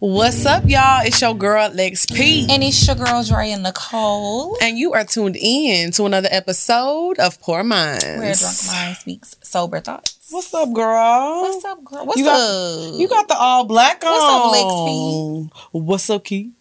[0.00, 1.04] What's up, y'all?
[1.04, 2.46] It's your girl Lex P.
[2.48, 4.56] And it's your girl Dre and Nicole.
[4.62, 8.02] And you are tuned in to another episode of Pour Minds.
[8.02, 10.16] Where drunk mind speaks sober thoughts.
[10.30, 11.42] What's up, girl?
[11.42, 12.06] What's up, girl?
[12.06, 12.98] What's you up?
[12.98, 14.10] You got the all black on.
[14.10, 15.50] What's up, Lex P?
[15.72, 16.52] What's up, Key?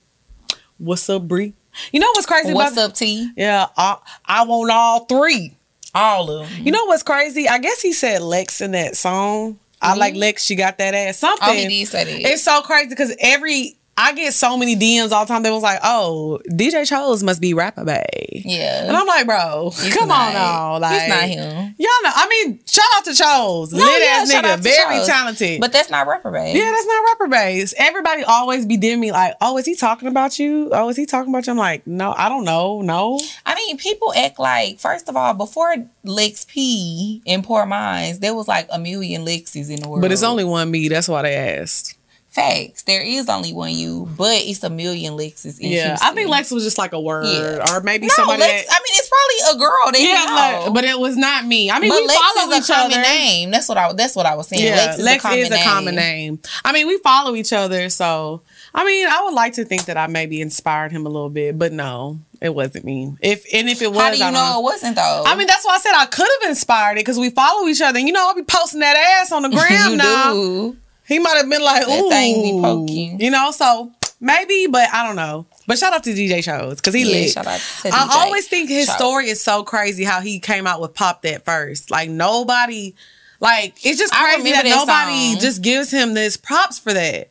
[0.77, 1.53] What's up, Bree?
[1.93, 2.53] You know what's crazy?
[2.53, 3.31] What's about up, T?
[3.37, 5.55] Yeah, I, I want all three.
[5.95, 6.61] All of them.
[6.61, 7.47] You know what's crazy?
[7.47, 9.60] I guess he said Lex in that song.
[9.82, 10.21] I like mm-hmm.
[10.21, 10.43] Lex.
[10.43, 11.18] She got that ass.
[11.18, 11.47] Something.
[11.47, 12.29] Oh, he did say that.
[12.29, 15.43] It's so crazy because every I get so many DMs all the time.
[15.43, 18.85] They was like, "Oh, DJ Chose must be rapper bae." Yeah.
[18.87, 20.27] And I'm like, bro, It's come not.
[20.27, 20.77] on now.
[20.79, 21.75] Like, it's not him.
[21.77, 22.11] Y'all know.
[22.15, 25.07] I mean, shout out to Chose, No, lit yeah, ass nigga, very Chose.
[25.07, 25.59] talented.
[25.59, 26.55] But that's not rapper, babe.
[26.55, 27.73] yeah, that's not rapper base.
[27.77, 30.69] Everybody always be DMing me like, "Oh, is he talking about you?
[30.71, 32.81] Oh, is he talking about you?" I'm like, no, I don't know.
[32.81, 38.19] No, I mean, people act like, first of all, before Lex P in Pour Minds,
[38.19, 40.02] there was like a million Lexes in the world.
[40.02, 40.88] but it's only one me.
[40.88, 41.95] That's why they asked.
[42.40, 42.84] Facts.
[42.84, 46.52] There is only one you, but it's a million Lexes in Yeah, I think Lex
[46.52, 47.72] was just like a word, Yeah.
[47.76, 48.42] or maybe No, somebody.
[48.42, 50.26] Lex, that, I mean, it's probably a girl that yeah, you
[50.59, 50.66] know.
[50.66, 51.70] like, but it was not me.
[51.72, 53.02] I mean, but we Lex follow is a each other.
[53.02, 53.52] name.
[53.52, 53.94] That's what I.
[53.94, 54.64] That's what I was saying.
[54.64, 55.64] Yeah, Lex is Lex a common is a name.
[55.64, 56.40] common name.
[56.66, 58.42] I mean, we follow each other, so
[58.74, 61.58] I mean, I would like to think that I maybe inspired him a little bit,
[61.58, 63.14] but no, it wasn't me.
[63.22, 65.24] If and if it was, How do you I know it wasn't though?
[65.26, 67.81] I mean, that's why I said I could have inspired it because we follow each
[67.81, 67.98] other.
[68.00, 70.34] And you know, I'll be posting that ass on the gram now.
[70.34, 70.78] do.
[71.10, 73.20] He might have been like, That ooh, thing be poking.
[73.20, 75.46] You know, so maybe, but I don't know.
[75.68, 77.32] But shout out to DJ Chose because he Yeah, lit.
[77.32, 78.96] shout out to I DJ always think his Chose.
[78.96, 81.92] story is so crazy how he came out with Pop That first.
[81.92, 82.96] Like nobody,
[83.40, 85.32] like it's just crazy that that nobody song.
[85.34, 85.40] Mm-hmm.
[85.42, 87.30] just gives him this props for that.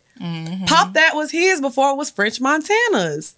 [0.67, 3.37] Pop That was his before it was French Montana's,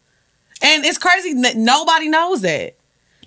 [0.62, 2.74] and it's crazy that nobody knows that.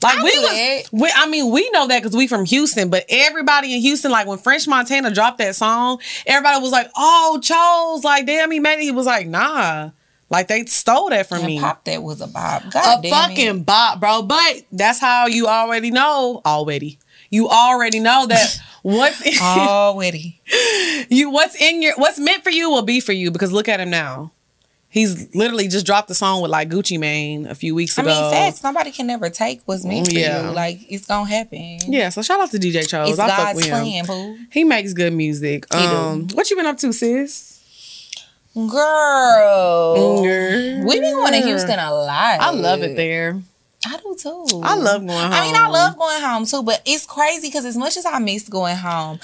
[0.03, 3.05] Like I we was, we, I mean, we know that because we from Houston, but
[3.07, 8.03] everybody in Houston, like when French Montana dropped that song, everybody was like, "Oh, Charles,
[8.03, 9.91] like damn, he made it." He was like, "Nah,
[10.29, 12.63] like they stole that from And me." Pop that was a bop.
[12.69, 13.66] God a fucking it.
[13.66, 14.23] bop, bro.
[14.23, 16.41] But that's how you already know.
[16.45, 16.99] Already,
[17.29, 20.41] you already know that what's in, already.
[21.09, 23.31] you what's in your what's meant for you will be for you.
[23.31, 24.31] Because look at him now.
[24.93, 28.11] He's literally just dropped the song with like Gucci Mane a few weeks I ago.
[28.11, 28.63] I mean, facts.
[28.63, 30.49] Nobody can never take what's meant for Yeah.
[30.49, 30.51] you.
[30.55, 31.79] Like it's gonna happen.
[31.91, 33.09] Yeah, so shout out to DJ Chose.
[33.09, 33.71] It's I fuck God's with him.
[33.81, 34.37] plan, boo.
[34.51, 35.65] He makes good music.
[35.73, 35.85] He do.
[35.87, 37.49] Um, what you been up to, sis?
[38.55, 40.85] Girl, Girl.
[40.85, 42.39] we been going to Houston a lot.
[42.39, 43.41] I love it there.
[43.85, 44.61] I do too.
[44.63, 45.33] I love going home.
[45.33, 48.19] I mean, I love going home too, but it's crazy because as much as I
[48.19, 49.19] miss going home,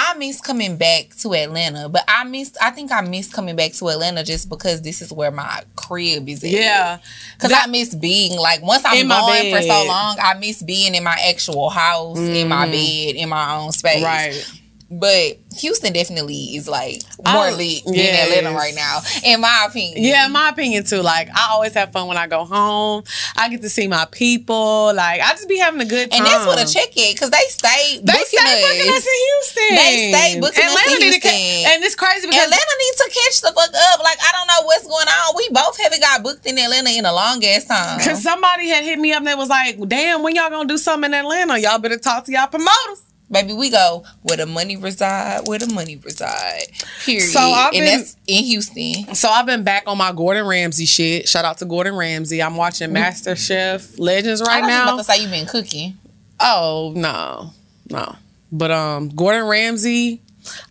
[0.00, 1.88] I miss coming back to Atlanta.
[1.88, 5.12] But I miss, I think I miss coming back to Atlanta just because this is
[5.12, 6.50] where my crib is at.
[6.50, 6.98] Yeah,
[7.34, 11.02] Because I miss being like once I'm gone for so long, I miss being in
[11.02, 14.04] my actual house, in my bed, in my own space.
[14.04, 14.52] right.
[14.90, 18.24] But Houston definitely is like more oh, lit than yes.
[18.24, 20.02] Atlanta right now, in my opinion.
[20.02, 21.02] Yeah, in my opinion too.
[21.02, 23.04] Like I always have fun when I go home.
[23.36, 24.94] I get to see my people.
[24.94, 26.24] Like I just be having a good time.
[26.24, 29.76] And that's what a check it because they stay They stay booking us in Houston.
[29.76, 33.36] They stay booking us in to ca- and it's crazy because Atlanta needs to catch
[33.42, 34.00] the fuck up.
[34.00, 35.36] Like I don't know what's going on.
[35.36, 38.00] We both haven't got booked in Atlanta in a long ass time.
[38.04, 40.78] Cause somebody had hit me up and they was like, "Damn, when y'all gonna do
[40.78, 41.58] something in Atlanta?
[41.58, 45.66] Y'all better talk to y'all promoters." Baby, we go where the money reside, where the
[45.72, 46.68] money reside.
[47.04, 47.24] Period.
[47.24, 49.14] So I've and been- in Houston.
[49.14, 51.28] So I've been back on my Gordon Ramsay shit.
[51.28, 52.42] Shout out to Gordon Ramsay.
[52.42, 54.82] I'm watching Master Chef Legends right now.
[54.90, 55.98] I was about to say you've been cooking.
[56.40, 57.50] Oh no,
[57.90, 58.16] no.
[58.50, 60.22] But um, Gordon Ramsay,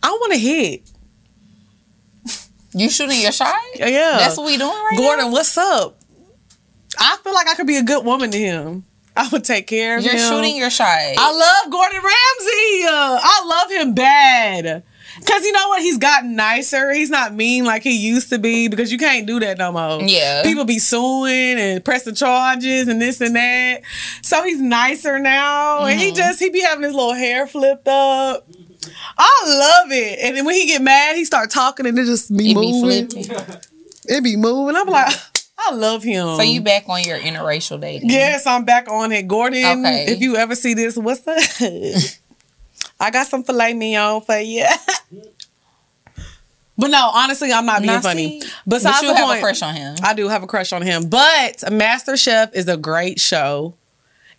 [0.02, 0.82] I want to hit.
[2.74, 3.54] You shooting your shot?
[3.76, 5.32] Yeah, That's what we doing right Gordon, now.
[5.32, 5.96] what's up?
[6.98, 8.84] I feel like I could be a good woman to him.
[9.18, 10.20] I would take care of You're him.
[10.30, 10.86] shooting your shot.
[10.88, 12.84] I love Gordon Ramsay.
[12.86, 14.82] Uh, I love him bad.
[15.26, 15.82] Cause you know what?
[15.82, 16.92] He's gotten nicer.
[16.92, 20.00] He's not mean like he used to be because you can't do that no more.
[20.08, 20.42] Yeah.
[20.44, 23.82] People be suing and pressing charges and this and that.
[24.22, 25.84] So he's nicer now.
[25.86, 26.00] And Mm-hmm.
[26.00, 28.46] he just he be having his little hair flipped up.
[29.18, 30.20] I love it.
[30.22, 33.08] And then when he get mad, he start talking and it just be It moving.
[33.08, 33.56] flipping.
[34.04, 34.76] it be moving.
[34.76, 35.12] I'm like,
[35.60, 36.36] I love him.
[36.36, 38.10] So you back on your interracial dating?
[38.10, 39.26] Yes, I'm back on it.
[39.26, 40.06] Gordon, Okay.
[40.08, 41.38] if you ever see this, what's up?
[43.00, 44.66] I got some filet mignon for you.
[46.76, 48.40] but no, honestly, I'm not being funny.
[48.40, 49.96] see, Besides but you the have point, a crush on him.
[50.02, 51.08] I do have a crush on him.
[51.08, 53.74] But Master Chef is a great show.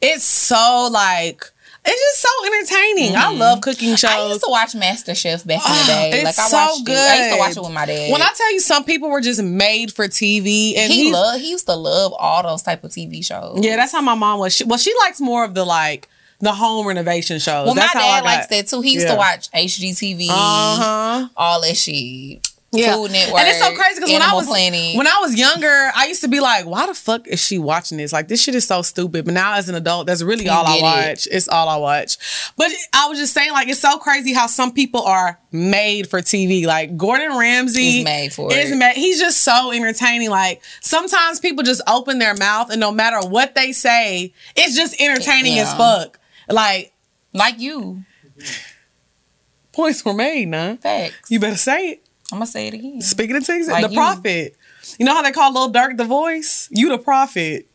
[0.02, 1.52] It's so like
[1.90, 3.16] it's just so entertaining.
[3.16, 4.10] I love cooking shows.
[4.12, 4.20] Mm-hmm.
[4.22, 6.12] I used to watch Master Chef back in the day.
[6.14, 6.98] It's like I so watched it.
[6.98, 8.12] I used to watch it with my dad.
[8.12, 11.52] when I tell you some people were just made for TV and he loved, he
[11.52, 13.60] used to love all those type of TV shows.
[13.64, 14.56] Yeah, that's how my mom was.
[14.56, 16.08] She, well, she likes more of the like
[16.40, 17.66] the home renovation shows.
[17.66, 18.82] Well, that's my how I dad likes that too.
[18.82, 19.14] He used Yeah.
[19.14, 21.28] to watch HGTV, Uh-huh.
[21.36, 22.48] all that shit.
[22.72, 24.96] Food Network, and it's so crazy because when I was Planet.
[24.96, 27.98] when I was younger, I used to be like, "Why the fuck is she watching
[27.98, 28.14] this?
[28.14, 30.66] Like, this shit is so stupid." But now, as an adult, that's really You all
[30.68, 31.10] I get it.
[31.10, 31.28] watch.
[31.32, 32.18] It's all I watch.
[32.58, 36.22] But I was just saying, like, it's so crazy how some people are made for
[36.22, 36.66] TV.
[36.66, 38.96] Like Gordon Ramsay Is made for is it.
[38.96, 40.30] He's just so entertaining.
[40.30, 45.00] Like sometimes people just open their mouth, and no matter what they say, it's just
[45.02, 46.20] entertaining as fuck.
[46.50, 46.94] Like
[47.34, 48.04] like you.
[49.72, 50.76] points were made, nah.
[50.76, 51.30] Facts.
[51.32, 52.09] You better say it.
[52.32, 53.02] I'm gonna say it again.
[53.02, 53.98] Speaking of things, Like the you.
[53.98, 54.56] prophet.
[54.98, 56.68] You know how they call Lil Durk the voice?
[56.72, 57.68] You the prophet.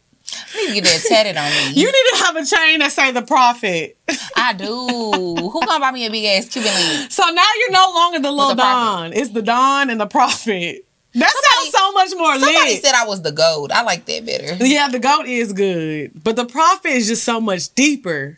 [0.55, 1.73] I need to get tatted on me.
[1.81, 3.97] You need to have a chain that say the prophet.
[4.37, 4.67] I do.
[4.67, 7.11] Who gonna buy me a big ass Cuban link?
[7.13, 9.13] So now you're no longer the Lil the Don.
[9.13, 10.87] It's the Don and the prophet.
[11.17, 12.85] That Somebody- sounds so much more like Somebody lit.
[12.85, 13.71] said I was the goat.
[13.71, 14.65] I like that better.
[14.65, 18.37] yeah, the goat is good, but the prophet is just so much deeper.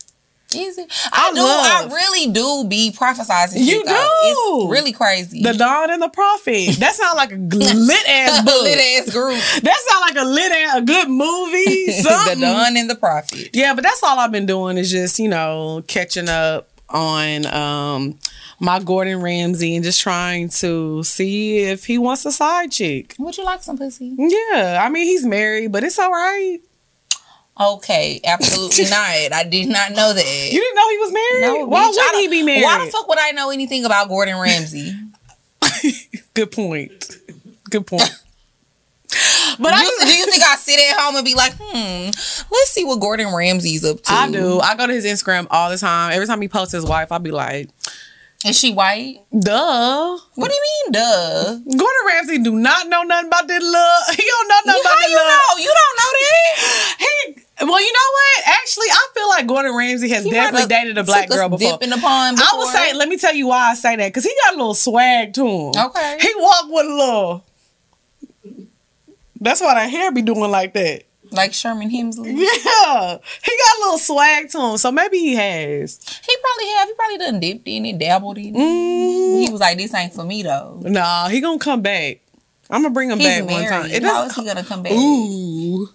[0.54, 0.90] Is it?
[1.12, 1.40] I, I do.
[1.42, 3.64] love- I really do be prophesizing.
[3.64, 3.90] You do.
[3.90, 5.42] It's really crazy.
[5.42, 6.76] The Don and the prophet.
[6.78, 8.62] That sounds like a lit ass book.
[8.62, 9.40] lit ass group.
[9.62, 11.86] That sounds like a lit ass, a good movie.
[11.86, 12.40] the Something.
[12.40, 13.50] Don and the Prophet.
[13.54, 18.16] Yeah, but that's all I've been doing is just, you know, catching up on um
[18.60, 23.14] my Gordon Ramsay and just trying to see if he wants a side chick.
[23.18, 24.14] Would you like some pussy?
[24.16, 26.58] Yeah, I mean he's married, but it's all right.
[27.58, 29.32] Okay, absolutely not.
[29.32, 30.48] I did not know that.
[30.52, 31.42] You didn't know he was married?
[31.60, 32.62] no, Why I wouldn't he be married?
[32.62, 34.92] Why the fuck would I know anything about Gordon Ramsay?
[36.34, 37.16] Good point.
[37.70, 38.02] Good point.
[39.58, 42.06] but I do, just, do you think I sit at home and be like, hmm,
[42.50, 44.12] let's see what Gordon Ramsay's up to?
[44.12, 44.60] I do.
[44.60, 46.12] I go to his Instagram all the time.
[46.12, 47.70] Every time he posts his wife, I'll be like,
[48.44, 49.20] Is she white?
[49.38, 50.18] duh.
[50.34, 51.54] What do you mean, duh?
[51.54, 54.02] Gordon Ramsay do not know nothing about this love.
[54.14, 55.26] He don't know nothing about this you love.
[55.26, 55.58] know?
[55.62, 56.96] You don't know that?
[56.98, 58.48] He well, you know what?
[58.60, 61.72] Actually, I feel like Gordon Ramsay has He definitely dated a black girl before.
[61.72, 64.08] Dip in the pond I would say, let me tell you why I say that,
[64.08, 65.72] because he got a little swag to him.
[65.76, 66.18] Okay.
[66.20, 67.44] He walked with a little.
[69.40, 71.02] That's why that hair be doing like that.
[71.30, 72.34] like Sherman Hemsley.
[72.86, 75.98] Yeah, he got a little swag to him, so maybe he has.
[76.26, 76.88] He probably have.
[76.88, 78.58] He probably done dipped in it, dabbled in it.
[78.58, 82.20] Mm, He was like, "This ain't for me though." nah, he gonna come back.
[82.70, 83.70] I'm gonna bring him He's back married.
[83.70, 83.90] one time.
[83.90, 84.92] It How he gonna come back?
[84.92, 85.88] Ooh,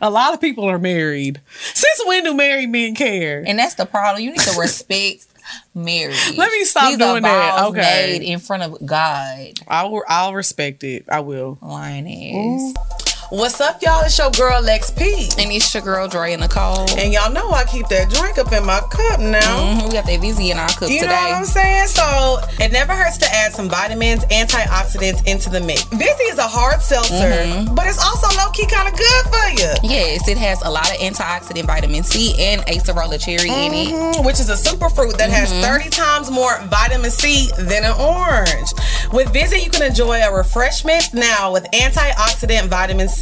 [0.00, 1.40] a lot of people are married.
[1.74, 3.44] Since when do married men care?
[3.46, 4.22] And that's the problem.
[4.22, 5.26] You need to respect
[5.74, 6.36] marriage.
[6.36, 7.64] Let me stop These doing that.
[7.68, 8.18] Okay.
[8.18, 9.52] made in front of God.
[9.66, 11.04] I'll I'll respect it.
[11.10, 11.58] I will.
[11.62, 12.74] Lying ass.
[13.30, 14.02] What's up, y'all?
[14.06, 15.28] It's your girl Lex P.
[15.38, 16.88] And it's your girl Dre and Nicole.
[16.96, 19.40] And y'all know I keep that drink up in my cup now.
[19.76, 20.94] Mhm, We got that Vizzy in our cup today.
[20.94, 21.88] You know what I'm saying?
[21.88, 25.82] So it never hurts to add some vitamins, antioxidants into the mix.
[25.92, 29.74] Vizzy is a hard seltzer, but it's also low key kind of good for you.
[29.82, 33.88] Yes, it has a lot of antioxidant vitamin C and acerola cherry in it.
[33.88, 38.72] Mhm, Which is a superfruit that has 30 times more vitamin C than an orange.
[39.12, 43.17] With Vizzy, you can enjoy a refreshment now with antioxidant vitamin C.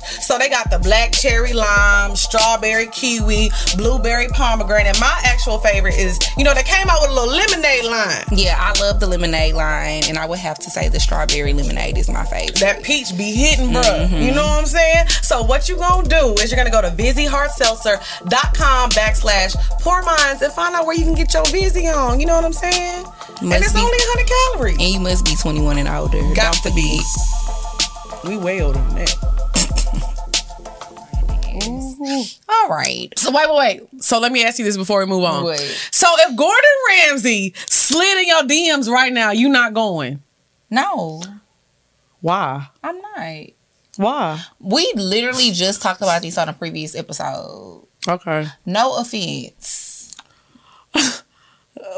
[0.00, 4.98] So they got the black cherry lime, strawberry kiwi, blueberry pomegranate.
[5.00, 8.24] My actual favorite is, you know, they came out with a little lemonade line.
[8.32, 11.98] Yeah, I love the lemonade line, and I would have to say the strawberry lemonade
[11.98, 12.58] is my favorite.
[12.60, 13.82] That peach be hitting, bruh.
[14.06, 14.22] Mm-hmm.
[14.22, 15.08] You know what I'm saying?
[15.22, 20.52] So what you gonna do is you're gonna go to VizzyHardSeltzer.com backslash pour minds and
[20.52, 22.20] find out where you can get your Vizzy on.
[22.20, 23.04] You know what I'm saying?
[23.42, 24.78] and it's be- only 100 calories.
[24.78, 26.18] and you must be 21 and older.
[26.34, 27.00] Got Don't to be.
[28.24, 29.16] We way older than that.
[32.48, 33.08] All right.
[33.18, 33.58] So wait, wait,
[33.92, 34.02] wait.
[34.02, 35.44] So let me ask you this before we move on.
[35.44, 35.58] Wait.
[35.90, 40.22] So if Gordon Ramsay slid in your DMs right now, you not going.
[40.70, 41.22] No,
[42.20, 42.68] Why?
[42.82, 43.46] I'm not.
[43.96, 44.40] Why?
[44.60, 47.86] We literally just talked about this on a previous episode.
[48.08, 48.46] Okay.
[48.64, 50.14] No offense.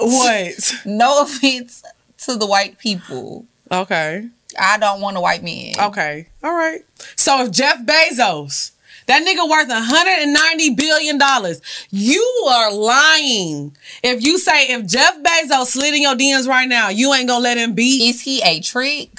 [0.00, 0.74] What?
[0.84, 1.82] No offense
[2.18, 3.46] to the white people.
[3.70, 4.28] okay.
[4.60, 5.74] I don't want a white man.
[5.80, 6.28] Okay.
[6.42, 6.82] All right.
[7.16, 8.72] So if Jeff Bezos,
[9.06, 13.76] that nigga worth 190 billion dollars, you are lying.
[14.02, 17.42] If you say if Jeff Bezos slid in your DMs right now, you ain't gonna
[17.42, 18.08] let him be.
[18.08, 19.10] Is he a trick?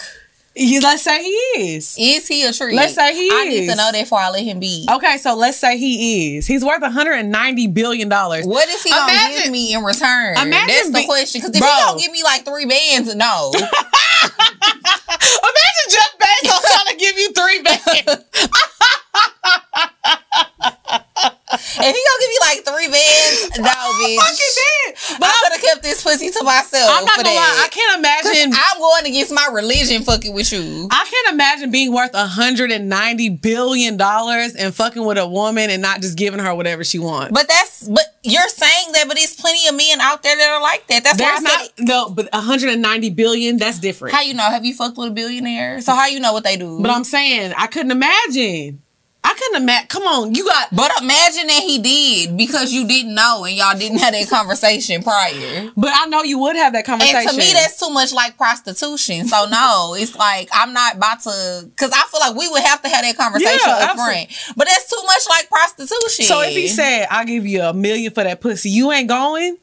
[0.55, 1.29] You, let's say he
[1.75, 1.95] is.
[1.99, 2.75] Is he a trick?
[2.75, 3.33] Let's say he is.
[3.33, 4.87] I need to know that before I let him be.
[4.87, 6.45] Okay, so let's say he is.
[6.45, 8.45] He's worth 190 billion dollars.
[8.45, 10.33] What is he gonna Imagine- give me in return?
[10.37, 11.41] Imagine That's the be- question.
[11.41, 11.69] Because if Bro.
[11.69, 13.51] he don't give me like three bands, no.
[15.49, 18.39] Imagine Jeff Bezos trying to give you three bands.
[21.53, 24.17] if he gonna give me like three bands, no, bitch.
[24.17, 25.23] Fucking did.
[25.23, 26.89] I could have kept this pussy to myself.
[26.89, 27.57] I'm not gonna that.
[27.57, 27.65] lie.
[27.65, 28.53] I can't imagine.
[28.55, 30.87] I'm going against my religion fucking with you.
[30.91, 36.01] I can't imagine being worth 190 billion dollars and fucking with a woman and not
[36.01, 37.31] just giving her whatever she wants.
[37.33, 40.61] But that's but you're saying that, but there's plenty of men out there that are
[40.61, 41.03] like that.
[41.03, 43.57] That's There's not no, but 190 billion.
[43.57, 44.15] That's different.
[44.15, 44.43] how you know?
[44.43, 45.81] Have you fucked with a billionaire?
[45.81, 46.79] So how you know what they do?
[46.81, 48.81] But I'm saying I couldn't imagine.
[49.33, 49.87] I couldn't imagine.
[49.87, 50.67] Come on, you got.
[50.75, 55.01] But imagine that he did because you didn't know and y'all didn't have that conversation
[55.01, 55.69] prior.
[55.75, 57.17] But I know you would have that conversation.
[57.17, 59.27] And to me, that's too much like prostitution.
[59.27, 62.81] So no, it's like I'm not about to because I feel like we would have
[62.83, 64.27] to have that conversation Yeah, up front.
[64.55, 66.25] But that's too much like prostitution.
[66.25, 69.57] so if he said, "I'll give you a million for that pussy," you ain't going.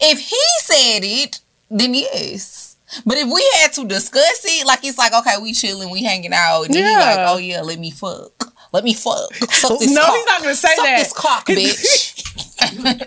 [0.00, 1.40] if he said it,
[1.70, 2.76] then yes.
[3.04, 6.32] But if we had to discuss it, like it's like okay, we chilling, we hanging
[6.32, 6.98] out, and then he Yeah.
[6.98, 8.52] like, oh yeah, let me fuck.
[8.74, 9.32] Let me fuck.
[9.50, 10.14] Suck this No, cock.
[10.16, 11.06] he's not gonna say that.
[11.06, 11.56] Suck that.
[11.56, 12.24] this
[12.66, 12.74] cock,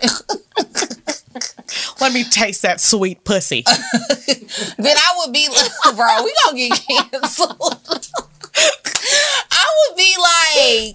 [2.00, 3.64] Let me taste that sweet pussy.
[4.78, 6.80] then I would be like, bro, we gonna get
[7.12, 7.76] canceled.
[9.50, 10.94] I would be like,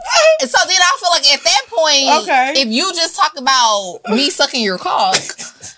[0.50, 2.54] so then I feel like at that point, Okay.
[2.62, 5.16] if you just talk about me sucking your cock,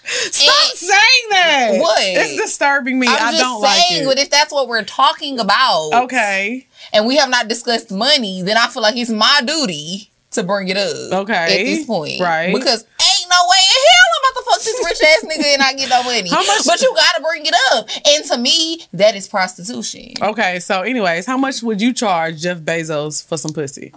[0.06, 1.72] Stop saying that.
[1.80, 1.98] What?
[2.00, 3.08] It's disturbing me.
[3.08, 5.92] I'm I just don't saying, like but if that's what we're talking about.
[6.06, 6.68] Okay.
[6.94, 10.68] and we have not discussed money, then I feel like it's my duty to bring
[10.68, 11.22] it up.
[11.22, 11.34] Okay.
[11.34, 12.20] At this point.
[12.20, 12.54] Right.
[12.54, 15.60] Because ain't no way in hell I'm about to fuck this rich ass nigga and
[15.60, 16.30] not get no money.
[16.30, 17.88] How much- But you gotta bring it up.
[18.06, 20.14] And to me, that is prostitution.
[20.22, 20.60] Okay.
[20.60, 23.94] So, anyways, how much would you charge Jeff Bezos for some pussy?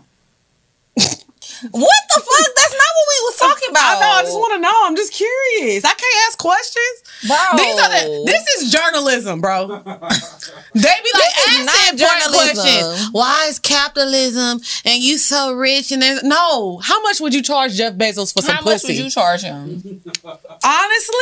[1.70, 2.54] What the fuck?
[2.56, 3.96] That's not what we was talking about.
[3.96, 4.12] I know.
[4.18, 4.80] I just want to know.
[4.84, 5.84] I'm just curious.
[5.84, 7.02] I can't ask questions.
[7.26, 7.36] Bro.
[7.56, 9.66] These are the, this is journalism, bro.
[9.68, 12.32] they be like, This ask not journalism.
[12.54, 13.08] questions.
[13.12, 15.90] Why is capitalism and you so rich?
[15.92, 16.78] And there's no.
[16.78, 20.00] How much would you charge Jeff Bezos for some How much would you charge him?
[20.64, 21.14] Honestly,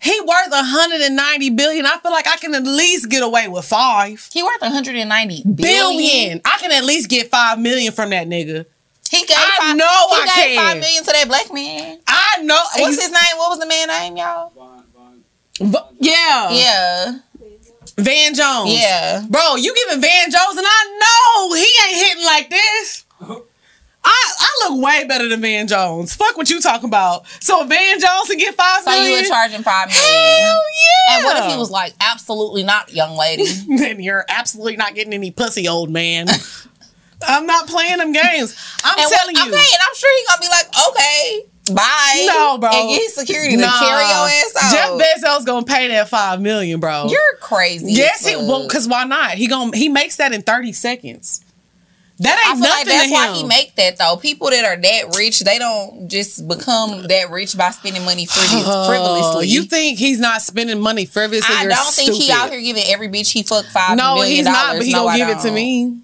[0.00, 1.86] he worth 190 billion.
[1.86, 5.56] I feel like I can at least get away with five He worth 190 billion.
[5.56, 6.40] billion.
[6.44, 8.66] I can at least get five million from that nigga.
[9.12, 10.56] He gave I five, know he I gave can.
[10.56, 12.00] five million to that black man.
[12.08, 12.58] I know.
[12.78, 13.36] What's his name?
[13.36, 14.52] What was the man name, y'all?
[15.60, 16.50] V- yeah.
[16.50, 17.18] Yeah.
[17.98, 18.72] Van Jones.
[18.72, 19.22] Yeah.
[19.28, 23.04] Bro, you giving Van Jones, and I know he ain't hitting like this.
[24.04, 26.14] I, I look way better than Van Jones.
[26.14, 27.24] Fuck what you talking about.
[27.40, 29.20] So Van Jones can get five So you million?
[29.20, 30.04] would charge him five million.
[30.40, 30.62] Hell
[31.08, 31.16] yeah.
[31.16, 33.44] And what if he was like, absolutely not, young lady?
[33.76, 36.26] then you're absolutely not getting any pussy, old man.
[37.26, 38.54] I'm not playing them games.
[38.84, 39.52] I'm And telling what, you.
[39.52, 41.42] Okay, and I'm sure he's gonna be like, okay,
[41.74, 42.24] bye.
[42.28, 42.70] No, bro.
[42.72, 44.98] And get his security to carry your ass out.
[45.00, 47.08] Jeff Bezos gonna pay that five million, bro.
[47.08, 47.92] You're crazy.
[47.92, 49.32] yes, he well, cause why not?
[49.32, 51.44] He gon' he makes that in 30 seconds.
[52.18, 54.16] That I ain't feel like nothing that's to why he make that though.
[54.16, 58.84] People that are that rich, they don't just become that rich by spending money Oh,
[58.86, 59.48] frivolously.
[59.48, 61.52] you think he's not spending money frivolously?
[61.56, 64.44] I don't think he out here giving every bitch he fuck five No, million he's
[64.44, 64.76] not.
[64.76, 66.00] But he No, gonna I give it to me.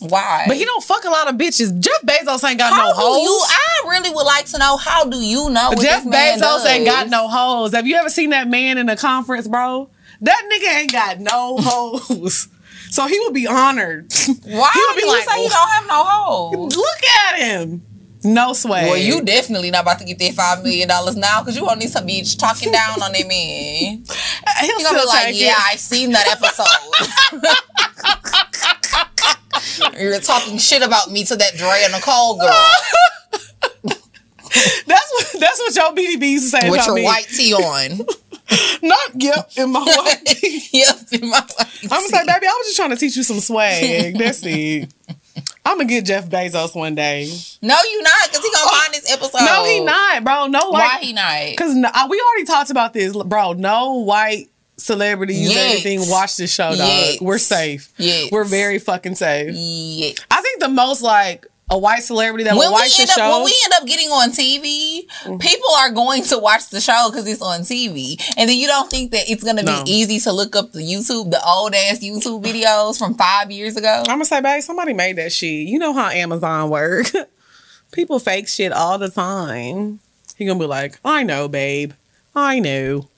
[0.00, 0.44] Why?
[0.48, 1.78] But he don't fuck a lot of bitches.
[1.78, 3.22] Jeff Bezos ain't got how no hoes.
[3.22, 3.40] you?
[3.48, 6.86] I really would like to know how do you know Jeff this man Bezos ain't
[6.86, 7.72] got no hoes.
[7.72, 9.90] Have you ever seen that man in a conference, bro?
[10.22, 12.48] That nigga ain't got no hoes.
[12.90, 14.10] So he would be honored.
[14.10, 16.76] Why he would be you like, say he don't have no hoes?
[16.76, 17.82] look at him.
[18.22, 18.86] No swag.
[18.86, 21.80] Well, you definitely not about to get that five million dollars now because you gonna
[21.80, 24.04] need some bitch talking down on that man.
[24.60, 25.54] He'll You gonna be like, yeah.
[25.56, 26.66] I seen that episode.
[29.98, 32.50] You're talking shit about me to that Drea Nicole girl
[34.86, 37.04] That's what that's what your BDB used to say with about your me.
[37.04, 37.98] white tee on.
[38.82, 40.60] Not yep in my white tee.
[40.72, 43.22] yep, in my white I'm gonna say, baby, I was just trying to teach you
[43.22, 44.18] some swag.
[44.18, 44.92] That's it.
[45.64, 47.30] I'm gonna get Jeff Bezos one day.
[47.62, 49.44] No, you not, because he gonna find this episode.
[49.44, 50.46] No, he not, bro.
[50.48, 51.50] No, Why he not?
[51.50, 53.52] Because no, uh, we already talked about this, bro.
[53.52, 54.48] No white
[54.90, 55.56] celebrities Yes.
[55.84, 56.78] anything watch this show, dog.
[56.78, 57.20] Yes.
[57.20, 57.92] We're safe.
[57.96, 58.30] Yes.
[58.32, 59.52] We're very fucking safe.
[59.54, 60.12] Yeah.
[60.30, 63.30] I think the most like a white celebrity that When watch the up show.
[63.36, 65.40] when we end up getting on TV, mm.
[65.40, 68.90] people are going to watch the show because it's on TV, and then you don't
[68.90, 69.84] think that it's gonna No.
[69.84, 73.76] be easy to look up the YouTube, the old ass YouTube videos from five years
[73.76, 73.98] ago.
[74.00, 75.68] I'm gonna say, babe, somebody made that shit.
[75.68, 77.06] You know how Amazon work.
[77.92, 80.00] People fake shit all the time.
[80.36, 81.92] He gonna be like, I know, babe.
[82.34, 83.09] I know.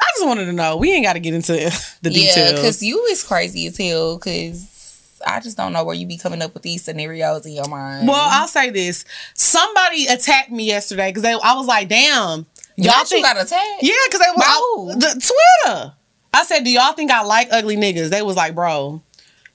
[0.00, 0.76] I just wanted to know.
[0.76, 1.52] We ain't got to get into
[2.02, 2.36] the details.
[2.36, 4.16] Yeah, because you is crazy as hell.
[4.18, 7.68] Because I just don't know where you be coming up with these scenarios in your
[7.68, 8.06] mind.
[8.08, 9.04] Well, I'll say this.
[9.34, 12.46] Somebody attacked me yesterday because I was like, damn.
[12.76, 13.82] Y'all Not think, you got attacked.
[13.82, 14.94] yeah, because they were By I- who?
[14.94, 15.32] the
[15.64, 15.92] Twitter.
[16.32, 18.10] I said, do y'all think I like ugly niggas?
[18.10, 19.02] They was like, bro,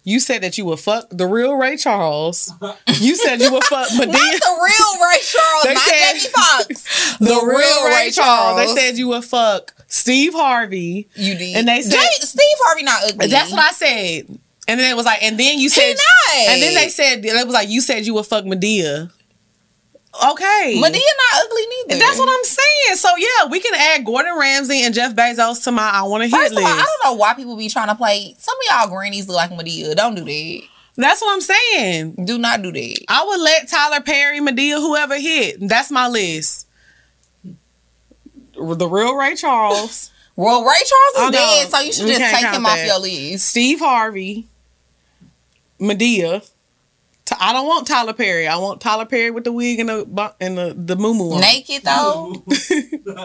[0.06, 2.52] You said that you would fuck the real Ray Charles.
[3.00, 4.08] You said you would fuck Madea.
[4.08, 7.18] Not the real Ray Charles, They not said- Jamie Foxx.
[7.20, 8.58] the, The real Ray, Charles.
[8.76, 11.08] They said you would fuck Steve Harvey.
[11.16, 11.56] You did.
[11.56, 13.28] And they said- Jay- Steve Harvey not ugly.
[13.28, 14.40] That's what I said.
[14.68, 16.38] And then it was like, and then you said, not.
[16.50, 19.12] and then they said it was like you said you would fuck Madea.
[20.16, 22.00] Okay, Madea not ugly neither.
[22.00, 22.98] That's what I'm saying.
[22.98, 26.30] So yeah, we can add Gordon Ramsay and Jeff Bezos to my I want to
[26.30, 26.56] hit list.
[26.56, 28.36] all, I don't know why people be trying to play.
[28.38, 29.96] Some of y'all grannies look like Madea.
[29.96, 30.62] Don't do that.
[30.96, 32.26] That's what I'm saying.
[32.26, 33.06] Do not do that.
[33.08, 35.58] I would let Tyler Perry, Madea, whoever hit.
[35.68, 36.68] That's my list.
[37.44, 41.32] The real Ray Charles, Well, Ray Charles is know.
[41.32, 43.48] dead, so you should just take him off your list.
[43.48, 44.48] Steve Harvey,
[45.80, 46.42] Medea.
[47.44, 48.48] I don't want Tyler Perry.
[48.48, 52.34] I want Tyler Perry with the wig and the and the the moo Naked though?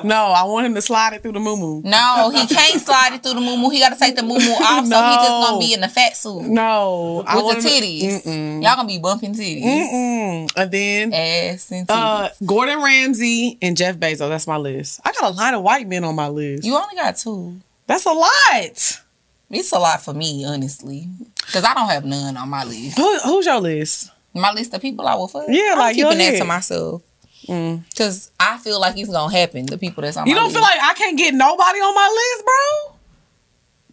[0.04, 3.22] No, I want him to slide it through the moo No, he can't slide it
[3.22, 5.72] through the moo He got to take the moo off, so he just gonna be
[5.72, 7.86] in the fat suit No, I with want the him to-
[8.28, 8.62] titties.
[8.62, 10.50] Y'all gonna be bumping titties, Mm-mm.
[10.56, 11.94] And then ass and titties.
[11.94, 14.28] uh, Gordon Ramsay and Jeff Bezos.
[14.28, 15.00] That's my list.
[15.04, 16.64] I got a lot of white men on my list.
[16.64, 17.56] you only got two.
[17.86, 19.00] That's a lot.
[19.50, 22.98] It's a lot for me, honestly, because I don't have none on my list.
[22.98, 24.10] Who, who's your list?
[24.34, 25.46] My list of people I will fuck.
[25.48, 27.02] Yeah, I'm like, keeping that to myself.
[27.46, 27.82] Mm.
[27.96, 29.64] Cause I feel like it's gonna happen.
[29.64, 30.56] The people that's on You don't list.
[30.56, 32.94] feel like I can't get nobody on my list, bro?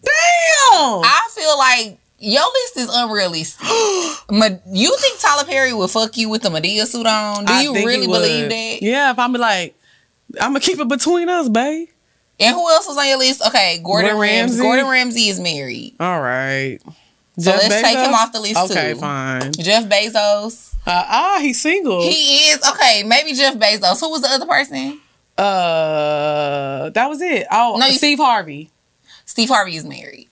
[0.04, 1.02] Damn.
[1.06, 3.66] I feel like your list is unrealistic.
[4.30, 7.46] Ma- you think Tyler Perry will fuck you with the Madea suit on?
[7.46, 8.80] Do I you really believe that?
[8.82, 9.74] Yeah, if I'm like,
[10.40, 11.88] I'm gonna keep it between us, babe.
[12.40, 13.42] And who else was on your list?
[13.48, 14.42] Okay, Gordon, Gordon Ramsay.
[14.58, 14.62] Ramsay.
[14.62, 15.96] Gordon Ramsay is married.
[16.00, 16.80] All right.
[17.38, 19.00] So let's take him off the list Okay, too.
[19.00, 19.52] fine.
[19.54, 20.74] Jeff Bezos.
[20.88, 22.02] Uh, ah, he's single.
[22.02, 23.04] He is okay.
[23.06, 24.00] Maybe Jeff Bezos.
[24.00, 25.00] Who was the other person?
[25.38, 27.48] uh, that was it.
[27.52, 28.70] Oh, No, you- Steve Harvey.
[29.26, 30.30] Steve Harvey is married.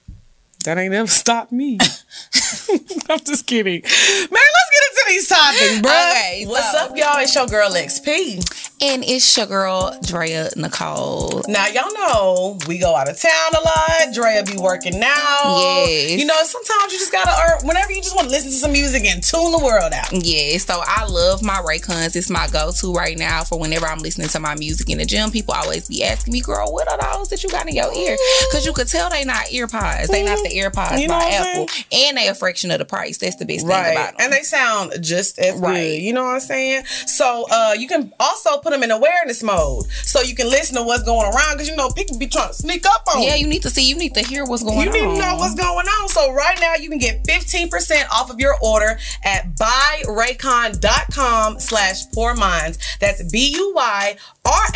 [0.65, 1.77] That ain't never stopped me.
[3.09, 3.81] I'm just kidding.
[3.81, 3.91] Man,
[4.31, 5.91] let's get into these topics, bro.
[5.91, 7.17] Okay, What's so- up, y'all?
[7.17, 8.62] It's your girl XP.
[8.83, 11.41] And it's your girl Drea Nicole.
[11.47, 14.13] Now y'all know we go out of town a lot.
[14.13, 15.41] Drea be working now.
[15.45, 16.19] Yes.
[16.19, 18.73] You know, sometimes you just gotta earn whenever you just want to listen to some
[18.73, 20.09] music and tune the world out.
[20.11, 22.17] Yeah, so I love my Raycons.
[22.17, 25.31] It's my go-to right now for whenever I'm listening to my music in the gym.
[25.31, 28.17] People always be asking me, "Girl, what are those that you got in your ear?"
[28.49, 30.09] Because you could tell they not ear pods.
[30.09, 33.17] They not the AirPods You know by Apple, and they a fraction of the price.
[33.17, 34.15] That's the best thing about them.
[34.19, 35.73] And they sound just as Right.
[35.73, 36.01] good.
[36.01, 36.83] You know what I'm saying?
[37.07, 39.85] So uh you can also put them in awareness mode.
[40.03, 42.53] So you can listen to what's going around because you know people be trying to
[42.53, 43.47] sneak up on yeah, you.
[43.47, 43.83] need to see.
[43.87, 44.95] You need to hear what's going You on.
[44.95, 46.09] You need to know what's going on.
[46.09, 52.35] So right now you can get 15% off of your order at buyraycon.com slash pour
[52.35, 52.77] minds.
[52.99, 53.21] That's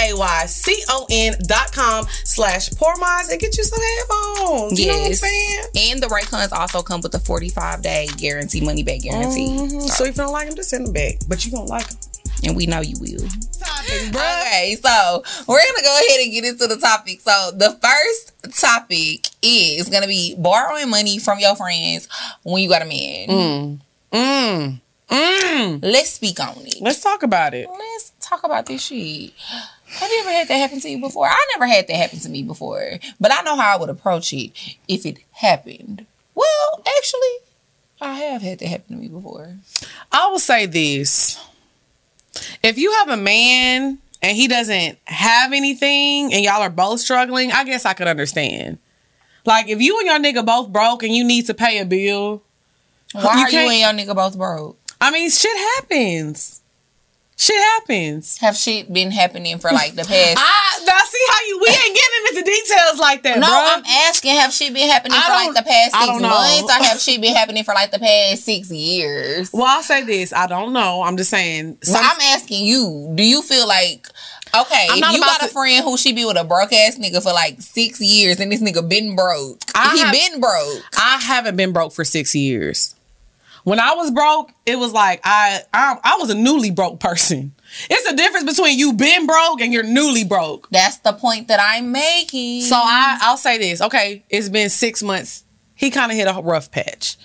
[0.08, 4.80] B-U-Y-R-A-Y-C-O-N dot com slash pour minds and get you some headphones.
[4.80, 5.20] You know what I'm Yes.
[5.22, 5.92] saying?
[5.92, 9.50] And the Raycons also come with a 45 day guarantee, money back guarantee.
[9.50, 9.90] Mhm.
[9.90, 11.16] So if you don't like them, just send them back.
[11.28, 11.98] But you gonna like them.
[12.44, 13.28] And we know you will.
[13.60, 17.22] Topic, Okay, so we're gonna go ahead and get into the topic.
[17.22, 22.08] So the first topic is gonna be borrowing money from your friends
[22.44, 23.80] when you got a man.
[24.14, 24.82] Mm.
[25.10, 25.80] Mm.
[25.82, 26.82] Let's speak on it.
[26.82, 27.68] Let's talk about it.
[27.70, 29.32] Let's talk about this shit.
[29.88, 31.28] Have you ever had that happen to you before?
[31.28, 34.34] I never had that happen to me before, but I know how I would approach
[34.34, 34.52] it
[34.88, 36.06] if it happened.
[36.36, 37.38] Well, actually,
[38.02, 39.56] I have had that happen to me before.
[40.12, 41.40] I will say this.
[42.64, 47.52] If you have a man and he doesn't have anything and y'all are both struggling,
[47.52, 48.80] I guess I could understand.
[49.46, 52.44] Like if you and your nigga both broke and you need to pay a bill,
[53.14, 54.78] Why You are you and your nigga both broke?
[55.00, 56.62] I mean shit happens.
[57.40, 58.40] Shit happens.
[58.40, 60.38] Have shit been happening for like the past?
[60.40, 63.78] I now see how you we ain't getting into details like that, No, bruh.
[63.78, 66.64] I'm asking, have shit been happening for like the past six months?
[66.64, 69.52] Or have shit been happening for like the past six years?
[69.54, 70.34] well, I'll say this.
[70.34, 71.04] I don't know.
[71.04, 71.78] I'm just saying.
[71.84, 74.08] Some- I'm asking you, do you feel like
[74.60, 77.22] okay, I'm if you got a friend who she be with a broke ass nigga
[77.22, 79.62] for like six years and this nigga been broke.
[79.76, 80.84] I he have- been broke.
[80.98, 82.96] I haven't been broke for six years.
[83.68, 87.54] When I was broke, it was like I, I I was a newly broke person.
[87.90, 90.70] It's a difference between you been broke and you're newly broke.
[90.70, 92.62] That's the point that I'm making.
[92.62, 93.82] So I I'll say this.
[93.82, 95.44] Okay, it's been six months.
[95.76, 97.18] He kind of hit a rough patch.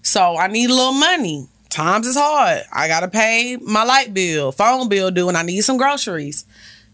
[0.00, 1.48] So I need a little money.
[1.70, 2.62] Times is hard.
[2.72, 6.44] I gotta pay my light bill, phone bill due, and I need some groceries.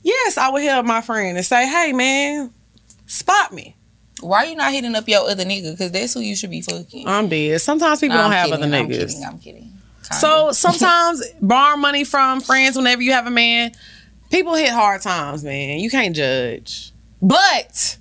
[0.03, 2.51] Yes, I would help my friend and say, "Hey, man,
[3.05, 3.77] spot me."
[4.21, 5.73] Why you not hitting up your other nigga?
[5.73, 7.07] Because that's who you should be fucking.
[7.07, 7.61] I'm dead.
[7.61, 8.99] Sometimes people I'm don't have kidding, other I'm niggas.
[8.99, 9.25] kidding.
[9.25, 9.63] I'm kidding.
[9.63, 10.15] Kinda.
[10.21, 13.73] So sometimes borrow money from friends whenever you have a man.
[14.31, 15.79] People hit hard times, man.
[15.81, 16.93] You can't judge.
[17.23, 17.97] But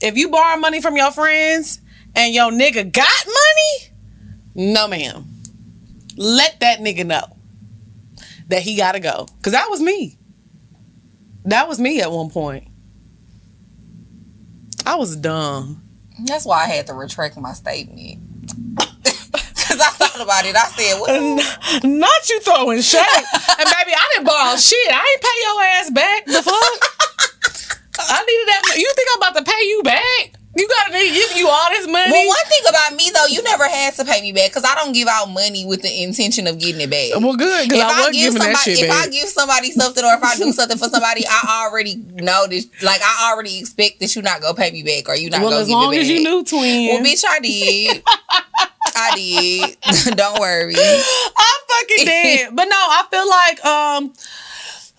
[0.00, 1.80] if you borrow money from your friends
[2.14, 5.24] and your nigga got money, No, ma'am.
[6.16, 7.24] Let that nigga know
[8.48, 9.26] that he gotta go.
[9.42, 10.16] Cause that was me.
[11.44, 12.66] That was me at one point.
[14.86, 15.82] I was dumb.
[16.24, 18.20] That's why I had to retract my statement.
[18.78, 20.54] Cause I thought about it.
[20.56, 21.36] I said, well,
[21.84, 23.02] Not you throwing shade.
[23.02, 24.78] and baby, I didn't borrow shit.
[24.90, 26.24] I ain't pay your ass back.
[26.26, 27.78] The fuck?
[27.98, 28.62] I needed that.
[28.78, 30.32] You think I'm about to pay you back?
[30.56, 32.10] You gotta give you all this money.
[32.10, 34.74] well, one thing about me though, you never had to pay me back because I
[34.74, 37.20] don't give out money with the intention of getting it back.
[37.20, 39.06] Well, good because if I I, was give giving somebody, that shit if back.
[39.06, 42.66] I give somebody something or if I do something for somebody, I already know this.
[42.82, 45.50] Like I already expect that you're not gonna pay me back or you're not well,
[45.50, 46.06] gonna as give long it back.
[46.06, 46.88] Well, as long as you knew, twin.
[46.88, 48.02] Well, bitch, I did.
[48.96, 50.16] I did.
[50.16, 50.74] don't worry.
[50.74, 52.56] I'm fucking dead.
[52.56, 54.12] but no, I feel like um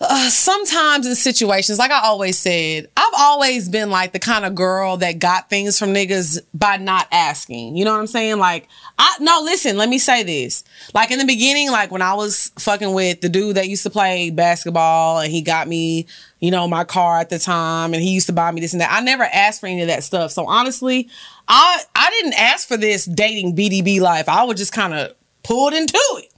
[0.00, 4.54] uh, sometimes in situations, like I always said, I've always been like the kind of
[4.54, 7.76] girl that got things from niggas by not asking.
[7.76, 8.38] You know what I'm saying?
[8.38, 10.62] Like, I no, listen, let me say this.
[10.94, 13.90] Like in the beginning, like when I was fucking with the dude that used to
[13.90, 16.06] play basketball and he got me,
[16.38, 18.80] you know, my car at the time and he used to buy me this and
[18.80, 18.92] that.
[18.92, 20.30] I never asked for any of that stuff.
[20.30, 21.08] So honestly,
[21.48, 24.28] I I didn't ask for this dating BDB life.
[24.28, 26.32] I was just kind of pulled into it.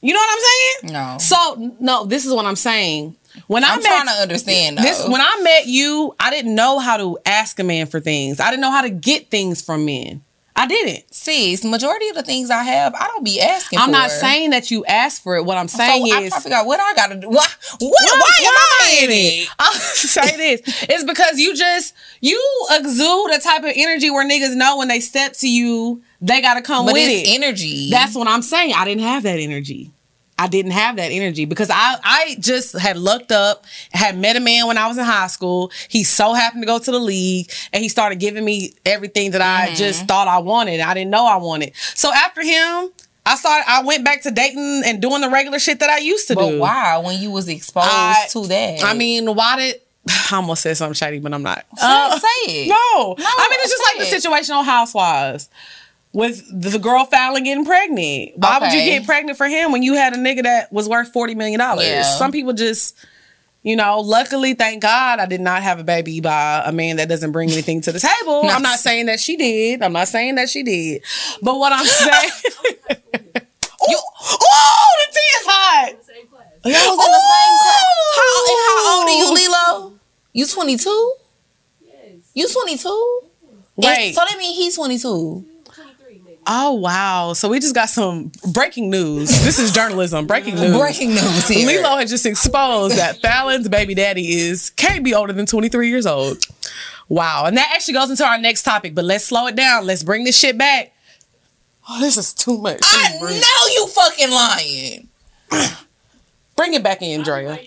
[0.00, 0.92] You know what I'm saying?
[0.92, 1.18] No.
[1.18, 3.16] So no, this is what I'm saying.
[3.46, 4.82] When I I'm met trying to understand though.
[4.82, 8.40] this, when I met you, I didn't know how to ask a man for things.
[8.40, 10.22] I didn't know how to get things from men.
[10.56, 11.04] I didn't.
[11.14, 13.92] Sis, majority of the things I have, I don't be asking I'm for.
[13.92, 15.44] not saying that you asked for it.
[15.44, 17.28] What I'm saying so is, figure out what I gotta do.
[17.28, 17.46] Why,
[17.78, 19.48] what, why, am I in it?
[19.58, 20.60] I'll say this.
[20.88, 22.38] It's because you just you
[22.72, 26.62] exude a type of energy where niggas know when they step to you, they gotta
[26.62, 27.28] come But with it.
[27.34, 27.90] energy.
[27.90, 28.72] That's what I'm saying.
[28.74, 29.90] I didn't have that energy.
[30.38, 34.40] I didn't have that energy because I I just had looked up, had met a
[34.40, 35.70] man when I was in high school.
[35.88, 39.42] He so happened to go to the league and he started giving me everything that
[39.42, 39.72] Mm-hmm.
[39.72, 40.80] I just thought I wanted.
[40.80, 41.72] I didn't know I wanted.
[41.94, 42.90] So after him,
[43.26, 46.26] I started I went back to dating and doing the regular shit that I used
[46.28, 46.52] to but do.
[46.52, 48.82] But why when you was exposed I- to that?
[48.82, 49.80] I mean, why did
[50.32, 51.66] I almost said something shady, but I'm not.
[51.76, 52.68] say, Uh, say it.
[52.68, 53.14] no.
[53.18, 54.22] no I mean, it's just say like the it.
[54.22, 55.50] situation on Housewives
[56.12, 58.32] with the girl finally getting pregnant.
[58.36, 61.12] Why would you get pregnant for him when you had a nigga that was worth
[61.12, 61.60] $40 million?
[61.60, 62.02] Yeah.
[62.02, 62.96] Some people just,
[63.62, 67.08] you know, luckily, thank God I did not have a baby by a man that
[67.08, 68.42] doesn't bring anything to the table.
[68.44, 69.82] I'm not saying that she did.
[69.82, 71.02] I'm not saying that she did.
[71.42, 72.30] But what I'm saying.
[73.88, 75.92] you, oh, the tea is hot.
[76.62, 78.16] Y'all was in the same class.
[78.16, 79.94] How, how old are you, Lilo?
[80.32, 81.14] You 22?
[81.86, 82.14] Yes.
[82.34, 83.20] You 22?
[83.76, 84.12] Wait.
[84.14, 85.44] so that means he's 22.
[86.50, 86.62] 23 maybe.
[86.62, 87.32] Oh wow!
[87.32, 89.28] So we just got some breaking news.
[89.44, 90.26] This is journalism.
[90.26, 90.76] Breaking news.
[90.76, 91.66] Breaking news here.
[91.66, 96.06] Lilo had just exposed that Fallon's baby daddy is can't be older than 23 years
[96.06, 96.38] old.
[97.08, 97.44] Wow.
[97.46, 99.86] And that actually goes into our next topic, but let's slow it down.
[99.86, 100.92] Let's bring this shit back.
[101.88, 102.78] Oh, this is too much.
[102.82, 105.08] I know you fucking lying.
[106.56, 107.58] Bring it back in, Drea.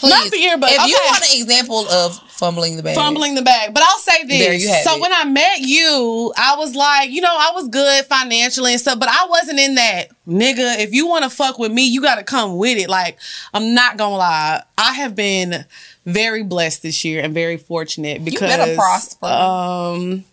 [0.00, 0.10] Please.
[0.10, 0.70] Not the earbud.
[0.72, 1.06] If you Okay.
[1.10, 2.94] want an example of fumbling the bag.
[2.94, 3.74] Fumbling the bag.
[3.74, 4.38] But I'll say this.
[4.38, 5.00] There you have so it.
[5.00, 8.98] when I met you, I was like, you know, I was good financially and stuff,
[8.98, 10.78] but I wasn't in that nigga.
[10.78, 12.88] If you want to fuck with me, you got to come with it.
[12.88, 13.18] Like,
[13.52, 14.62] I'm not gonna lie.
[14.78, 15.66] I have been
[16.06, 19.26] very blessed this year and very fortunate because you better prosper.
[19.26, 20.24] Um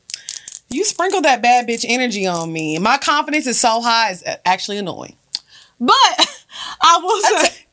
[0.70, 2.78] you sprinkle that bad bitch energy on me.
[2.80, 5.16] My confidence is so high, it's actually annoying.
[5.80, 5.96] But
[6.82, 7.66] I will say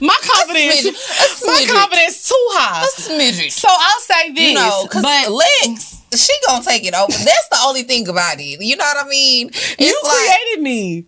[0.00, 1.46] my confidence, smidgen.
[1.46, 2.82] My confidence too high.
[2.84, 3.50] a smidget.
[3.52, 7.10] So I'll say this, You know, because but Lex, she gonna take it over.
[7.12, 8.60] That's the only thing about it.
[8.62, 9.48] You know what I mean?
[9.48, 11.04] It's you like, created me.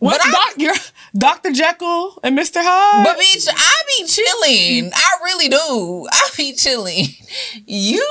[0.00, 0.76] What's I- doc,
[1.16, 1.52] Dr.
[1.52, 2.56] Jekyll and Mr.
[2.56, 3.04] Hyde?
[3.04, 4.90] but bitch, I be chilling.
[4.92, 6.08] I really do.
[6.10, 7.06] I be chilling.
[7.66, 8.04] You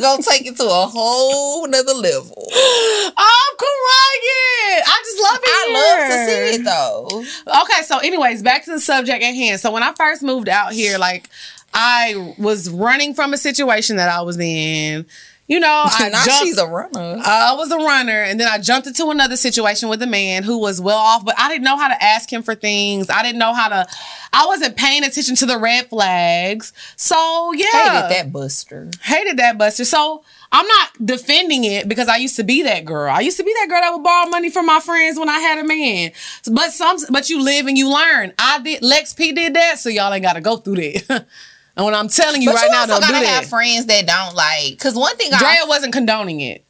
[0.00, 2.48] gonna take it to a whole nother level.
[2.54, 4.82] I'm crying.
[4.86, 5.48] I just love it.
[5.48, 7.62] I love to see it though.
[7.62, 9.60] Okay, so anyways, back to the subject at hand.
[9.60, 11.28] So when I first moved out here, like
[11.72, 15.06] I was running from a situation that I was in.
[15.46, 17.20] You know, I now jumped, she's a runner.
[17.22, 20.58] I was a runner, and then I jumped into another situation with a man who
[20.58, 23.10] was well off, but I didn't know how to ask him for things.
[23.10, 23.86] I didn't know how to.
[24.32, 26.72] I wasn't paying attention to the red flags.
[26.96, 27.66] So yeah,
[28.02, 28.90] Hated that Buster.
[29.02, 29.84] hated that Buster.
[29.84, 33.12] So I'm not defending it because I used to be that girl.
[33.12, 35.40] I used to be that girl that would borrow money from my friends when I
[35.40, 36.12] had a man.
[36.50, 38.32] But some, but you live and you learn.
[38.38, 38.82] I did.
[38.82, 41.26] Lex P did that, so y'all ain't got to go through that.
[41.76, 43.40] and when I'm telling you But right you now, don't do gotta that.
[43.42, 44.78] have friends that don't like.
[44.78, 46.64] Cause one thing Drea I wasn't condoning it.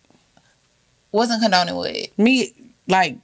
[1.13, 2.19] wasn't condoning with.
[2.19, 2.53] Me
[2.89, 3.17] like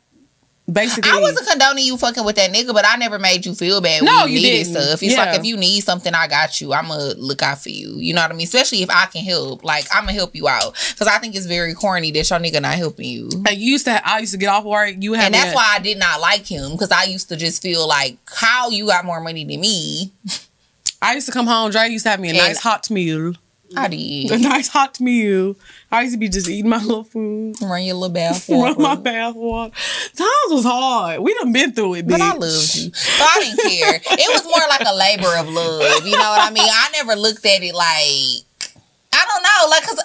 [0.71, 3.81] Basically, I wasn't condoning you fucking with that nigga, but I never made you feel
[3.81, 4.83] bad No, when you, you needed didn't.
[4.83, 5.03] stuff.
[5.03, 5.25] It's Yeah.
[5.25, 6.73] like if you need something, I got you.
[6.73, 7.97] I'ma look out for you.
[7.97, 8.45] You know what I mean?
[8.45, 9.65] Especially if I can help.
[9.65, 10.75] Like I'ma help you out.
[10.97, 13.29] Cause I think it's very corny that your nigga not helping you.
[13.31, 14.09] Like, you used to.
[14.09, 14.95] I used to get off work.
[15.01, 16.77] You had And that's why I did not like him.
[16.79, 20.13] Cause I used to just feel like how you got more money than me.
[21.03, 21.71] I used to come home.
[21.71, 23.35] Dre used to have me a And- nice hot meal.
[23.77, 24.31] I A did.
[24.33, 25.55] A nice hot meal.
[25.93, 27.55] I used to be just eating my little food.
[27.63, 29.01] Run your little bath Run my water.
[29.01, 29.73] bath water.
[30.17, 31.21] Times was hard.
[31.21, 32.11] We done been through it, bitch.
[32.19, 32.91] But I loved you.
[32.93, 33.95] So I didn't care.
[34.19, 36.05] It was more like a labor of love.
[36.05, 36.67] You know what I mean?
[36.69, 38.45] I never looked at it like
[39.13, 40.05] I don't know, like cause I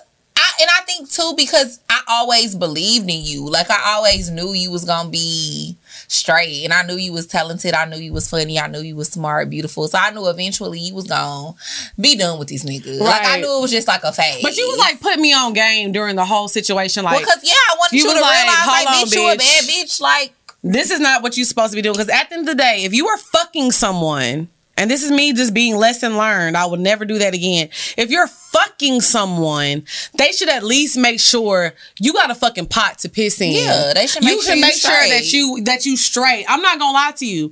[0.65, 3.47] and I think too because I always believed in you.
[3.47, 7.75] Like I always knew you was gonna be straight, and I knew you was talented.
[7.75, 8.59] I knew you was funny.
[8.59, 9.87] I knew you was smart, beautiful.
[9.87, 11.53] So I knew eventually you was gonna
[11.99, 12.99] be done with these niggas.
[12.99, 14.41] Like I knew it was just like a phase.
[14.41, 17.03] But you was like putting me on game during the whole situation.
[17.03, 19.29] Like, because yeah, I wanted you you, to like, realize like, "Hold on, bitch, you
[19.29, 20.01] a bitch." bad bitch.
[20.01, 21.93] Like this is not what you're supposed to be doing.
[21.93, 25.11] Because at the end of the day, if you are fucking someone, and this is
[25.11, 27.69] me just being lesson learned, I would never do that again.
[27.97, 29.83] If you're fucking someone,
[30.17, 33.51] they should at least make sure you got a fucking pot to piss in.
[33.51, 36.45] Yeah, they should You make sure should you make sure that you that you straight.
[36.47, 37.51] I'm not gonna lie to you.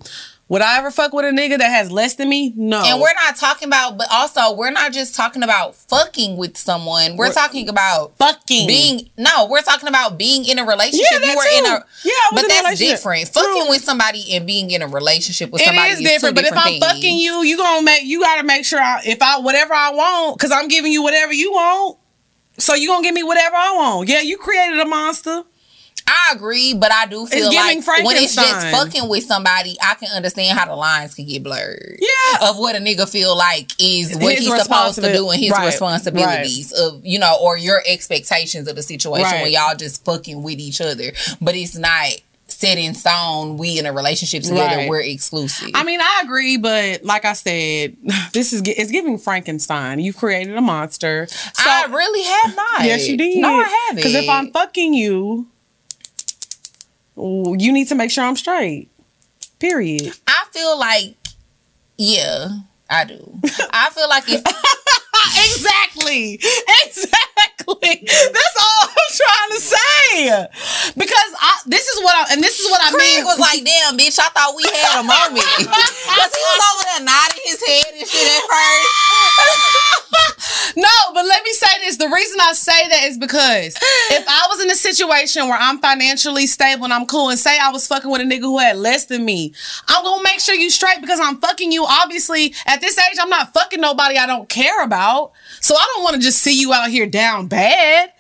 [0.54, 2.54] Would I ever fuck with a nigga that has less than me?
[2.56, 2.84] No.
[2.86, 7.18] And we're not talking about, but also we're not just talking about fucking with someone.
[7.18, 9.10] We're, We're- talking about fucking being.
[9.18, 11.08] No, we're talking about being in a relationship.
[11.12, 11.84] Yeah, that you were in too.
[11.84, 11.86] a.
[12.06, 13.34] Yeah, but in that's different.
[13.34, 13.42] True.
[13.42, 16.52] Fucking with somebody and being in a relationship with somebody is is different, but if
[16.56, 19.74] I'm different fucking you, you gonna make you gotta make sure I, if I whatever
[19.74, 21.98] I want, cause I'm giving you whatever you want.
[22.60, 24.08] So you gonna give me whatever I want.
[24.08, 25.46] Yeah, you created a monster.
[26.08, 30.10] I agree, but I do feel like when it's just fucking with somebody, I can
[30.16, 31.98] understand how the lines can get blurred.
[32.00, 32.50] Yeah.
[32.50, 35.52] Of what a nigga feel like is what His he's supposed to do and his
[35.52, 39.42] right, responsibilities of you know, or your expectations of the situation Right.
[39.44, 41.12] when y'all just fucking with each other.
[41.42, 42.10] But it's not
[42.48, 43.58] set in stone.
[43.58, 44.78] We in a relationship together.
[44.78, 44.90] Right.
[44.90, 45.70] We're exclusive.
[45.74, 47.96] I mean, I agree, but like I said,
[48.34, 50.00] this is it's giving Frankenstein.
[50.00, 51.28] You created a monster.
[51.30, 52.84] So I really have not.
[52.86, 53.38] yes, you did.
[53.40, 53.96] No, I haven't.
[53.98, 55.48] Because if I'm fucking you,
[57.18, 58.90] ooh, you need to make sure I'm straight.
[59.60, 60.14] Period.
[60.28, 61.16] I feel like,
[61.98, 62.50] yeah,
[62.90, 63.40] I do.
[63.72, 64.42] I feel like if
[65.56, 66.40] exactly.
[66.86, 67.20] Exactly.
[67.60, 70.48] That's all I'm trying to say.
[70.98, 73.26] Because I this is what I and this is what I Craig mean.
[73.26, 75.44] was like, damn, bitch, I thought we had a moment.
[76.14, 78.88] Because he was over there nodding his head and shit at first.
[80.78, 81.98] no, but let me say this.
[81.98, 83.76] The reason I say that is because
[84.12, 87.58] if I was in a situation where I'm financially stable and I'm cool and say
[87.60, 89.54] I was fucking with a nigga who had less than me,
[89.88, 91.86] I'm gonna make sure you straight because I'm fucking you.
[91.88, 95.32] Obviously, at this age, I'm not fucking nobody I don't care about.
[95.62, 98.12] So I don't want to just see you out here down bad.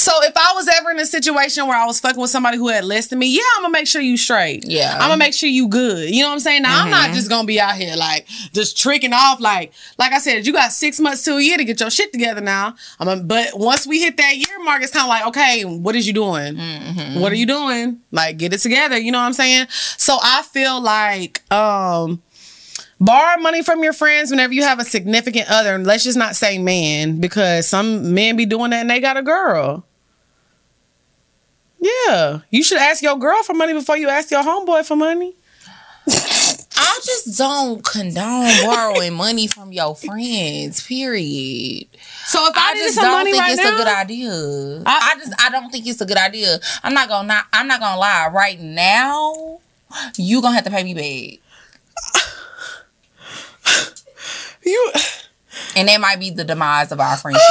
[0.00, 2.68] So if I was ever in a situation where I was fucking with somebody who
[2.68, 4.64] had less than me, yeah, I'm gonna make sure you straight.
[4.66, 4.94] Yeah.
[4.94, 6.08] I'm gonna make sure you good.
[6.08, 6.62] You know what I'm saying?
[6.62, 10.18] Now I'm not just gonna be out here like just tricking off like like I
[10.18, 12.76] said, you got six months to a year to get your shit together now.
[12.98, 16.06] I'm but once we hit that year mark, it's kind of like, okay, what is
[16.06, 16.56] you doing?
[17.20, 18.00] What are you doing?
[18.10, 18.96] Like get it together.
[18.96, 19.66] You know what I'm saying?
[19.70, 22.22] So I feel like um
[23.00, 25.74] borrow money from your friends whenever you have a significant other.
[25.74, 29.16] And let's just not say man, because some men be doing that and they got
[29.16, 29.84] a girl.
[31.80, 32.40] Yeah.
[32.50, 35.34] You should ask your girl for money before you ask your homeboy for money.
[36.08, 41.86] I just don't condone borrowing money from your friends, period.
[42.26, 44.82] So if I, I just some don't money think right it's now, a good idea.
[44.86, 46.58] I- I, just I don't think it's a good idea.
[46.82, 48.28] I'm not gonna not, I'm not gonna lie.
[48.32, 49.60] Right now,
[50.16, 51.40] you gonna have to pay me back.
[54.70, 54.92] you,
[55.76, 57.42] And that might be the demise of our friendship.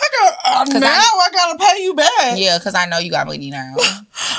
[0.00, 2.36] I got, uh, now I- I, gotta pay you back.
[2.36, 3.74] yeah, because I know you got money now.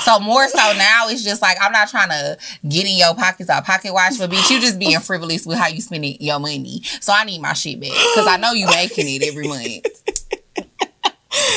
[0.04, 2.38] So more so now, it's just like I'm not trying to
[2.68, 5.68] get in your pockets or pocket watch, but bitch, you just being frivolous with how
[5.68, 6.82] you spending your money.
[7.00, 9.86] So I need my shit back because I know you making it every month.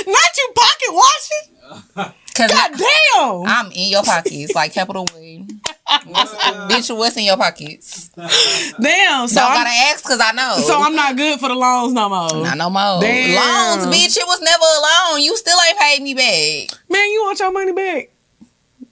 [0.06, 2.14] Not you pocket watching.
[2.36, 3.44] Cause God damn.
[3.46, 5.62] I'm in your pockets like Capital One.
[6.08, 8.10] What's- bitch, what's in your pockets?
[8.16, 9.28] damn.
[9.28, 10.58] So So I I'm, gotta ask because I know.
[10.66, 12.44] so I'm not good for the loans no more.
[12.44, 13.02] Not no more.
[13.02, 13.82] Damn.
[13.84, 14.18] Loans, bitch.
[14.18, 15.22] It was never a loan.
[15.24, 16.80] You still ain't paid me back.
[16.90, 18.10] Man, you want your money back?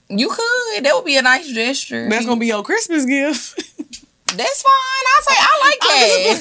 [0.10, 0.84] You could.
[0.84, 2.10] That would be a nice gesture.
[2.10, 3.56] That's gonna be your Christmas gift.
[4.36, 4.72] That's fine.
[4.74, 5.80] I say I like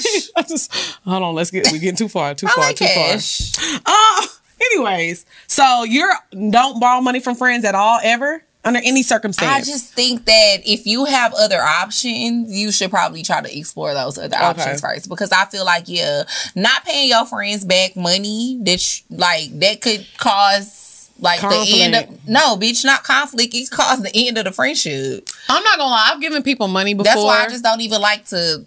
[0.04, 0.28] cash.
[0.36, 0.72] I just
[1.04, 1.34] hold on.
[1.34, 2.34] Let's get we getting too far.
[2.34, 2.64] Too I far.
[2.64, 3.52] like too cash.
[3.52, 3.80] far.
[3.86, 4.26] Uh,
[4.72, 6.12] anyways, so you're
[6.50, 9.68] don't borrow money from friends at all ever under any circumstance.
[9.68, 13.94] I just think that if you have other options, you should probably try to explore
[13.94, 15.08] those other options first.
[15.08, 19.80] Because I feel like, yeah, not paying your friends back money that sh- like that
[19.80, 23.54] could cause like the end of no, bitch, not conflict.
[23.54, 25.28] It caused the end of the friendship.
[25.48, 26.10] I'm not gonna lie.
[26.12, 27.04] I've given people money before.
[27.04, 28.64] That's why I just don't even like to.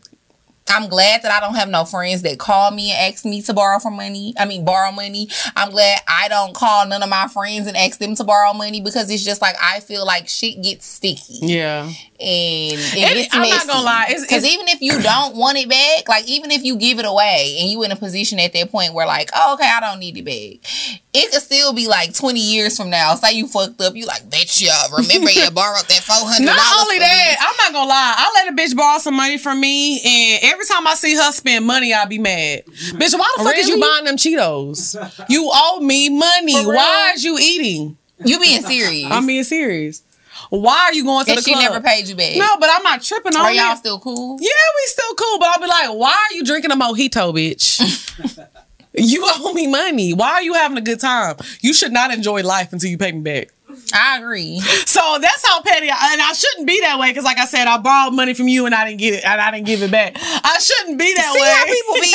[0.70, 3.54] I'm glad that I don't have no friends that call me and ask me to
[3.54, 4.34] borrow for money.
[4.40, 5.28] I mean, borrow money.
[5.56, 8.82] I'm glad I don't call none of my friends and ask them to borrow money
[8.82, 11.84] because it's just like I feel like shit gets sticky yeah.
[11.84, 15.58] and it It- gets I'm not gonna lie, it's- Because even if you don't want
[15.58, 18.54] it back, like even if you give it away and you in a position at
[18.54, 20.72] that point where like, oh, okay, I don't need it back,
[21.14, 23.14] it could still be like 20 years from now.
[23.16, 27.00] Say you fucked up, you like, bitch, y'all remember you borrowed that 400 Not only
[27.00, 28.14] that, I'm not gonna lie.
[28.18, 31.32] I let a bitch borrow some money from me, and every time I see her
[31.32, 32.66] spend money, I be mad.
[32.66, 35.26] Bitch, why the fuck is you buying them Cheetos?
[35.30, 36.56] You owe me money.
[36.66, 37.98] Why is you eating?
[38.24, 39.12] You being serious.
[39.12, 40.04] I'm being serious.
[40.50, 41.64] Why are you going to and the she club?
[41.72, 42.36] never paid you back.
[42.38, 43.78] No, but I'm not tripping on Are y'all it.
[43.78, 44.38] still cool?
[44.40, 48.48] Yeah, we still cool, but I'll be like, why are you drinking a mojito, bitch?
[48.94, 50.14] you owe me money.
[50.14, 51.38] Why are you having a good time?
[51.62, 53.53] You should not enjoy life until you pay me back.
[53.94, 54.60] I agree.
[54.86, 57.68] So that's how petty, I, and I shouldn't be that way because, like I said,
[57.68, 59.92] I borrowed money from you and I didn't get it, and I didn't give it
[59.92, 60.14] back.
[60.16, 61.50] I shouldn't be that See way.
[61.50, 62.14] how people be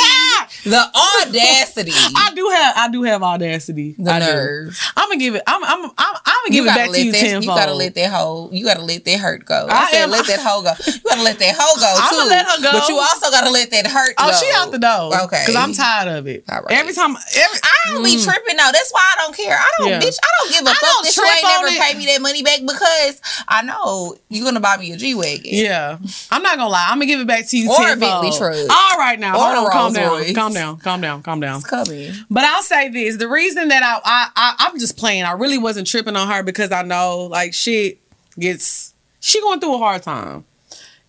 [0.70, 0.83] the
[1.26, 1.92] audacity.
[1.94, 3.94] I do have, I do have audacity.
[3.98, 4.26] The I do.
[4.26, 4.78] nerve.
[4.96, 5.42] I'm gonna give it.
[5.46, 7.44] I'm, I'm, I'm, I'm gonna give it back to you that, tenfold.
[7.44, 8.50] You gotta let that hoe.
[8.52, 9.66] You gotta let that hurt go.
[9.68, 10.72] I, I said am- let that hoe go.
[10.87, 12.72] You gotta let that hoe go I'ma let her go.
[12.72, 14.37] But you also gotta let that hurt Oh, go.
[14.37, 15.14] she out the door.
[15.26, 15.42] Okay.
[15.46, 16.44] Because I'm tired of it.
[16.48, 16.78] All right.
[16.78, 18.24] Every time, every, I don't be mm.
[18.24, 18.70] tripping though.
[18.72, 19.57] That's why I don't care.
[19.57, 20.00] I don't, Yeah.
[20.00, 20.18] bitch.
[20.22, 21.81] I don't give a I fuck don't that trip ain't never it.
[21.81, 25.42] pay me that money back because I know you're gonna buy me a G wagon.
[25.47, 25.99] Yeah,
[26.31, 26.87] I'm not gonna lie.
[26.90, 27.71] I'm gonna give it back to you.
[27.71, 27.97] Or a.
[27.97, 28.55] Bentley truck.
[28.71, 31.57] All right, now Or hold on, calm down, calm down, calm down, calm down.
[31.57, 32.12] It's coming.
[32.31, 35.25] But I'll say this: the reason that I, I, I I'm just playing.
[35.25, 37.99] I really wasn't tripping on her because I know like shit
[38.38, 40.44] gets she going through a hard time.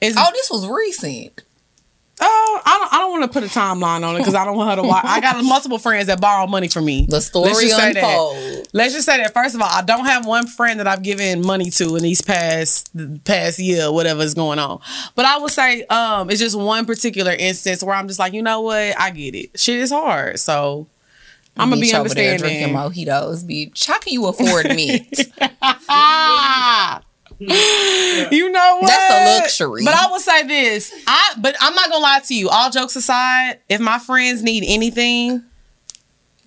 [0.01, 1.43] Is Oh, this was recent.
[2.21, 4.57] Uh, I don't I don't want to put a timeline on it because I don't
[4.57, 5.05] want her to watch.
[5.05, 7.05] I got multiple friends that borrow money from me.
[7.09, 8.67] The story Let's just say that.
[8.73, 11.45] Let's just say that first of all, I don't have one friend that I've given
[11.45, 12.91] money to in these past
[13.23, 14.81] past year, whatever is going on.
[15.15, 18.41] But I would say um it's just one particular instance where I'm just like, you
[18.41, 19.57] know what, I get it.
[19.59, 20.87] Shit is hard, so
[21.55, 23.87] I'm gonna be there drinking mojitos, bitch.
[23.87, 25.09] How can you afford me?
[28.31, 28.87] You know what?
[28.87, 29.85] That's a luxury.
[29.85, 30.91] But I will say this.
[31.07, 32.49] I but I'm not gonna lie to you.
[32.49, 35.43] All jokes aside, if my friends need anything,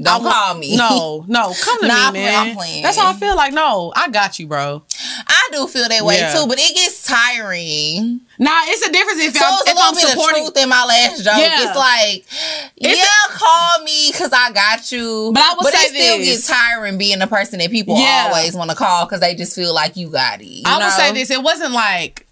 [0.02, 0.76] Don't call me.
[0.76, 2.56] No, no, come to Nah, me, I'm man.
[2.56, 2.82] playing.
[2.82, 3.36] That's how I feel.
[3.36, 4.82] Like, no, I got you, bro.
[5.26, 6.32] I do feel that way Yeah.
[6.34, 8.20] too, but it gets tiring.
[8.38, 10.62] Nah, it's a difference if So I'm, a if I'm supporting.
[10.62, 11.34] in my last joke.
[11.36, 11.68] Yeah.
[11.68, 12.24] It's like,
[12.76, 15.30] It's- yeah, call me because I got you.
[15.34, 16.28] But I will but say it still this.
[16.28, 18.28] gets tiring being the person that people Yeah.
[18.32, 20.46] always want to call because they just feel like you got it.
[20.46, 20.90] you I will know?
[20.90, 22.26] say this: it wasn't like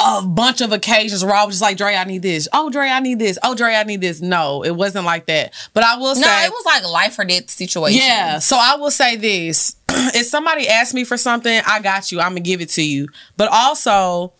[0.00, 2.88] a bunch of occasions where I was just like, "Dre, I need this." Oh, Dre,
[2.88, 3.38] I need this.
[3.42, 4.20] Oh, Dre, I need this.
[4.20, 5.52] No, it wasn't like that.
[5.74, 8.00] But I will say, No, it was like life or death situation.
[8.00, 8.38] Yeah.
[8.38, 9.76] So I will say this.
[9.88, 12.20] if somebody asks me for something, I got you.
[12.20, 13.08] I'm gonna give it to you.
[13.36, 14.32] But also,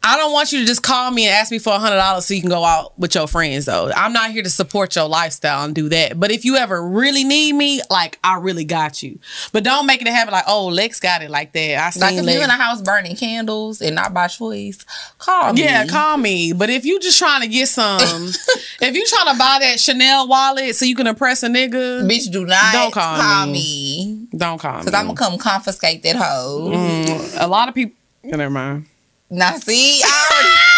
[0.00, 2.24] I don't want you to just call me and ask me for a hundred dollars
[2.26, 3.90] so you can go out with your friends though.
[3.94, 6.18] I'm not here to support your lifestyle and do that.
[6.18, 9.18] But if you ever really need me, like I really got you.
[9.52, 11.78] But don't make it a habit like, oh, Lex got it like that.
[11.84, 12.38] I seen Like if Lex.
[12.38, 14.78] you in a house burning candles and not by choice,
[15.18, 15.62] call me.
[15.64, 16.52] Yeah, call me.
[16.52, 17.98] But if you just trying to get some,
[18.80, 22.30] if you trying to buy that Chanel wallet so you can impress a nigga, Bitch,
[22.32, 23.52] do not Don't call me.
[23.52, 24.28] me.
[24.38, 24.78] don't call me.
[24.84, 26.70] Because I'm going to come confiscate that hoe.
[26.72, 27.94] Mm, a lot of people.
[28.22, 28.86] Never mind.
[29.30, 30.77] Now, see, I already.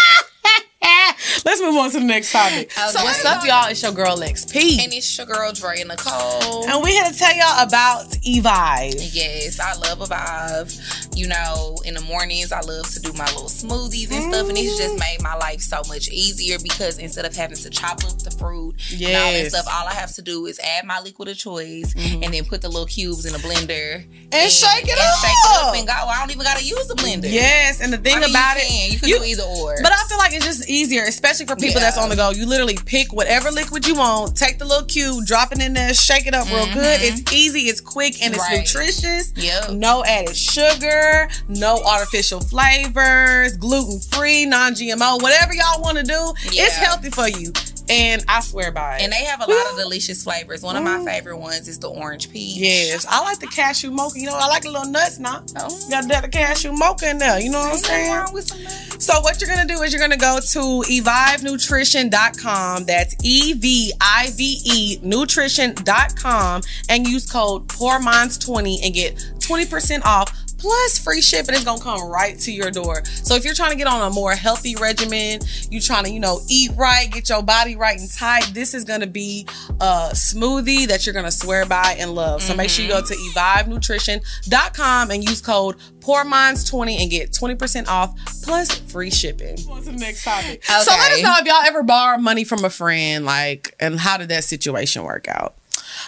[1.45, 2.71] Let's move on to the next topic.
[2.73, 2.89] Okay.
[2.91, 3.69] So what's up, y'all?
[3.69, 6.67] It's your girl Lex P, And it's your girl Dre and Nicole.
[6.69, 8.95] and we here to tell y'all about Evive.
[9.15, 11.17] Yes, I love Evive.
[11.17, 14.57] You know, in the mornings, I love to do my little smoothies and stuff, and
[14.57, 15.01] it's just mm.
[15.01, 18.75] made my life so much easier because instead of having to chop up the fruit
[18.93, 21.93] and all that stuff, all I have to do is add my liquid of choice
[21.95, 22.23] mm-hmm.
[22.23, 25.59] and then put the little cubes in a blender And shake it and shake it
[25.59, 25.69] up.
[25.69, 25.93] up and go.
[25.93, 27.31] I don't even gotta use the blender.
[27.31, 28.93] Yes, and the thing I mean, about you it, can.
[28.93, 29.77] you can you- do either or.
[29.83, 32.31] But I feel like it's just easier, especially for people that's on the go.
[32.31, 35.93] You literally pick whatever liquid you want, take the little cube, drop it in there,
[35.93, 37.01] shake it up real good.
[37.03, 38.55] It's easy, it's quick, and it's Mm-hmm.
[38.55, 38.61] Right.
[38.67, 39.33] nutritious.
[39.37, 39.71] Yep.
[39.73, 46.33] No added sugar, no artificial flavors, gluten free, non GMO, whatever y'all want to do.
[46.47, 47.53] It's healthy for you.
[47.91, 49.03] And I swear by it.
[49.03, 50.63] and they have a lot of delicious flavors.
[50.63, 52.57] One of my favorite ones is the orange peach.
[52.57, 54.19] Yes, I like the cashew mocha.
[54.19, 55.43] You know, I like a little nuts now.
[55.57, 55.79] Oh.
[55.85, 57.41] You got that cashew mocha in there.
[57.41, 58.13] You know what I'm saying?
[58.13, 59.05] wrong with some nuts.
[59.05, 62.85] So what you're gonna do is you're gonna go to evivenutrition.com.
[62.85, 70.31] That's E V I V E nutrition.com and use code POURMINDS20 and get 20% off
[70.61, 73.03] plus free shipping is gonna come right to your door.
[73.05, 76.21] So if you're trying to get on a more healthy regimen, you're trying to, you
[76.21, 79.47] know, eat right, get your body right and tight, this is gonna be
[79.81, 82.43] a smoothie that you're gonna swear by and love.
[82.43, 88.15] So make sure you go to evivenutrition.com and use code PourMinds20 and get 20% off
[88.43, 89.57] plus free shipping.
[89.71, 90.65] On to the next topic.
[90.65, 94.19] So let us know if y'all ever borrowed money from a friend, like, and how
[94.19, 95.57] did that situation work out?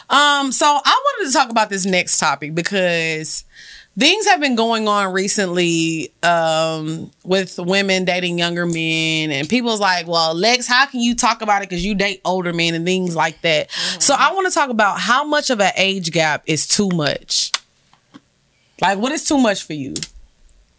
[0.09, 3.45] Um, so I wanted to talk about this next topic because
[3.99, 10.07] things have been going on recently um, with women dating younger men, and people's like,
[10.07, 13.15] "Well, Lex, how can you talk about it because you date older men and things
[13.17, 16.67] like that?" So I want to talk about how much of an age gap is
[16.67, 17.53] too much.
[18.81, 19.95] Like, what is too much for you?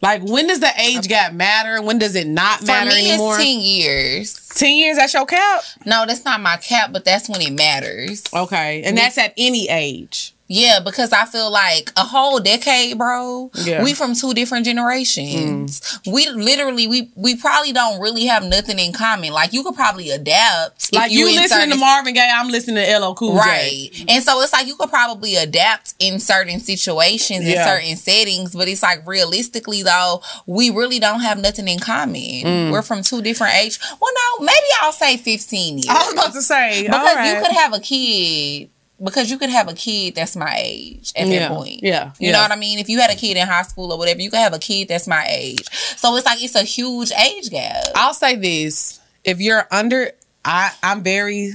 [0.02, 1.82] Like, when does the age gap matter?
[1.82, 3.36] When does it not For matter me, anymore?
[3.36, 4.40] it's ten years.
[4.54, 5.64] 10 years, that's your cap?
[5.86, 8.24] No, that's not my cap, but that's when it matters.
[8.34, 8.84] Okay.
[8.84, 10.34] And that's at any age.
[10.54, 13.50] Yeah, because I feel like a whole decade, bro.
[13.56, 13.80] Yeah.
[13.80, 13.86] Mm.
[13.86, 16.00] We from two different generations.
[16.06, 19.34] We literally we we probably don't really have nothing in common.
[19.34, 20.94] Like you could probably adapt.
[20.94, 23.40] Like, you, in listening to Marvin Gaye, I'm listening to LL Cool J.
[23.40, 24.06] Right.
[24.08, 27.62] And so it's like you could probably adapt in certain situations, Yeah.
[27.62, 32.14] in certain settings, but it's like realistically though, we really don't have nothing in common.
[32.14, 32.72] Mm.
[32.72, 33.80] We're from two different age.
[34.00, 35.88] Well, no, maybe I'll say 15 years.
[35.90, 37.36] I was about to say, because right.
[37.36, 38.70] you could have a kid
[39.04, 41.82] because you could have a kid that's my age at Yeah, that point.
[41.84, 42.32] yeah, You yeah.
[42.34, 42.80] know what I mean?
[42.80, 44.88] If you had a kid in high school or whatever, you could have a kid
[44.88, 45.68] that's my age.
[45.98, 47.86] So it's like it's a huge age gap.
[47.96, 50.12] I'll say this: if you're under,
[50.46, 51.54] I I'm very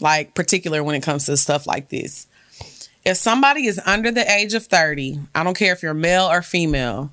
[0.00, 2.26] like particular when it comes to stuff like this.
[3.04, 6.42] If somebody is under the age of 30, I don't care if you're male or
[6.42, 7.12] female.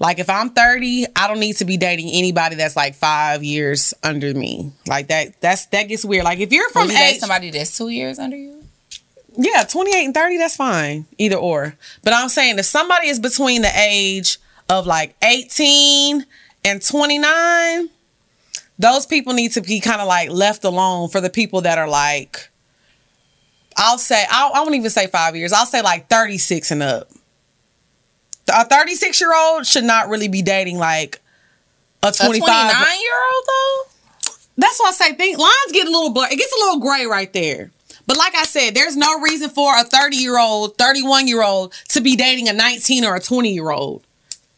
[0.00, 3.94] Like if I'm 30, I don't need to be dating anybody that's like five years
[4.02, 4.72] under me.
[4.88, 6.24] Like that that's that gets weird.
[6.24, 8.64] Like if you're From you age, somebody that's two years under you?
[9.36, 11.06] yeah, 28 and 30, that's fine.
[11.18, 11.74] Either or.
[12.02, 14.38] But I'm saying if somebody is between the age
[14.68, 16.24] of like 18
[16.64, 17.88] and 29,
[18.78, 21.88] those people need to be kind of like left alone for the people that are
[21.88, 22.48] like,
[23.76, 25.52] I'll say, I'll, I won't even say five years.
[25.52, 27.10] I'll say like 36 and up.
[28.54, 31.20] A 36 year old should not really be dating like
[32.02, 32.40] a A 25.
[32.40, 33.82] 29 year old though?
[34.56, 36.28] That's why I say think lines get a little blur.
[36.30, 37.70] It gets a little gray right there.
[38.06, 41.72] But like I said, there's no reason for a 30 year old, 31 year old
[41.90, 44.04] to be dating a 19 or a 20 year old.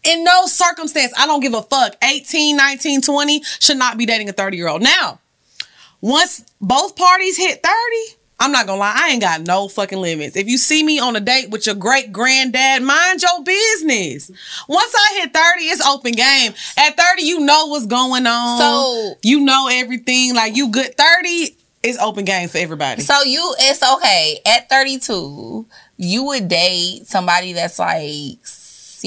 [0.04, 1.96] In no circumstance, I don't give a fuck.
[2.04, 4.82] 18, 19, 20 should not be dating a 30 year old.
[4.82, 5.20] Now,
[6.00, 10.36] once both parties hit 30, I'm not gonna lie, I ain't got no fucking limits.
[10.36, 14.30] If you see me on a date with your great granddad, mind your business.
[14.68, 16.52] Once I hit 30, it's open game.
[16.76, 18.58] At 30, you know what's going on.
[18.58, 20.34] So- you know everything.
[20.34, 23.00] Like you good 30 is open game for everybody.
[23.02, 24.38] So you it's okay.
[24.44, 25.66] At 32,
[25.96, 28.38] you would date somebody that's like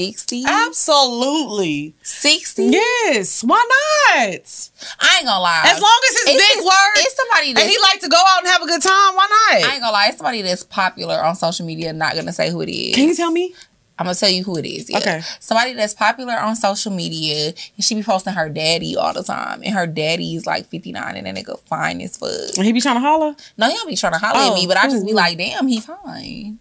[0.04, 0.44] 60?
[0.46, 1.94] Absolutely.
[2.02, 2.64] 60?
[2.64, 3.44] Yes.
[3.44, 4.18] Why not?
[4.18, 5.62] I ain't gonna lie.
[5.66, 7.60] As long as it's, It's big words It's somebody that.
[7.62, 9.64] and he like to go out and have a good time, why not?
[9.64, 11.92] I ain't gonna lie, it's somebody that's popular on social media.
[11.92, 12.94] Not gonna say who it is.
[12.94, 13.54] Can you tell me?
[13.98, 14.88] I'm gonna tell you who it is.
[14.88, 14.96] yeah.
[14.98, 15.20] Okay.
[15.40, 19.60] Somebody that's popular on social media, and she be posting her daddy all the time,
[19.62, 22.30] and her daddy is like 59, and that nigga fine as fuck.
[22.56, 23.34] And he be trying to holler?
[23.58, 25.12] No, he don't be trying to holler Oh, at me, oh, but I just be
[25.12, 26.58] like, damn, he fine.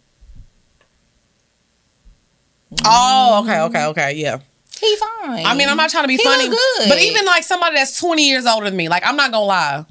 [2.86, 4.40] Oh, okay, okay, okay, yeah.
[4.80, 5.46] He fine.
[5.46, 6.88] I mean, I'm not trying to be He funny, good.
[6.90, 9.86] but even like somebody that's 20 years older than me, like I'm not gonna lie.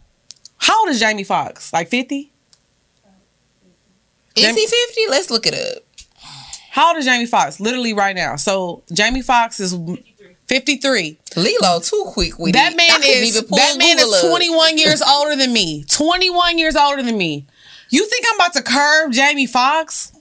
[0.58, 1.72] How old is Jamie Foxx?
[1.72, 2.32] Like 50?
[4.36, 5.00] is he 50?
[5.10, 5.82] Let's look it up.
[6.70, 7.60] How old is Jamie Foxx?
[7.60, 8.36] Literally right now.
[8.36, 9.76] So Jamie Foxx is
[10.46, 11.18] 53.
[11.36, 12.76] Lilo too quick with That it.
[12.76, 14.30] Man is that man Google is up.
[14.30, 15.84] 21 years older than me.
[15.88, 17.46] 21 years older than me.
[17.90, 20.12] You think I'm about to curb Jamie Foxx?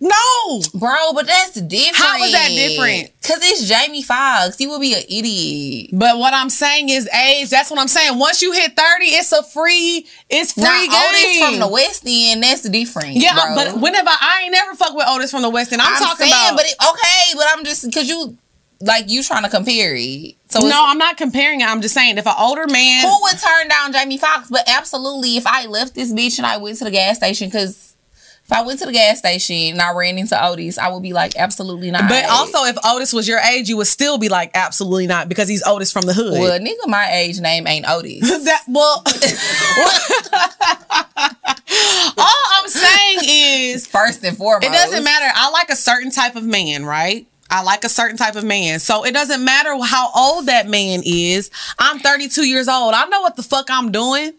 [0.00, 0.62] No.
[0.74, 1.96] Bro, but that's different.
[1.96, 3.12] How is that different?
[3.22, 4.58] Cause it's Jamie Foxx.
[4.58, 5.90] You would be an idiot.
[5.92, 7.50] But what I'm saying is age.
[7.50, 8.18] That's what I'm saying.
[8.18, 10.90] Once you hit 30, it's a free, it's free Now game.
[10.90, 13.16] Otis from the West End, that's different.
[13.16, 13.54] yeah, bro.
[13.54, 15.82] but whenever I ain't never fuck with Otis from the West End.
[15.82, 16.56] I'm, I'm, talking saying, about.
[16.56, 18.38] but it, okay, but I'm just because you
[18.80, 20.36] like you trying to compare it.
[20.48, 21.68] So no, I'm not comparing it.
[21.68, 23.04] I'm just saying if an older man.
[23.04, 24.48] who would turn down Jamie Foxx?
[24.48, 27.89] But absolutely, if I left this bitch and I went to the gas station, because
[28.50, 31.12] if I went to the gas station and I ran into Otis, I would be
[31.12, 32.08] like, absolutely not.
[32.08, 35.48] But also, if Otis was your age, you would still be like, absolutely not, because
[35.48, 36.32] he's Otis from the hood.
[36.32, 38.28] well, nigga, my age name ain't Otis.
[38.50, 39.02] That well,
[42.16, 45.26] all I'm saying is First and foremost, it doesn't matter.
[45.32, 47.26] I like a certain type of man, right?
[47.50, 48.80] I like a certain type of man.
[48.80, 51.50] So it doesn't matter how old that man is.
[51.78, 52.94] I'm 32 years old.
[52.94, 54.32] I know what the fuck I'm doing.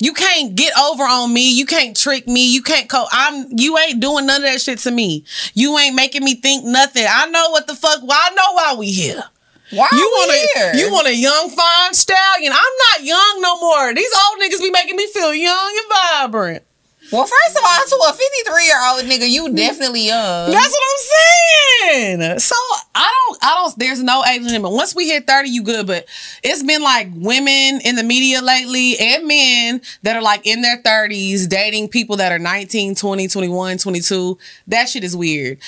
[0.00, 1.50] You can't get over on me.
[1.50, 2.46] You can't trick me.
[2.46, 3.06] You can't co.
[3.10, 3.46] I'm.
[3.50, 5.24] You ain't doing none of that shit to me.
[5.54, 7.04] You ain't making me think nothing.
[7.08, 8.00] I know what the fuck.
[8.02, 9.22] Well, I know why we here.
[9.70, 10.72] Why You want we here?
[10.76, 12.52] you want a young fine stallion.
[12.52, 12.58] I'm
[12.92, 13.92] not young no more.
[13.94, 15.86] These old niggas be making me feel young and
[16.22, 16.62] vibrant.
[17.10, 20.50] Well, first of all, to a 53 year old nigga, you definitely young.
[20.50, 22.38] That's what I'm saying.
[22.38, 22.54] So
[22.94, 23.78] I don't, I don't.
[23.78, 24.70] There's no age limit.
[24.72, 25.86] Once we hit 30, you good.
[25.86, 26.06] But
[26.42, 30.82] it's been like women in the media lately and men that are like in their
[30.82, 34.38] 30s dating people that are 19, 20, 21, 22.
[34.66, 35.58] That shit is weird.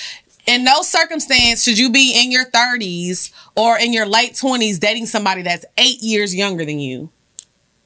[0.45, 5.05] In no circumstance should you be in your 30s or in your late 20s dating
[5.07, 7.09] somebody that's eight years younger than you.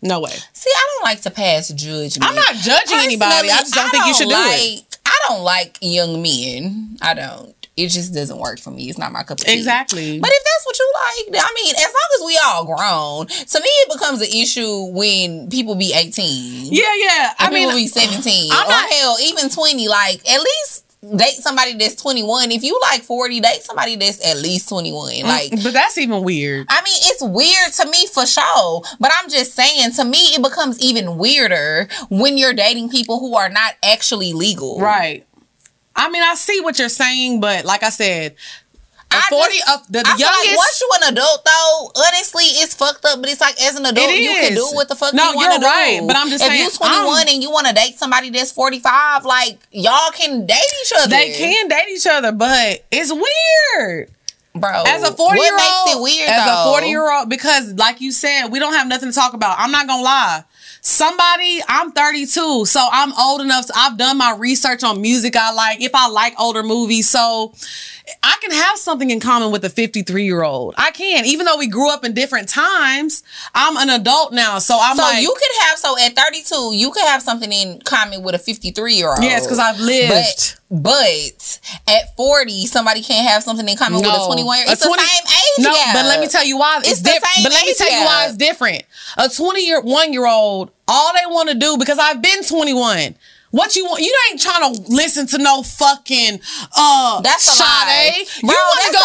[0.05, 0.31] No way.
[0.53, 2.23] See, I don't like to pass judgment.
[2.29, 3.49] I'm not judging anybody.
[3.49, 4.77] I just don't think you should do it.
[4.79, 6.97] like, I don't like young men.
[7.01, 7.53] I don't.
[7.75, 8.87] It just doesn't work for me.
[8.87, 9.53] It's not my cup of tea.
[9.57, 10.17] Exactly.
[10.19, 10.93] But if that's what you
[11.33, 14.85] like, I mean, as long as we all grown, to me it becomes an issue
[14.93, 16.71] when people be 18.
[16.71, 17.33] yeah, yeah.
[17.37, 18.49] I I mean, people be 17.
[18.53, 19.87] I'm or not- hell, even 20.
[19.89, 20.84] Like, at least
[21.15, 22.51] date somebody that's 21.
[22.51, 25.13] If you like 40, date somebody that's at least 21.
[25.13, 26.67] Mm, like, but that's even weird.
[26.69, 30.41] I mean, it's weird to me for sure, but I'm just saying, to me, it
[30.41, 34.79] becomes even weirder when you're dating people who are not actually legal.
[34.79, 35.25] Right.
[35.95, 38.35] I mean, I see what you're saying, but like I said,
[39.15, 41.91] a I 40 just- of uh, the I feel like once you an adult, though,
[41.95, 43.19] honestly, it's fucked up.
[43.21, 45.47] But it's like as an adult, you can do what the fuck No, you want
[45.47, 45.65] to you're do.
[45.65, 47.97] right, but I'm just saying if saying, you 21 I'm- and you want to date
[47.97, 51.09] somebody that's 45, like y'all can date each other.
[51.09, 54.09] they can date each other, but it's weird.
[54.53, 54.83] bro.
[54.85, 56.29] As a 40 year old, what makes it weird?
[56.29, 56.69] as though?
[56.69, 59.57] a 40 year old, because like you said, we don't have nothing to talk about.
[59.59, 60.43] I'm not gonna lie.
[60.87, 63.65] Somebody, I'm 32, so I'm old enough.
[63.65, 65.81] To, I've done my research on music I like.
[65.81, 67.53] If I like older movies, so
[68.21, 70.75] I can have something in common with a 53 year old.
[70.77, 73.23] I can, even though we grew up in different times.
[73.53, 76.91] I'm an adult now, so I'm So like, you could have so at 32, you
[76.91, 79.23] could have something in common with a 53 year old.
[79.23, 80.09] yes, because I've lived.
[80.11, 84.71] But but at 40, somebody can't have something in common with a 21 year A
[84.71, 85.93] It's the same age No, gap.
[85.95, 87.23] but let me tell you why it's, It's different.
[87.43, 88.83] But let me tell you why it's different.
[89.17, 93.15] A 20 year one year old, all they want to do because I've been 21.
[93.55, 94.03] What you want?
[94.03, 96.41] You ain't trying to listen to no fucking
[96.75, 97.63] uh That's a Sade.
[97.63, 98.25] lie.
[98.43, 98.99] You want to go?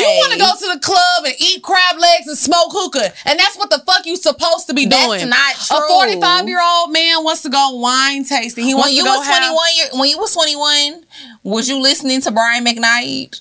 [0.00, 3.38] You want to go to the club and eat crab legs and smoke hookah, and
[3.38, 5.28] that's what the fuck you supposed to be doing.
[5.28, 8.64] That's not A 45 year old man wants to go wine tasting.
[8.64, 9.52] He wants when you to go was have-
[9.92, 11.04] 21 when you was 21,
[11.42, 13.40] was you listening to Brian McKnight?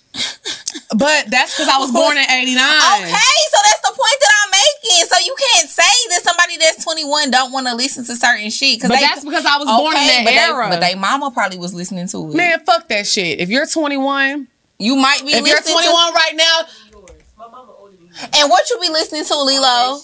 [0.98, 2.56] but that's because I was born in 89.
[2.56, 5.08] Okay, so that's the point that I'm making.
[5.08, 8.82] So you can't say that somebody that's 21 don't want to listen to certain shit.
[8.82, 10.66] But that's because I was born in that but era.
[10.66, 12.36] They, but they mama probably was listening to it.
[12.36, 13.40] Man, fuck that shit.
[13.40, 14.48] If you're 21,
[14.80, 16.62] you might be if you're listening 21 right now,
[17.38, 18.12] My mama older than you.
[18.42, 20.00] And what you be listening to, Lilo?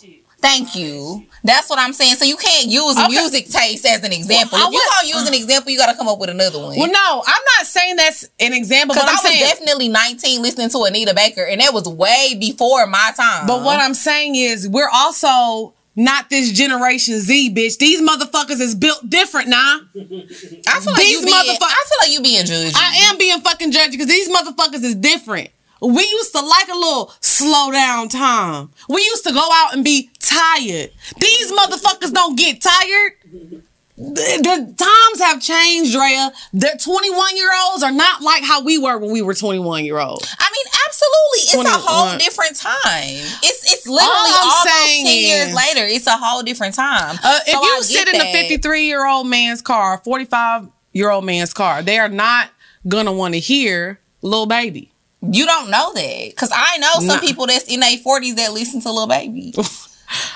[0.47, 1.25] Thank you.
[1.43, 2.15] That's what I'm saying.
[2.15, 3.07] So you can't use Okay.
[3.09, 4.57] music taste as an example.
[4.57, 6.77] Well, if you gonna use an example, you gotta come up with another one.
[6.77, 9.39] well, no, I'm not saying that's an example, Because but I was saying.
[9.41, 13.45] definitely 19 listening to Anita Baker, and that was way before my time.
[13.45, 17.77] but what I'm saying is, we're also not this generation Z, bitch.
[17.79, 19.79] These motherfuckers is built different now.
[19.95, 22.75] I feel like these you being, motherfuck- I feel like you being judged.
[22.77, 25.49] I am being fucking judgy because these motherfuckers is different.
[25.81, 28.69] We used to like a little slow down time.
[28.89, 30.91] We used to go out and be tired.
[31.19, 33.13] These motherfuckers don't get tired.
[33.99, 34.13] The,
[34.43, 36.31] the times have changed, Drea.
[36.53, 39.97] The 21 year olds are not like how we were when we were 21 year
[39.97, 40.35] olds.
[40.37, 41.69] I mean, absolutely.
[41.71, 42.75] It's a whole different time.
[43.43, 45.81] It's it's literally I'm almost saying 10 years is- later.
[45.87, 47.17] It's a whole different time.
[47.23, 51.09] Uh, if So you I sit in a 53 year old man's car, 45 year
[51.09, 52.49] old man's car, they are not
[52.87, 54.91] gonna want to hear Lil Baby.
[55.21, 56.29] You don't know that.
[56.29, 57.19] Because I know some Nah.
[57.19, 59.53] people that's in their 40s that listen to Lil Baby.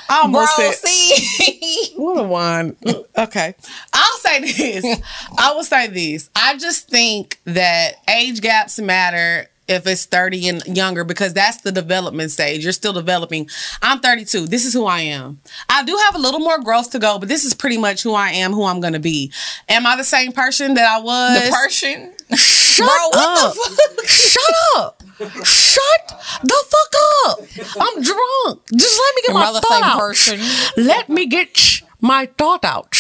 [0.10, 1.94] I Bro, said, see?
[1.96, 2.76] What a one.
[3.18, 3.56] Okay.
[3.94, 5.02] I'll say this.
[5.38, 6.30] I will say this.
[6.36, 11.72] I just think that age gaps matter if it's 30 and younger because that's the
[11.72, 12.62] development stage.
[12.64, 13.48] You're still developing.
[13.82, 14.48] I'm 32.
[14.48, 15.40] This is who I am.
[15.70, 18.14] I do have a little more growth to go, but this is pretty much who
[18.14, 19.32] I am, who I'm going to be.
[19.70, 21.42] Am I the same person that I was?
[21.46, 22.14] the Persian?
[22.72, 23.53] Shut Bro, what up.
[23.53, 24.07] the fuck?
[24.07, 25.03] Shut up.
[25.45, 26.95] Shut the fuck
[27.28, 27.39] up.
[27.80, 28.61] I'm drunk.
[28.76, 29.99] Just let me get Your my thought out.
[29.99, 30.39] person.
[30.78, 32.95] Let me get my thought out.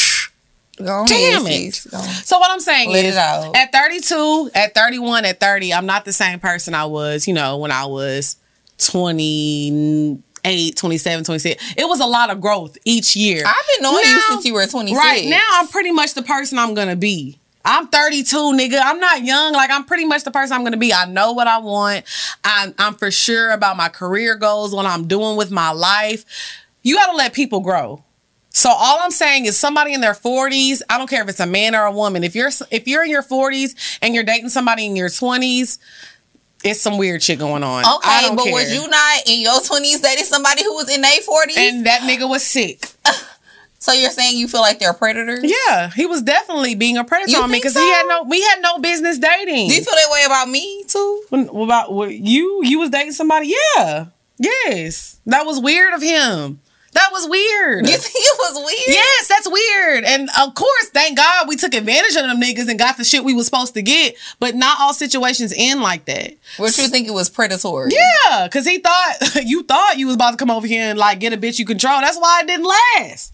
[0.77, 1.73] Go Damn it.
[1.75, 6.13] So what I'm saying Let is at 32, at 31, at 30, I'm not the
[6.13, 8.37] same person I was, you know, when I was
[8.79, 11.73] 28, 27, 26.
[11.77, 13.43] It was a lot of growth each year.
[13.45, 14.97] I've been knowing you since you were 26.
[14.97, 17.37] Right now, I'm pretty much the person I'm gonna be.
[17.63, 18.79] I'm 32, nigga.
[18.83, 19.53] I'm not young.
[19.53, 20.93] Like I'm pretty much the person I'm gonna be.
[20.93, 22.05] I know what I want.
[22.43, 26.25] I'm, I'm for sure about my career goals, what I'm doing with my life.
[26.83, 28.03] You gotta let people grow.
[28.53, 31.45] So all I'm saying is somebody in their 40s, I don't care if it's a
[31.45, 32.23] man or a woman.
[32.23, 35.77] If you're if you're in your 40s and you're dating somebody in your 20s,
[36.63, 37.83] it's some weird shit going on.
[37.97, 38.53] Okay, but care.
[38.53, 41.57] was you not in your twenties dating somebody who was in their forties?
[41.57, 42.85] And that nigga was sick.
[43.81, 45.41] so you're saying you feel like they're predators?
[45.43, 47.81] Yeah, he was definitely being a predator You on me because so?
[47.81, 49.69] he had no we had no business dating.
[49.69, 51.23] Do you feel that way about me too?
[51.29, 53.53] When- about what you you was dating somebody?
[53.75, 54.05] Yeah.
[54.37, 55.19] Yes.
[55.25, 56.59] That was weird of him.
[56.93, 57.87] That was weird.
[57.87, 58.81] You think it was weird?
[58.87, 60.03] Yes, that's weird.
[60.03, 63.23] And of course, thank God we took advantage of them niggas and got the shit
[63.23, 64.15] we was supposed to get.
[64.39, 66.33] But not all situations end like that.
[66.57, 67.91] What you think it was predatory?
[67.93, 69.13] Yeah, because he thought
[69.43, 71.65] you thought you was about to come over here and like get a bitch you
[71.65, 72.01] control.
[72.01, 72.65] That's why it didn't
[72.97, 73.33] last.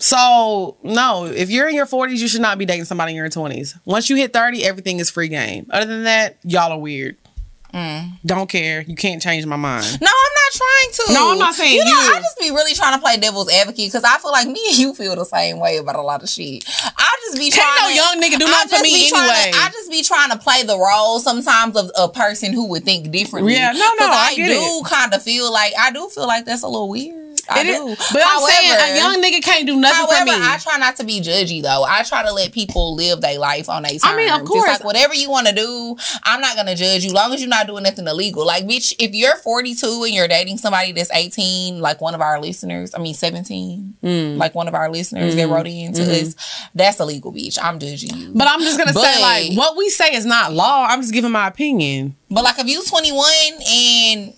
[0.00, 3.28] So no, if you're in your 40s, you should not be dating somebody in your
[3.28, 3.78] 20s.
[3.84, 5.66] Once you hit 30, everything is free game.
[5.70, 7.16] Other than that, y'all are weird.
[7.74, 8.12] Mm.
[8.24, 8.80] Don't care.
[8.82, 10.00] You can't change my mind.
[10.00, 11.12] No, I'm not trying to.
[11.12, 11.84] No, I'm not saying you.
[11.84, 12.14] Know, you.
[12.14, 14.78] I just be really trying to play devil's advocate because I feel like me and
[14.78, 16.64] you feel the same way about a lot of shit.
[16.96, 19.28] I just be Can't no young nigga do I nothing for just me be trying
[19.28, 19.58] to- anyway.
[19.58, 23.10] I just be trying to play the role sometimes of a person who would think
[23.10, 23.52] differently.
[23.54, 26.46] Yeah, no, no, I I, get do kind of feel like I do feel like
[26.46, 27.25] that's a little weird.
[27.48, 27.88] I It do.
[27.88, 30.46] is- but I'm saying a young nigga can't do nothing However, for me.
[30.46, 31.84] I try not to be judgy though.
[31.84, 34.04] I try to let people live their life on their terms.
[34.04, 34.66] I mean, of Just course.
[34.68, 37.12] like whatever you want to do, I'm not gonna judge you.
[37.12, 38.44] Long as you're not doing nothing illegal.
[38.46, 42.40] Like, bitch, if you're 42 and you're dating somebody that's 18, like one of our
[42.40, 44.36] listeners, I mean 17, Mm.
[44.38, 46.34] like one of our listeners that wrote in to us,
[46.74, 47.58] that's illegal, bitch.
[47.62, 48.30] I'm judging you.
[48.34, 50.86] but I'm just gonna say, like, what we say is not law.
[50.88, 52.14] I'm just giving my opinion.
[52.30, 53.30] But like if you 21
[53.72, 54.32] and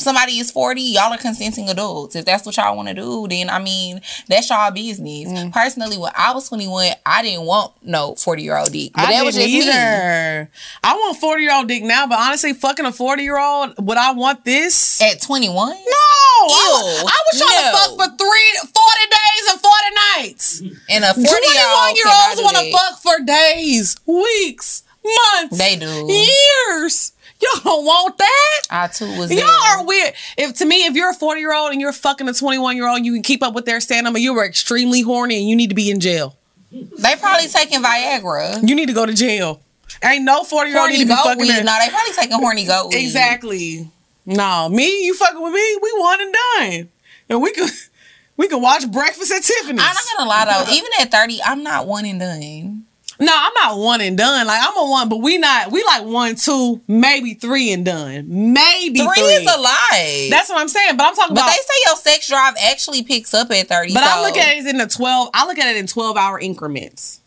[0.00, 2.16] somebody is 40, y'all are consenting adults.
[2.16, 5.28] If that's what y'all want to do, then I mean, that's y'all business.
[5.28, 5.52] Mm.
[5.52, 8.92] Personally, when I was 21, I didn't want no 40 year old dick.
[8.94, 9.72] But I that was just didn't me.
[9.72, 10.50] either.
[10.84, 13.98] I want 40 year old dick now, but honestly, fucking a 40 year old, would
[13.98, 15.00] I want this?
[15.00, 15.54] At 21?
[15.54, 17.70] no, I, Ew, I was trying no.
[17.70, 18.70] to fuck for three, 40
[19.10, 19.74] days and 40
[20.16, 20.60] nights.
[20.88, 25.58] And a 40 21 year old year olds want to fuck for days, weeks, months,
[25.58, 26.06] They do.
[26.10, 27.12] years.
[27.40, 28.60] Y'all don't want that.
[28.70, 29.78] I too was Y'all there.
[29.78, 30.12] are weird.
[30.36, 32.86] If to me, if you're a 40 year old and you're fucking a 21 year
[32.88, 35.48] old, you can keep up with their stand up, and you were extremely horny and
[35.48, 36.36] you need to be in jail.
[36.70, 38.66] They probably taking Viagra.
[38.68, 39.60] You need to go to jail.
[40.04, 41.64] Ain't no 40 year old need to be fucking weed.
[41.64, 42.94] No, they probably taking horny goat.
[42.94, 43.88] Exactly.
[44.26, 46.88] No, me, you fucking with me, we one and done.
[47.28, 47.70] And we could
[48.36, 49.82] we could watch breakfast at Tiffany's.
[49.82, 52.84] I'm not gonna lie though, even at 30, I'm not one and done.
[53.20, 54.46] No, I'm not one and done.
[54.46, 58.26] Like I'm a one, but we not we like one, two, maybe three and done.
[58.52, 59.24] Maybe Three, three.
[59.34, 60.28] is a lie.
[60.30, 60.96] That's what I'm saying.
[60.96, 63.94] But I'm talking but about they say your sex drive actually picks up at 30.
[63.94, 66.16] But I so- look at it in the 12, I look at it in 12
[66.16, 67.20] hour increments.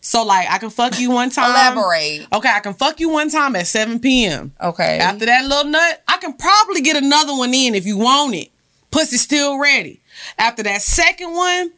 [0.00, 1.50] So like I can fuck you one time.
[1.50, 2.26] Elaborate.
[2.32, 4.52] Okay, I can fuck you one time at 7 p.m.
[4.62, 4.98] Okay.
[4.98, 8.48] After that little nut, I can probably get another one in if you want it.
[8.90, 10.00] Pussy still ready.
[10.38, 11.72] After that second one,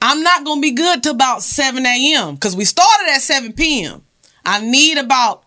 [0.00, 2.34] I'm not gonna be good till about 7 a.m.
[2.34, 4.02] because we started at 7 p.m.
[4.44, 5.44] I need about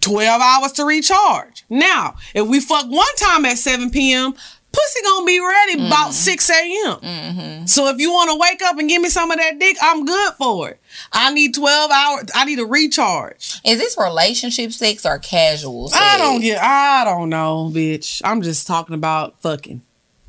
[0.00, 1.64] 12 hours to recharge.
[1.68, 4.32] Now, if we fuck one time at 7 p.m.,
[4.72, 5.86] pussy gonna be ready mm.
[5.86, 6.96] about 6 a.m.
[6.96, 7.66] Mm-hmm.
[7.66, 10.34] So if you wanna wake up and give me some of that dick, I'm good
[10.34, 10.80] for it.
[11.12, 13.60] I need 12 hours, I need a recharge.
[13.64, 16.02] Is this relationship sex or casual sex?
[16.02, 16.62] I don't get.
[16.62, 18.22] I don't know, bitch.
[18.24, 19.82] I'm just talking about fucking.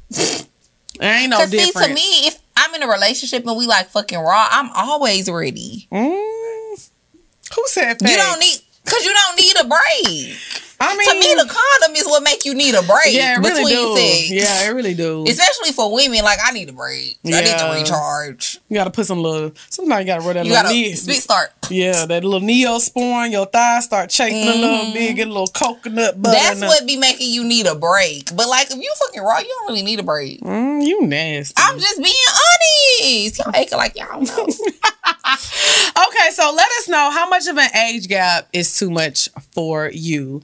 [0.10, 1.88] There ain't no Cause see, difference.
[1.88, 2.21] to me,
[2.82, 5.88] in a relationship and we like fucking raw, I'm always ready.
[5.92, 6.90] Mm.
[7.56, 8.10] who said that?
[8.10, 10.38] You don't need, cause you don't need a break.
[10.82, 13.40] I mean, to me, the condom is what make you need a break yeah, it
[13.40, 13.98] really between do.
[13.98, 14.32] sex.
[14.32, 15.26] Yeah, it really do.
[15.28, 17.18] Especially for women, like I need a break.
[17.24, 17.38] Yeah.
[17.38, 18.60] I need to recharge.
[18.68, 19.52] you gotta put some little.
[19.70, 20.94] Sometimes you gotta rub that You little knee.
[20.94, 21.52] spit start.
[21.70, 26.22] Yeah, that little neosporin, your thighs start chafing a little bit, get a little coconut
[26.22, 26.38] butter.
[26.38, 26.60] Mm-hmm.
[26.60, 28.36] That's what be making you need a break.
[28.36, 30.42] But like if you fucking raw, you don't really need a break.
[30.42, 31.54] Mm, you nasty.
[31.58, 32.14] I'm just being
[33.06, 33.40] honest.
[33.40, 34.48] Y'all acting like y'all know.
[36.08, 39.90] Okay, so let us know how much of an age gap is too much for
[39.94, 40.42] you.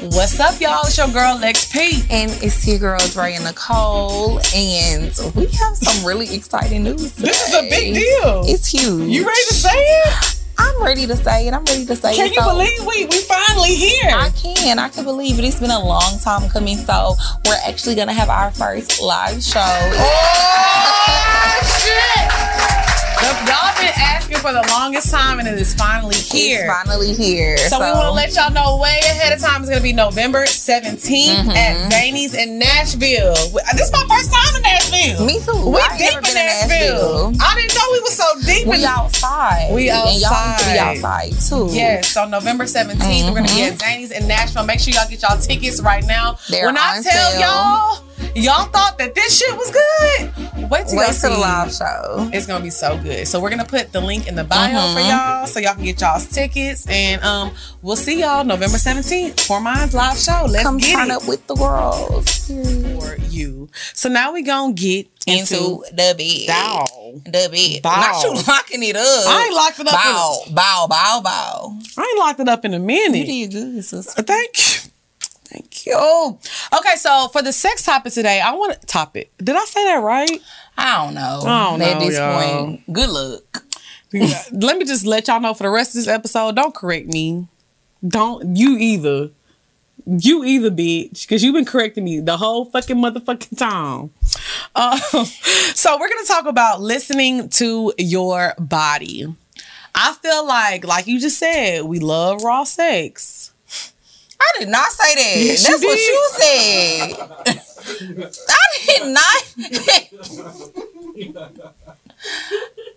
[0.00, 0.80] What's up, y'all?
[0.86, 2.02] It's your girl Lex P.
[2.10, 7.12] and it's your girl Dre and Nicole, and we have some really exciting news.
[7.12, 8.42] This is a big deal.
[8.46, 9.10] It's huge.
[9.10, 10.36] You ready to say it?
[10.58, 11.52] I'm ready to say it.
[11.54, 12.34] I'm ready to say Can it.
[12.34, 14.10] Can you So, believe we we finally here?
[14.14, 14.78] I can.
[14.78, 15.44] I can believe it.
[15.44, 16.76] It's been a long time coming.
[16.78, 19.60] So we're actually gonna have our first live show.
[19.60, 22.79] oh shit!
[23.20, 26.64] Y'all been asking for the longest time, and it is finally here.
[26.64, 27.56] It's finally here.
[27.58, 29.60] so, we want to let y'all know way ahead of time.
[29.60, 31.50] It's gonna be November 17th Mm-hmm.
[31.50, 33.34] at Zanies in Nashville.
[33.74, 35.26] This is my first time in Nashville.
[35.26, 35.70] Me too.
[35.70, 37.32] We I deep in been Nashville.
[37.40, 39.70] I didn't know we was so deep We in outside.
[39.74, 40.72] We And y'all need to outside.
[40.72, 41.68] be outside too.
[41.74, 44.64] Yes, so November 17th, we're gonna be at Zanies in Nashville.
[44.64, 46.32] Make sure y'all get y'all tickets right now.
[46.32, 46.52] Mm-hmm.
[46.52, 47.40] They're when I tell sale.
[47.40, 48.04] y'all,
[48.34, 50.70] Y'all thought that this shit was good.
[50.70, 51.20] Wait till Wait see.
[51.26, 52.30] till the live show.
[52.32, 53.26] It's gonna be so good.
[53.26, 54.94] So we're gonna put the link in the bio Mm-hmm.
[54.94, 57.52] for y'all, so y'all can get y'all's tickets, and um,
[57.82, 60.46] we'll see y'all November seventeenth for my live show.
[60.48, 62.46] Let's Come get turn it up with the girls.
[62.48, 63.68] for you.
[63.94, 66.46] So now we gonna get into, Into the bed.
[66.46, 66.86] Bow.
[67.24, 67.82] The bed.
[67.82, 68.00] Bow.
[68.00, 69.26] Not you locking it up.
[69.28, 69.92] I ain't locked it up.
[69.92, 71.78] Bow, bow, bow, bow.
[71.98, 73.26] I ain't locked it up in a minute.
[73.26, 74.16] You did good, sis.
[74.18, 74.90] Uh, Thank you.
[75.50, 75.94] Thank you.
[75.96, 79.32] Okay, so for the sex topic today, I want to topic.
[79.38, 80.30] Did I say that right?
[80.78, 81.42] I don't know.
[81.44, 82.64] I don't At know, this y'all.
[82.66, 83.64] point, good luck.
[84.12, 87.48] Let me just let y'all know for the rest of this episode, don't correct me.
[88.06, 89.30] Don't you either.
[90.06, 94.10] You either, bitch, because you've been correcting me the whole fucking motherfucking time.
[94.74, 99.26] Um, so we're gonna talk about listening to your body.
[99.94, 103.49] I feel like, like you just said, we love raw sex.
[104.40, 105.36] I did not say that.
[105.36, 107.12] Yes, you That's what you said.
[108.48, 109.42] I did not.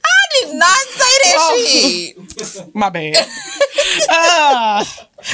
[0.06, 1.66] I did not say that Oh.
[1.66, 2.76] shit.
[2.76, 3.16] My bad.
[4.10, 4.86] uh,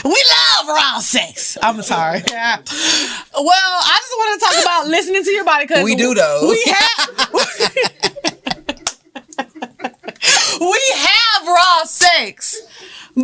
[0.03, 1.57] we love raw sex.
[1.61, 2.21] I'm sorry.
[2.29, 2.57] Yeah.
[2.57, 2.65] Well,
[3.45, 6.47] I just want to talk about listening to your body because We do, though.
[6.49, 7.09] We have.
[10.59, 12.61] we have raw sex.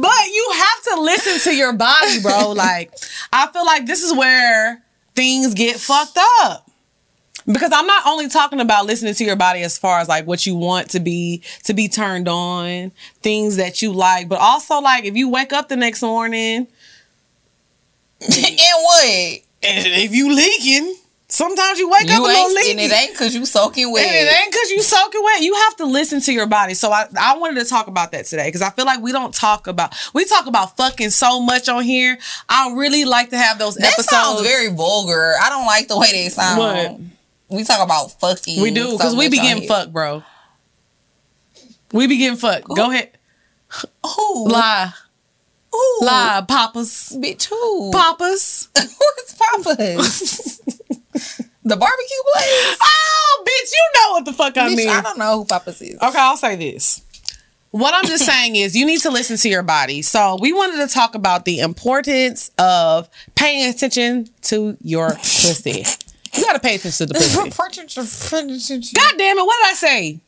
[0.02, 2.52] But you have to listen to your body, bro.
[2.56, 2.94] Like,
[3.32, 4.82] I feel like this is where
[5.16, 6.70] things get fucked up.
[7.46, 10.48] Because I'm not only talking about listening to your body as far as like what
[10.48, 12.92] you want to be to be turned on,
[13.22, 16.68] things that you like, but also like if you wake up the next morning
[18.22, 19.40] and what?
[19.62, 20.96] and if you leaking,
[21.28, 22.72] sometimes you wake up a You little leaky.
[22.72, 24.06] and it ain't cause you soaking wet.
[24.06, 25.42] And it ain't because you soaking wet.
[25.42, 26.74] You have to listen to your body.
[26.74, 29.34] So I, I wanted to talk about that today because I feel like we don't
[29.34, 32.18] talk about we talk about fucking so much on here.
[32.50, 34.10] I really like to have those that episodes.
[34.10, 35.34] sounds very vulgar.
[35.42, 36.60] I don't like the way they sound.
[36.60, 37.00] What?
[37.58, 38.62] We talk about fucking.
[38.62, 40.24] we do so because we much be getting fucked, bro.
[41.92, 42.68] We be getting fucked.
[42.68, 43.12] Go ahead,
[44.04, 44.50] Who?
[44.50, 44.92] lie,
[45.72, 45.98] Who?
[46.02, 47.92] lie, papas, Bitch, who?
[47.92, 48.70] papas.
[48.78, 50.62] Who's Papa's?
[51.66, 52.78] the barbecue place?
[52.82, 54.90] Oh, bitch, you know what the fuck I Bitch, mean.
[54.90, 55.96] I don't know who Papa's is.
[55.96, 57.02] Okay, I'll say this.
[57.72, 60.02] What I'm just saying is you need to listen to your body.
[60.02, 65.84] So we wanted to talk about the importance of paying attention to your pussy.
[66.36, 67.50] You gotta pay attention to the pussy.
[68.96, 70.20] God damn it, what did I say?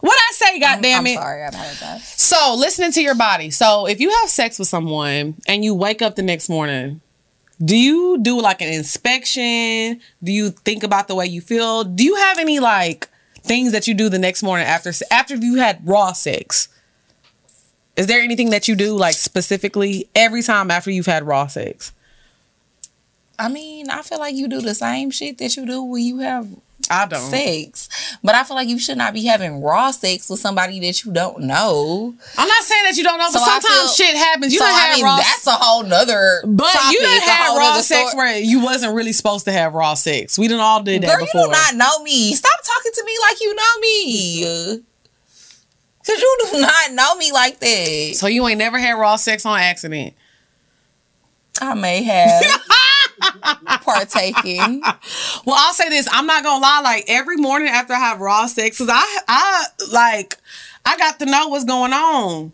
[0.00, 1.14] What did I say, god damn I'm it?
[1.16, 2.06] sorry, I apologize.
[2.08, 3.50] So listening to your body.
[3.50, 7.00] So if you have sex with someone and you wake up the next morning,
[7.64, 10.00] do you do like an inspection?
[10.22, 11.84] Do you think about the way you feel?
[11.84, 13.08] Do you have any like
[13.42, 16.68] things that you do the next morning after after you had raw sex?
[17.96, 21.92] Is there anything that you do like specifically every time after you've had raw sex?
[23.40, 26.18] I mean, I feel like you do the same shit that you do when you
[26.18, 26.48] have
[26.90, 27.20] I don't.
[27.20, 27.88] sex.
[28.22, 31.12] But I feel like you should not be having raw sex with somebody that you
[31.12, 32.14] don't know.
[32.36, 34.52] I'm not saying that you don't know, but So I sometimes feel- shit happens.
[34.52, 36.42] You so done I had mean, raw that's a whole nother.
[36.46, 38.16] But topic, you had whole raw sex story.
[38.16, 40.38] where you wasn't really supposed to have raw sex.
[40.38, 41.40] We done all did that Girl, before.
[41.42, 42.34] you do not know me.
[42.34, 44.82] Stop talking to me like you know me.
[46.06, 48.12] Cause you do not know me like that.
[48.16, 50.14] so you ain't never had raw sex on accident.
[51.60, 52.42] I may have
[53.82, 54.80] partaken.
[55.44, 56.08] Well, I'll say this.
[56.10, 56.80] I'm not gonna lie.
[56.82, 60.36] Like every morning after I have raw sex, cause I, I like,
[60.84, 62.52] I got to know what's going on.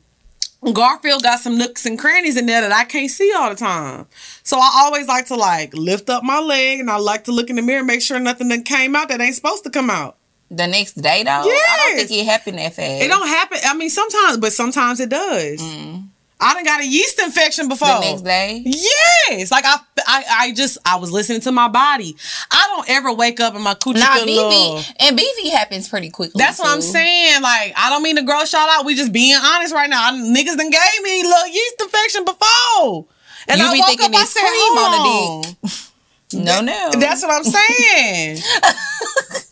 [0.72, 4.06] Garfield got some nooks and crannies in there that I can't see all the time.
[4.42, 7.50] So I always like to like lift up my leg and I like to look
[7.50, 9.90] in the mirror, and make sure nothing that came out that ain't supposed to come
[9.90, 10.16] out.
[10.50, 11.52] The next day though, Yeah.
[11.68, 13.02] I don't think it happened that fast.
[13.02, 13.58] It don't happen.
[13.64, 15.60] I mean, sometimes, but sometimes it does.
[15.60, 16.08] Mm.
[16.44, 17.88] I done got a yeast infection before.
[17.88, 18.62] the next day.
[18.66, 22.14] Yes, like I, I, I just I was listening to my body.
[22.50, 24.16] I don't ever wake up and my coochie Nah.
[24.18, 26.38] BV and BV happens pretty quickly.
[26.38, 27.40] That's what I'm saying.
[27.40, 28.84] Like I don't mean to gross y'all out.
[28.84, 30.10] We just being honest right now.
[30.10, 33.06] I, niggas done gave me a little yeast infection before,
[33.48, 34.20] and You I be woke thinking up.
[34.20, 35.58] I said, cream Hold on the
[36.38, 36.44] on.
[36.44, 36.90] No, no.
[37.00, 38.38] That's what I'm saying.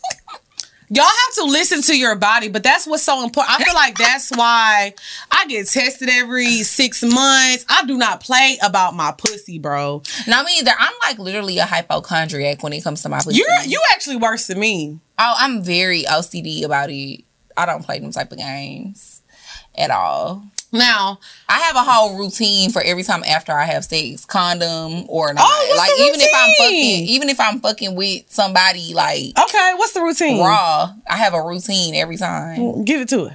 [0.93, 3.59] Y'all have to listen to your body, but that's what's so important.
[3.59, 4.93] I feel like that's why
[5.31, 7.65] I get tested every six months.
[7.67, 10.03] I do not play about my pussy, bro.
[10.27, 10.71] Not me either.
[10.77, 13.37] I'm like literally a hypochondriac when it comes to my pussy.
[13.37, 14.99] You're you actually worse than me.
[15.17, 17.23] Oh, I'm very OCD about it.
[17.57, 19.23] I don't play them type of games
[19.75, 20.43] at all.
[20.73, 25.31] Now, I have a whole routine for every time after I have sex, condom or
[25.33, 25.43] not.
[25.45, 29.93] Oh, like even if I'm fucking, even if I'm fucking with somebody like okay, what's
[29.93, 30.39] the routine?
[30.43, 32.83] raw, I have a routine every time.
[32.83, 33.33] Give it to us.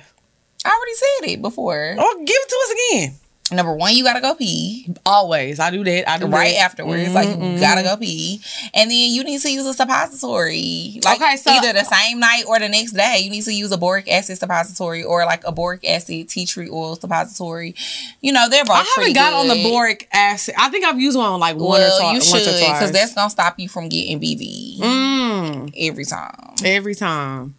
[0.64, 1.94] I already said it before.
[1.96, 3.14] Oh, give it to us again.
[3.50, 5.58] Number one, you gotta go pee Always.
[5.58, 6.10] I do that.
[6.10, 6.60] I do right that.
[6.60, 7.12] afterwards.
[7.14, 8.40] Like you gotta go pee,
[8.74, 11.00] and then you need to use a suppository.
[11.04, 13.72] Like Okay, so- either the same night or the next day, you need to use
[13.72, 17.74] a boric acid suppository or like a boric acid tea tree oil suppository.
[18.20, 18.76] You know they're both.
[18.76, 20.54] I haven't got on the boric acid.
[20.58, 22.00] I think I've used one on like one or twice.
[22.00, 22.78] you once should or twice.
[22.78, 26.54] because that's gonna stop you from getting BV mm, every time.
[26.64, 27.54] every time.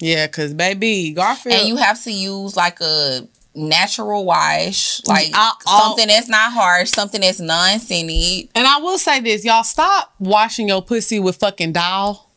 [0.00, 1.54] Yeah, cause baby Garfield.
[1.56, 3.26] And you have to use like a
[3.58, 8.48] natural wash, like I- something that's not harsh, something that's non-scented.
[8.54, 12.28] And I will say this, y'all stop washing your pussy with fucking doll.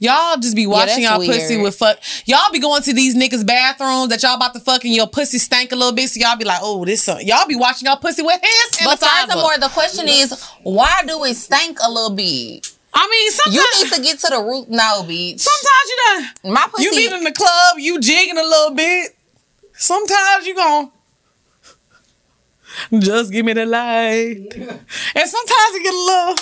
[0.00, 1.98] Y'all just be washing that's y'all pussy with fuck.
[2.24, 5.72] Y'all be going to these niggas' bathrooms that y'all about to fucking your pussy stank
[5.72, 6.08] a little bit.
[6.08, 7.06] So y'all be like, oh, this.
[7.06, 11.22] Uh, y'all be washing y'all pussy with hand But furthermore, the question is, why do
[11.24, 12.72] it stank a little bit?
[12.94, 14.68] I mean, sometimes You need to get to the root.
[14.70, 15.38] now, bitch.
[15.40, 15.96] sometimes you
[16.42, 16.54] done.
[16.54, 16.84] My pussy.
[16.84, 19.16] You be in the club, you jigging a little bit.
[19.80, 20.90] Sometimes you gon'
[22.98, 26.34] just give me the light, and sometimes you get a little.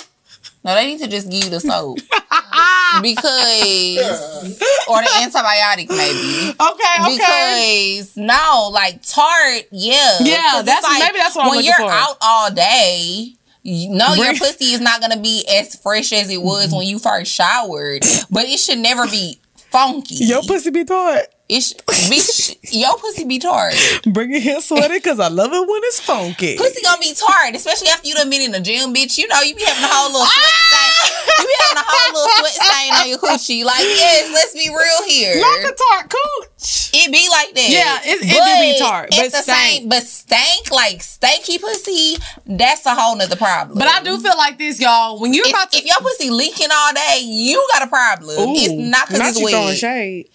[0.65, 1.97] no, they need to just give you the soap
[3.01, 4.59] because,
[4.89, 6.53] or the antibiotic maybe.
[6.59, 7.97] Okay, okay.
[7.97, 11.89] Because no, like tart, yeah, Yeah, it's that's- maybe that's what I'm when you're for.
[11.89, 13.33] out all day.
[13.63, 16.97] You know your pussy is not gonna be as fresh as it was when you
[16.99, 19.37] first showered, but it should never be
[19.71, 20.15] funky.
[20.15, 21.25] Your pussy be tight.
[21.49, 21.73] It sh-
[22.07, 23.73] bitch, your pussy be tart.
[24.05, 26.57] Bring it here sweaty because I love it when it's funky.
[26.57, 29.17] Pussy gonna be tart, especially after you done been in the gym, bitch.
[29.17, 30.69] You know you be having a whole little sweat ah!
[30.69, 31.35] stain.
[31.39, 33.65] You be having a whole little sweat stain on your coochie.
[33.65, 35.41] Like yes, let's be real here.
[35.41, 36.89] Not a tart cooch.
[36.93, 37.69] It be like that.
[37.69, 39.79] Yeah, it- it do be tart, but It's the stank.
[39.81, 42.17] same, but stank like stanky pussy.
[42.45, 43.77] That's a whole nother problem.
[43.79, 45.19] But I do feel like this, y'all.
[45.19, 48.35] When you're If, about to, if your pussy leaking all day, you got a problem.
[48.55, 49.77] it's not because it's wet.
[49.77, 50.29] shade.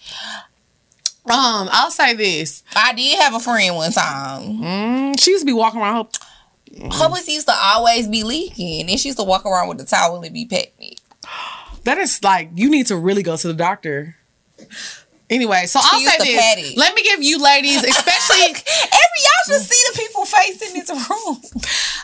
[1.27, 2.63] Um, I'll say this.
[2.75, 4.41] I did have a friend one time.
[4.43, 6.07] Mm, she used to be walking around.
[6.77, 9.77] Her, Her pussy used to always be leaking, and she used to walk around with
[9.79, 11.01] the towel and be petting it.
[11.83, 14.15] that is like you need to really go to the doctor.
[15.29, 16.77] Anyway, so I'll say this.
[16.77, 20.89] Let me give you ladies, especially Every y'all should see the people face in this
[21.09, 21.37] room.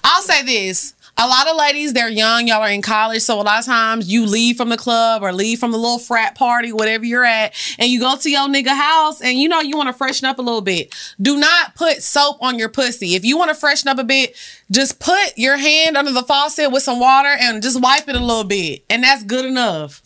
[0.04, 0.96] I'll say this.
[1.24, 4.12] A lot of ladies, they're young, y'all are in college, so a lot of times
[4.12, 7.54] you leave from the club or leave from the little frat party, whatever you're at,
[7.78, 10.40] and you go to your nigga house and you know you want to freshen up
[10.40, 10.96] a little bit.
[11.22, 13.14] Do not put soap on your pussy.
[13.14, 14.36] If you want to freshen up a bit,
[14.72, 18.20] just put your hand under the faucet with some water and just wipe it a
[18.20, 18.84] little bit.
[18.90, 20.02] And that's good enough.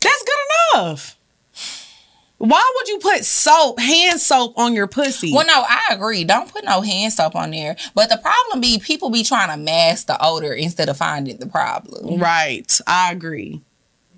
[0.00, 1.16] That's good enough.
[2.42, 5.32] Why would you put soap, hand soap on your pussy?
[5.32, 6.24] Well, no, I agree.
[6.24, 7.76] Don't put no hand soap on there.
[7.94, 11.46] But the problem be people be trying to mask the odor instead of finding the
[11.46, 12.18] problem.
[12.18, 12.80] right.
[12.84, 13.62] I agree.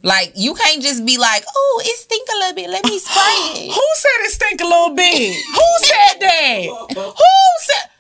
[0.03, 2.71] Like you can't just be like, "Oh, it stink a little bit.
[2.71, 5.35] Let me spray it." Who said it stink a little bit?
[5.55, 6.67] Who said that?
[6.95, 7.25] Who
[7.61, 7.91] said?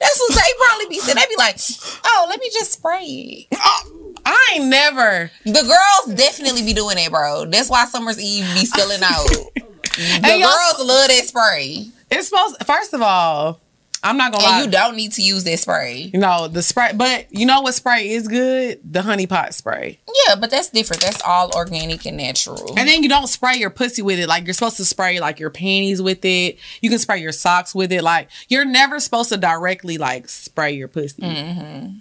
[0.00, 1.16] That's what they probably be saying.
[1.16, 1.58] They be like,
[2.04, 5.30] "Oh, let me just spray it." Oh, I ain't never.
[5.44, 7.46] The girls definitely be doing it, bro.
[7.46, 9.28] That's why Summer's Eve be selling out.
[9.94, 12.56] The girls love that spray, It's supposed.
[12.64, 13.60] First of all,
[14.02, 14.62] I'm not gonna and lie.
[14.64, 16.10] you don't need to use that spray.
[16.12, 18.80] You know the spray, but you know what spray is good?
[18.84, 20.00] The honey pot spray.
[20.26, 21.02] Yeah, but that's different.
[21.02, 22.74] That's all organic and natural.
[22.76, 24.28] And then you don't spray your pussy with it.
[24.28, 26.58] Like you're supposed to spray like your panties with it.
[26.80, 28.02] You can spray your socks with it.
[28.02, 31.22] Like you're never supposed to directly like spray your pussy.
[31.22, 31.98] Mm-hmm.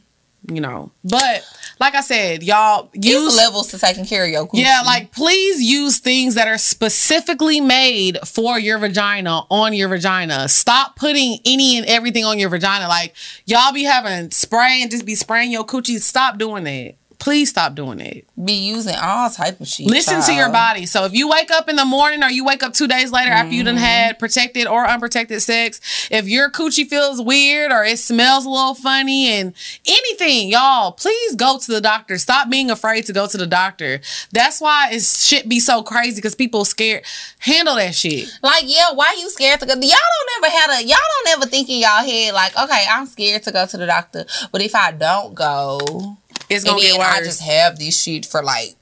[0.48, 0.92] You know.
[1.04, 1.48] But
[1.80, 4.60] like I said, y'all Use levels to taking care of your coochie.
[4.62, 10.48] Yeah, like please use things that are specifically made for your vagina on your vagina.
[10.50, 12.88] Stop putting any and everything on your vagina.
[12.88, 13.16] Like
[13.46, 16.00] y'all be having spray and just be spraying your coochie.
[16.00, 16.96] Stop doing that.
[17.22, 18.26] Please stop doing it.
[18.44, 19.86] be using all type of shit.
[19.86, 20.88] Listen to your body.
[20.88, 23.30] So if you wake up in the morning or you wake up two days later
[23.32, 23.84] after you done Mm-hmm.
[23.84, 28.74] had protected or unprotected sex, if your coochie feels weird or it smells a little
[28.74, 29.54] funny and
[29.86, 32.18] anything, y'all, please go to the doctor.
[32.18, 34.02] Stop being afraid to go to the doctor.
[34.32, 37.04] That's why it's shit be so crazy because people scared.
[37.38, 38.30] Handle that shit.
[38.42, 39.74] Like, yeah, why you scared to go?
[39.74, 43.06] Y'all don't ever had a y'all don't ever think in y'all head like, okay, I'm
[43.06, 46.18] scared to go to the doctor, but if I don't go,
[46.52, 47.08] It's and gonna get then worse.
[47.08, 48.76] I just have this shit for like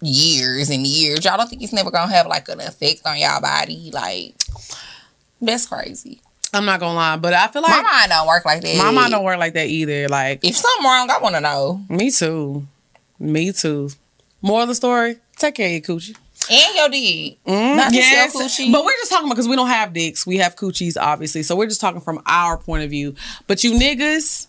[0.00, 1.24] years and years.
[1.24, 3.90] Y'all don't think it's never gonna have like an effect on y'all body?
[3.92, 4.34] Like,
[5.40, 6.20] that's crazy.
[6.52, 8.76] I'm not gonna lie, but I feel like My mind don't work like that.
[8.78, 10.08] my mind don't work like that either.
[10.08, 11.80] Like If something wrong, I want to know.
[11.88, 12.66] me too.
[13.18, 13.90] Me too.
[14.42, 15.16] More of the story.
[15.38, 16.16] Take care of your coochie.
[16.48, 18.72] And your dick, Mm, not yes, just your coochie.
[18.72, 20.24] but we're just talking about because we don't have dicks.
[20.26, 21.42] We have coochies, obviously.
[21.42, 23.14] So we're just talking from our point of view.
[23.48, 24.46] But you niggas,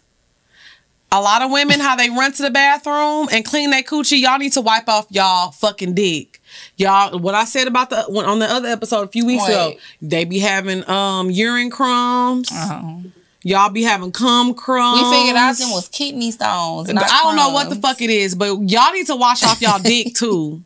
[1.12, 4.38] a lot of women, how they run to the bathroom and clean their coochie, y'all
[4.38, 6.42] need to wipe off y'all fucking dick.
[6.76, 9.74] Y'all, what I said about the when, on the other episode a few weeks ago,
[10.02, 12.52] they be having um urine crumbs.
[12.52, 12.98] Uh-huh.
[13.44, 15.02] Y'all be having cum crumbs.
[15.04, 16.90] We figured out them was kidney stones.
[16.90, 16.94] I
[17.24, 20.14] don't know what the fuck it is, but y'all need to wash off y'all dick
[20.16, 20.62] too.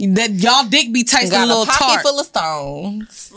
[0.00, 2.02] That y'all dick be tasting Got a little a pocket tart.
[2.02, 3.32] full of stones.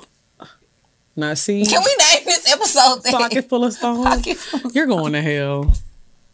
[1.15, 3.03] now see, Can we name this episode?
[3.03, 4.25] pocket full of stones.
[4.49, 5.71] Full of- You're going to hell.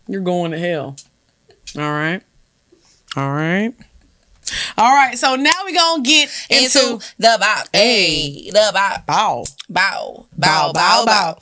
[0.07, 0.95] You're going to hell.
[1.77, 2.21] All right.
[3.15, 3.73] All right.
[4.77, 5.17] All right.
[5.17, 7.67] So now we gonna get into, into the bop.
[7.73, 9.05] Hey, the bop.
[9.05, 9.45] bow.
[9.69, 10.27] Bow.
[10.37, 10.71] Bow.
[10.73, 11.05] Bow.
[11.05, 11.37] Bow.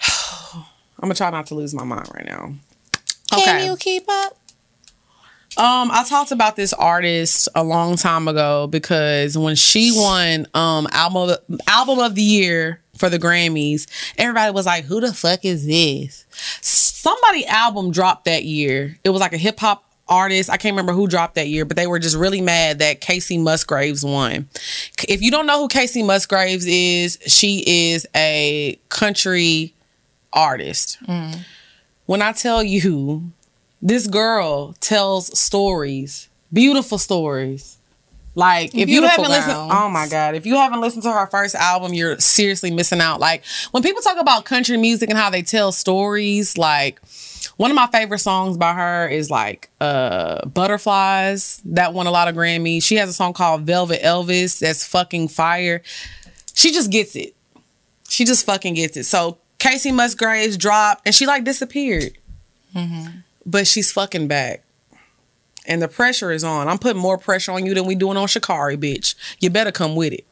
[0.54, 2.54] I'm gonna try not to lose my mind right now.
[3.30, 4.38] Can you keep up?
[5.58, 10.86] Um, I talked about this artist a long time ago because when she won um
[10.92, 13.86] album of, album of the year for the Grammys,
[14.18, 16.26] everybody was like, "Who the fuck is this?"
[17.06, 18.98] Somebody album dropped that year.
[19.04, 20.50] It was like a hip hop artist.
[20.50, 23.40] I can't remember who dropped that year, but they were just really mad that Kacey
[23.40, 24.48] Musgraves won.
[25.08, 29.72] If you don't know who Kacey Musgraves is, she is a country
[30.32, 30.98] artist.
[31.06, 31.44] Mm.
[32.06, 33.30] When I tell you
[33.80, 37.75] this girl tells stories, beautiful stories.
[38.36, 39.72] Like if you haven't listened, gowns.
[39.74, 43.18] oh my god, if you haven't listened to her first album, you're seriously missing out.
[43.18, 47.00] Like when people talk about country music and how they tell stories, like
[47.56, 51.62] one of my favorite songs by her is like uh Butterflies.
[51.64, 52.82] That won a lot of Grammys.
[52.84, 55.82] She has a song called Velvet Elvis that's fucking fire.
[56.52, 57.34] She just gets it.
[58.08, 59.04] She just fucking gets it.
[59.04, 62.18] So Kacey Musgraves dropped and she like disappeared.
[63.46, 64.62] But she's fucking back.
[65.66, 66.68] And the pressure is on.
[66.68, 69.14] I'm putting more pressure on you than we doing on Shakari, bitch.
[69.40, 70.26] You better come with it.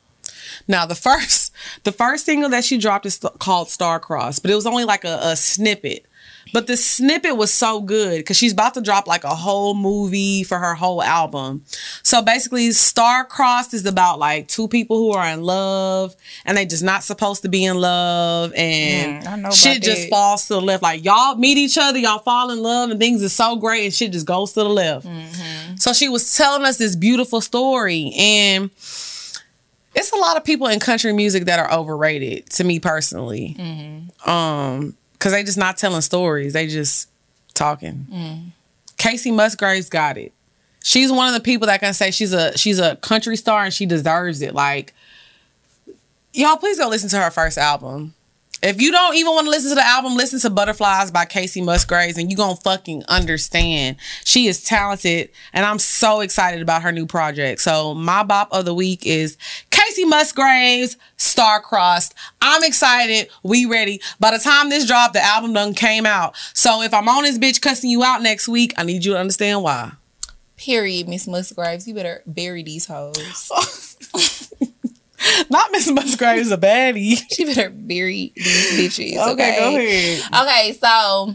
[0.69, 1.53] Now the first
[1.85, 5.05] the first single that she dropped is called Star Cross, but it was only like
[5.05, 6.07] a, a snippet.
[6.55, 10.45] But the snippet was so good because she's about to drop like a whole movie
[10.45, 11.65] for her whole album.
[12.05, 16.65] So basically, Star Crossed is about like two people who are in love and they
[16.65, 20.83] just not supposed to be in love and Mm, shit just falls to the left.
[20.83, 23.93] Like y'all meet each other, y'all fall in love, and things is so great, and
[23.93, 25.07] shit just goes to the left.
[25.07, 25.77] Mm-hmm.
[25.77, 28.71] So she was telling us this beautiful story, and
[29.95, 33.57] it's a lot of people in country music that are overrated to me personally.
[33.59, 34.31] Mm-hmm.
[34.31, 37.09] Um, because they just not telling stories; they just
[37.55, 38.07] talking.
[38.13, 38.51] Mm.
[38.99, 40.35] Kacey Musgraves got it.
[40.83, 43.73] She's one of the people that can say she's a she's a country star and
[43.73, 44.53] she deserves it.
[44.53, 44.93] Like,
[46.35, 48.13] y'all, please go listen to her first album.
[48.63, 51.65] If you don't even want to listen to the album, listen to Butterflies by Kacey
[51.65, 53.97] Musgraves and you going to fucking understand.
[54.25, 57.63] She is talented and I'm so excited about her new project.
[57.63, 59.39] So, my bop of the week is
[59.85, 62.15] Kacey Musgraves, Star Crossed.
[62.41, 63.29] I'm excited.
[63.43, 64.01] We ready.
[64.21, 66.37] By the time this dropped, the album done came out.
[66.53, 69.19] So, if I'm on this bitch cussing you out next week, I need you to
[69.19, 69.93] understand why.
[70.57, 71.87] Period, Miss Musgraves.
[71.89, 73.51] You better bury these hoes.
[75.51, 77.19] Not Miss Musgraves a baddie.
[77.31, 79.17] She better bury these bitches.
[79.17, 80.47] Okay, Okay, go ahead.
[80.47, 81.35] Okay, so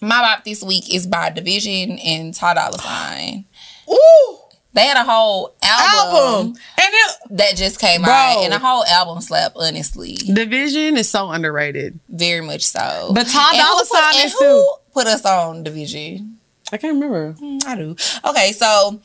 [0.00, 3.44] my bop this week is by dvsn and Ty Dolla Sign.
[3.90, 4.35] Ooh,
[4.76, 6.46] They had a whole album, album.
[6.48, 6.56] And
[6.92, 8.12] it, that just came Bro.
[8.12, 9.52] out, and a whole album slap.
[9.56, 11.98] Honestly, dvsn is so underrated.
[12.10, 13.10] very much so.
[13.14, 14.70] But Ty Dolla Sign and is too.
[14.92, 16.34] Put us on dvsn.
[16.72, 17.32] I can't remember.
[17.32, 17.96] Mm, I do.
[18.28, 19.00] Okay, so,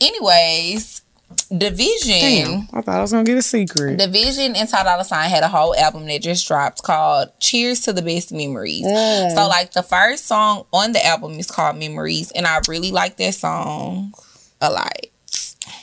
[0.00, 1.02] anyways,
[1.50, 2.04] dvsn.
[2.04, 3.98] Damn, I thought I was gonna get a secret.
[3.98, 7.92] dvsn and Ty Dolla Sign had a whole album that just dropped called "Cheers to
[7.92, 9.34] the Best Memories." Mm.
[9.34, 13.16] So, like the first song on the album is called "Memories," and I really like
[13.16, 14.14] that song
[14.60, 15.06] a lot.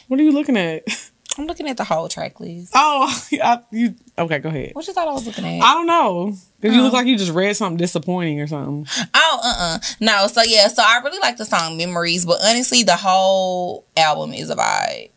[0.07, 0.83] What are you looking at?
[1.37, 2.73] I'm looking at the whole track list.
[2.75, 4.39] Oh, I, you okay?
[4.39, 4.71] Go ahead.
[4.73, 5.63] What you thought I was looking at?
[5.63, 6.35] I don't know.
[6.61, 8.87] Cause you look like you just read something disappointing or something.
[9.15, 10.27] Oh, uh, uh no.
[10.27, 14.49] So yeah, so I really like the song "Memories," but honestly, the whole album is
[14.49, 15.09] a vibe.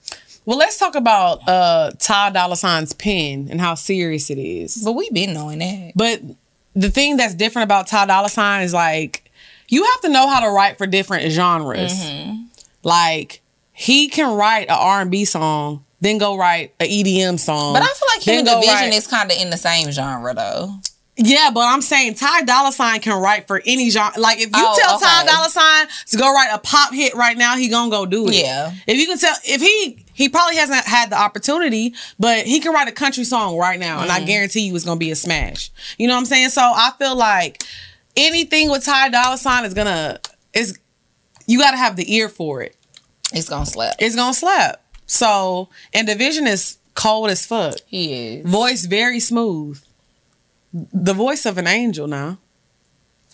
[0.47, 4.83] Well, let's talk about uh Ty Dolla Sign's pen and how serious it is.
[4.83, 5.93] But we've been knowing that.
[5.95, 6.23] But
[6.75, 9.31] the thing that's different about Ty Dolla Sign is like
[9.69, 11.93] you have to know how to write for different genres.
[11.93, 12.45] Mm-hmm.
[12.83, 13.43] Like
[13.77, 17.75] he can write an R and B song, then go write an EDM song.
[17.75, 20.75] But I feel like and dvsn write- is kind of in the same genre though.
[21.19, 24.21] Yeah, but I'm saying Ty Dolla Sign can write for any genre.
[24.21, 25.25] Like if you Oh, tell Ty.
[25.25, 28.35] Dolla Sign to go write a pop hit right now, he gonna go do it.
[28.35, 28.73] Yeah.
[28.87, 32.73] If you can tell, if he he probably hasn't had the opportunity, but he can
[32.75, 34.27] write a country song right now, and I Mm-hmm.
[34.27, 35.71] guarantee you it's gonna be a smash.
[35.99, 36.51] You know what I'm saying?
[36.51, 37.63] So I feel like
[38.17, 40.19] anything with Ty Dolla Sign is gonna
[40.53, 40.79] is
[41.47, 42.77] you got to have the ear for it.
[43.33, 43.97] It's gonna slap.
[43.99, 44.83] It's gonna slap.
[45.07, 47.77] So and dvsn is cold as fuck.
[47.87, 48.47] He is.
[48.51, 49.83] Voice very smooth.
[50.73, 52.39] The voice of an angel now.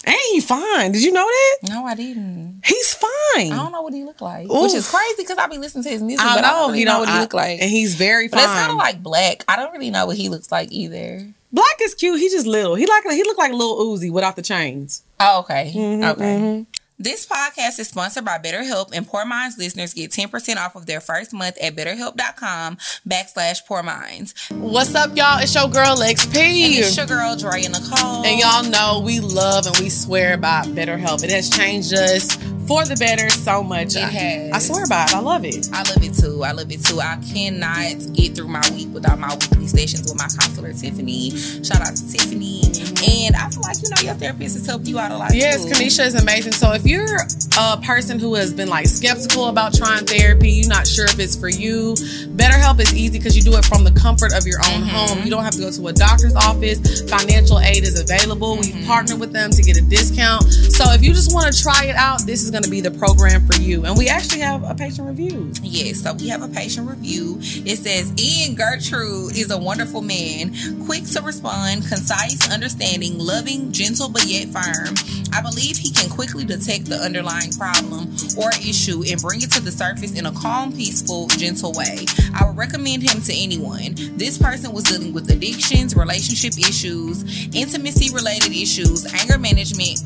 [0.04, 0.90] Ain't he fine?
[0.90, 1.58] Did you know that?
[1.68, 2.62] No, I didn't.
[2.64, 3.52] He's fine.
[3.52, 4.62] I don't know what he look like, Oof.
[4.64, 6.78] which is crazy because I be listening to his music, I but I don't really
[6.80, 7.60] he know don't- what he look like.
[7.62, 8.48] and he's very but fine.
[8.48, 9.44] it's kind of like black.
[9.46, 11.24] I don't really know what he looks like either.
[11.52, 12.18] Black is cute.
[12.18, 12.74] He just little.
[12.74, 15.02] He like he look like Lil Uzi without the chains.
[15.20, 15.70] Oh, okay.
[15.72, 16.66] Mm-hmm, okay.
[17.02, 21.00] This podcast is sponsored by BetterHelp, and Pour Minds listeners get 10% off of their
[21.00, 22.76] first month at betterhelp.com
[23.08, 24.32] backslash pour minds.
[24.50, 25.40] What's up, y'all?
[25.40, 28.24] It's your girl Lex And it's your girl, Dre and Nicole.
[28.24, 31.24] And y'all know we love and we swear by BetterHelp.
[31.24, 32.36] It has changed us
[32.66, 33.96] for the better so much.
[33.96, 34.52] It I, has.
[34.52, 35.14] I swear by it.
[35.14, 35.68] I love it.
[35.72, 36.44] I love it too.
[36.44, 37.00] I love it too.
[37.00, 41.30] I cannot get through my week without my weekly sessions with my counselor Tiffany.
[41.62, 42.62] Shout out to Tiffany.
[43.02, 45.34] And I feel like you know your therapist has helped you out a lot.
[45.34, 45.72] Yes, too.
[45.72, 46.52] Kanisha is amazing.
[46.52, 47.18] So if you're
[47.58, 51.36] a person who has been like skeptical about trying therapy, you're not sure if it's
[51.36, 51.94] for you,
[52.36, 55.16] BetterHelp is easy because you do it from the comfort of your own mm-hmm.
[55.16, 55.24] home.
[55.24, 57.02] You don't have to go to a doctor's office.
[57.10, 58.56] Financial aid is available.
[58.56, 58.86] We mm-hmm.
[58.86, 60.44] partner with them to get a discount.
[60.44, 62.90] So if you just want to try it out, this is going to be the
[62.90, 63.84] program for you.
[63.86, 65.50] And we actually have a patient review.
[65.62, 67.38] Yes, so we have a patient review.
[67.40, 74.10] It says Ian Gertrude is a wonderful man, quick to respond, concise, understanding, loving, gentle
[74.10, 74.94] but yet firm.
[75.32, 79.62] I believe he can quickly detect the underlying problem or issue and bring it to
[79.62, 82.04] the surface in a calm, peaceful, gentle way.
[82.34, 83.94] I would recommend him to anyone.
[84.18, 90.04] This person was dealing with addictions, relationship issues, intimacy related issues, anger management,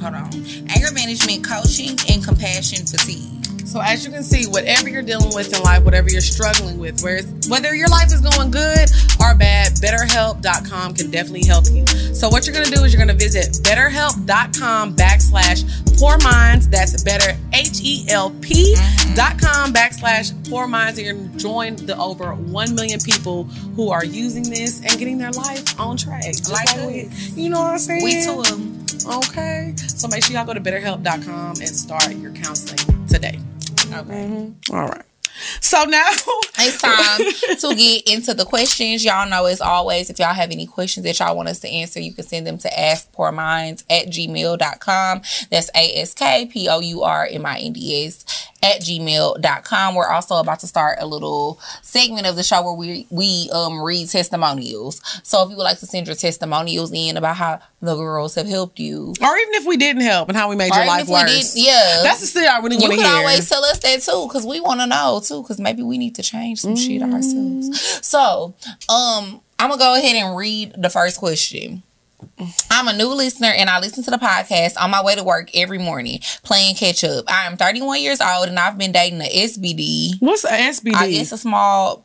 [0.00, 0.32] hold on,
[0.70, 3.36] anger management, coaching, and compassion fatigue.
[3.66, 7.02] So as you can see, whatever you're dealing with in life, whatever you're struggling with,
[7.02, 8.88] where whether your life is going good
[9.20, 11.86] or bad, BetterHelp.com can definitely help you.
[12.14, 16.68] So what you're gonna do is you're gonna visit BetterHelp.com backslash Pour Minds.
[16.68, 19.14] That's Better H E L P mm-hmm.
[19.14, 23.44] dot com backslash Pour Minds, and you're gonna join the over one million people
[23.74, 26.24] who are using this and getting their life on track.
[26.50, 28.04] Like we, you know what I'm saying?
[28.04, 28.75] We to him.
[29.04, 29.74] Okay.
[29.76, 33.38] So make sure y'all go to BetterHelp.com and start your counseling today.
[33.92, 33.94] Okay.
[33.94, 34.74] Mm-hmm.
[34.74, 35.02] All right.
[35.60, 36.08] So now
[36.58, 37.20] It's time
[37.58, 39.04] to get into the questions.
[39.04, 42.00] Y'all know as always, if y'all have any questions that y'all want us to answer,
[42.00, 45.22] you can send them to askpourminds at gmail.com.
[45.50, 48.24] That's A-S-K-P-O-U-R-M-I-N-D-S
[48.66, 49.94] at gmail.com.
[49.94, 53.80] We're also about to start a little segment of the show where we we um
[53.80, 55.00] read testimonials.
[55.22, 58.48] So if you would like to send your testimonials in about how the girls have
[58.48, 59.14] helped you.
[59.22, 61.54] or even if we didn't help and how we made Or your life if worse.
[61.54, 62.00] did, yeah.
[62.02, 62.96] That's the still I really want to hear.
[62.96, 65.82] You can always tell us that too, because we want to know too, because maybe
[65.82, 67.14] we need to change some shit Mm-hmm.
[67.14, 68.06] ourselves.
[68.06, 68.54] So,
[68.88, 71.82] um, I'm gonna go ahead and read the first question.
[72.70, 75.50] I'm a new listener and I listen to the podcast on my way to work
[75.54, 77.24] every morning playing catch up.
[77.28, 80.20] I am 31 years old and I've been dating a SBD.
[80.20, 80.94] What's a SBD?
[80.94, 82.04] I guess a small.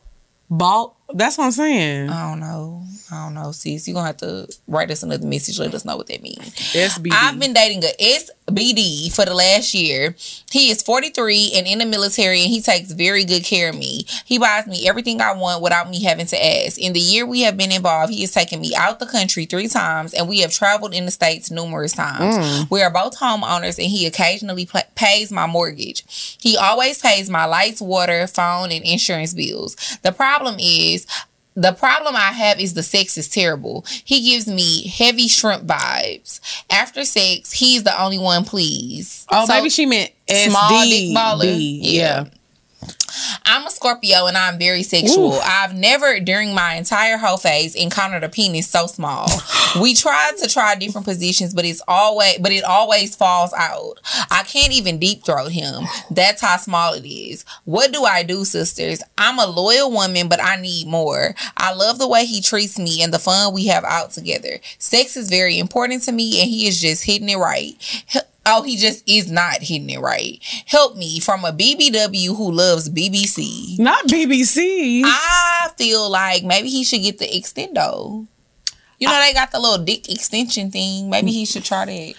[0.49, 0.97] Balt.
[1.14, 2.09] That's what I'm saying.
[2.09, 2.84] I don't know.
[3.12, 3.88] I don't know, sis.
[3.88, 5.59] You're gonna have to write us another message.
[5.59, 6.39] Let us know what that means.
[6.39, 7.12] SBD.
[7.12, 10.16] I've been dating a SBD for the last year.
[10.49, 14.05] He is 43 and in the military, and he takes very good care of me.
[14.26, 16.80] He buys me everything I want without me having to ask.
[16.80, 19.68] In the year we have been involved, he has taken me out the country three
[19.68, 22.38] times, and we have traveled in the states numerous times.
[22.38, 22.72] Mm.
[22.72, 26.38] We are both homeowners, and he occasionally pays my mortgage.
[26.39, 29.76] He always pays my lights, water, phone, and insurance bills.
[30.01, 31.05] The problem is.
[31.55, 33.85] The problem I have is the sex is terrible.
[34.05, 36.39] He gives me heavy shrimp vibes.
[36.69, 39.25] After sex, he's the only one please.
[39.31, 41.55] oh, So, maybe she meant small dick baller.
[41.57, 42.25] Yeah.
[43.45, 45.34] I'm a Scorpio and I'm very sexual.
[45.34, 45.41] Oof.
[45.43, 49.28] I've never, during my entire whole phase, encountered a penis so small.
[49.80, 53.99] we tried to try different positions, but it's always, but it always falls out.
[54.30, 55.84] I can't even deep throat him.
[56.09, 57.45] That's how small it is.
[57.66, 59.01] What do I do, sisters?
[59.18, 61.36] I'm a loyal woman, but I need more.
[61.57, 64.59] I love the way he treats me and the fun we have out together.
[64.78, 67.76] Sex is very important to me, and he is just hitting it right.
[68.45, 70.39] Oh, he just is not hitting it right.
[70.65, 73.77] Help me from a BBW who loves BBC.
[73.77, 75.01] Not BBC.
[75.05, 78.25] I feel like maybe he should get the extendo.
[78.97, 81.09] You know, they got the little dick extension thing.
[81.09, 82.13] Maybe he should try that.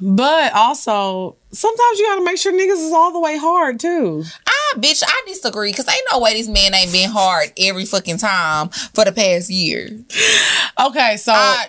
[0.00, 4.24] but also, sometimes you gotta make sure niggas is all the way hard too.
[4.46, 8.18] Ah, bitch, I disagree because ain't no way this man ain't been hard every fucking
[8.18, 9.98] time for the past year.
[10.80, 11.66] Okay, so I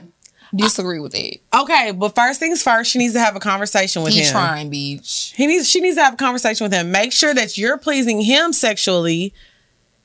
[0.56, 1.38] disagree with that.
[1.62, 4.32] okay, but first things first, she needs to have a conversation with He him.
[4.32, 5.34] trying, bitch.
[5.36, 6.92] He needs she needs to have a conversation with him.
[6.92, 9.34] Make sure that you're pleasing him sexually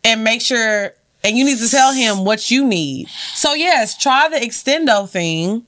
[0.04, 0.92] and make sure
[1.22, 3.08] and you need to tell him what you need.
[3.34, 5.64] So yes, try the extendo thing.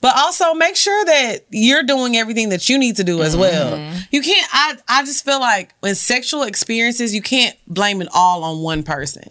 [0.00, 3.76] But also make sure that you're doing everything that you need to do as well.
[3.76, 3.98] Mm-hmm.
[4.10, 8.42] You can't I I just feel like with sexual experiences, you can't blame it all
[8.42, 9.30] on one person.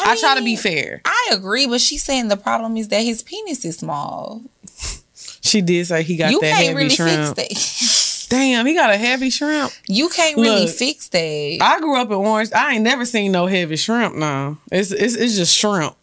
[0.00, 1.00] I, try to be fair.
[1.04, 4.42] I agree, but she's saying the problem is that his penis is small.
[5.40, 7.36] She did say he got you that can't heavy really shrimp.
[7.36, 8.30] fix that.
[8.30, 9.72] Damn, he got a heavy shrimp.
[9.86, 11.58] You can't really Look, fix that.
[11.60, 12.50] I grew up in Orange.
[12.52, 14.14] I ain't never seen no heavy shrimp.
[14.16, 15.94] No, it's it's, it's just shrimp.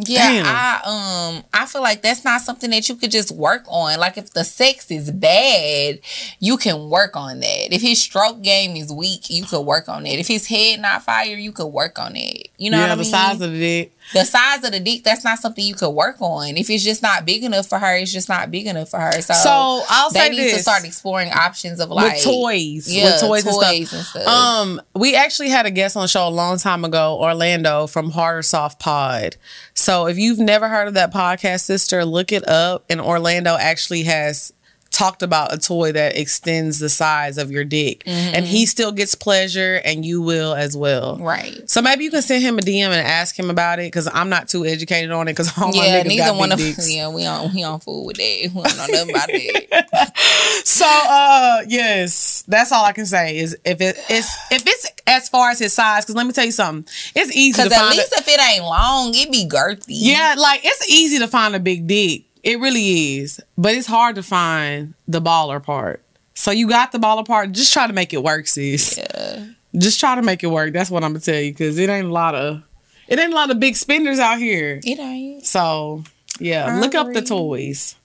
[0.00, 0.46] Yeah, Damn.
[0.46, 3.98] I um I feel like that's not something that you could just work on.
[3.98, 5.98] Like if the sex is bad,
[6.38, 7.72] you can work on that.
[7.74, 10.20] If his stroke game is weak, you could work on it.
[10.20, 12.48] If his head not fire, you could work on it.
[12.58, 13.92] You know yeah, what I the size of the dick.
[14.14, 16.56] The size of the dick, that's not something you could work on.
[16.56, 19.12] If it's just not big enough for her, it's just not big enough for her.
[19.20, 22.92] So, So I'll they say need this to start exploring options of like with toys,
[22.92, 23.92] Yeah, with toys, toys and, stuff.
[23.94, 24.26] and stuff.
[24.26, 28.10] Um, we actually had a guest on the show a long time ago, Orlando from
[28.10, 29.36] Harder Soft Pod.
[29.74, 32.84] So if you've never heard of that podcast, sister, look it up.
[32.90, 34.52] And Orlando actually has
[34.98, 39.14] talked about a toy that extends the size of your dick, and he still gets
[39.14, 41.18] pleasure, and you will as well.
[41.18, 41.68] Right.
[41.70, 44.28] So maybe you can send him a DM and ask him about it because I'm
[44.28, 46.76] not too educated on it because all my Yeah, niggas neither got one big of
[46.76, 46.92] dicks.
[46.94, 48.50] yeah, we on we on fool with that.
[48.54, 50.14] We don't know nothing about that.
[50.64, 55.28] So uh yes, that's all I can say is if it is if it's as
[55.28, 57.78] far as his size, because let me tell you something, it's easy to Because at
[57.80, 57.96] find.
[57.96, 59.84] least a, if it ain't long, it be girthy.
[59.88, 62.24] yeah, like it's easy to find a big dick.
[62.48, 66.02] It really is, but it's hard to find the baller part.
[66.32, 67.52] So you got the baller part.
[67.52, 68.96] Just try to make it work, sis.
[68.96, 69.48] Yeah.
[69.76, 70.72] Just try to make it work.
[70.72, 72.62] That's what I'm gonna tell you, because it ain't a lot of
[73.06, 74.80] it ain't a lot of big spenders out here.
[74.82, 75.44] It ain't.
[75.44, 76.04] So
[76.40, 77.96] yeah, I look up the toys.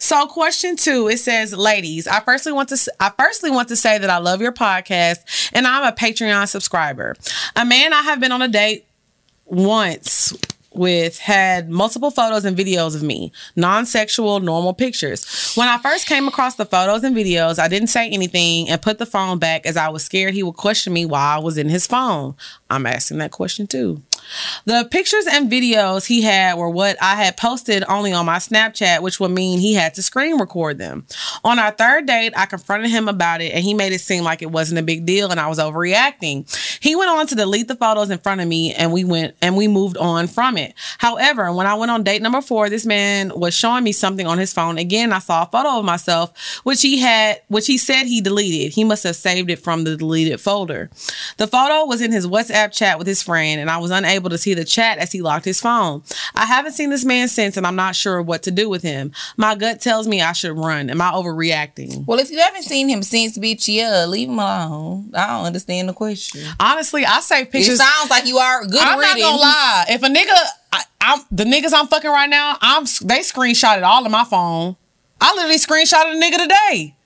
[0.00, 3.98] So question two, it says, ladies, I firstly want to I firstly want to say
[3.98, 7.14] that I love your podcast and I'm a Patreon subscriber.
[7.54, 8.84] A man I have been on a date
[9.44, 10.36] once
[10.74, 15.52] with had multiple photos and videos of me, non-sexual, normal pictures.
[15.54, 18.98] When I first came across the photos and videos, I didn't say anything and put
[18.98, 21.68] the phone back as I was scared he would question me while I was in
[21.68, 22.34] his phone.
[22.70, 24.02] I'm asking that question too.
[24.64, 29.02] The pictures and videos he had were what I had posted only on my Snapchat,
[29.02, 31.06] which would mean he had to screen record them.
[31.44, 34.42] On our third date, I confronted him about it and he made it seem like
[34.42, 36.48] it wasn't a big deal and I was overreacting.
[36.80, 39.56] He went on to delete the photos in front of me and we went and
[39.56, 40.74] we moved on from it.
[40.98, 44.38] However, when I went on date number four, this man was showing me something on
[44.38, 44.78] his phone.
[44.78, 48.72] Again, I saw a photo of myself, which he had, which he said he deleted.
[48.72, 50.90] He must have saved it from the deleted folder.
[51.38, 54.38] The photo was in his WhatsApp chat with his friend, and I was unable to
[54.38, 56.02] see the chat as he locked his phone.
[56.34, 59.12] I haven't seen this man since, and I'm not sure what to do with him.
[59.36, 60.90] My gut tells me I should run.
[60.90, 62.06] Am I overreacting?
[62.06, 65.10] Well, if you haven't seen him since, bitch, yeah, leave him alone.
[65.14, 66.42] I don't understand the question.
[66.60, 67.78] Honestly, I save It pictures.
[67.78, 69.84] sounds like you are good I'm not gonna lie.
[69.88, 70.34] If a nigga,
[70.72, 72.56] I, I'm the niggas I'm fucking right now.
[72.60, 74.76] I'm they screenshotted all of my phone.
[75.20, 76.96] I literally screenshotted a nigga today.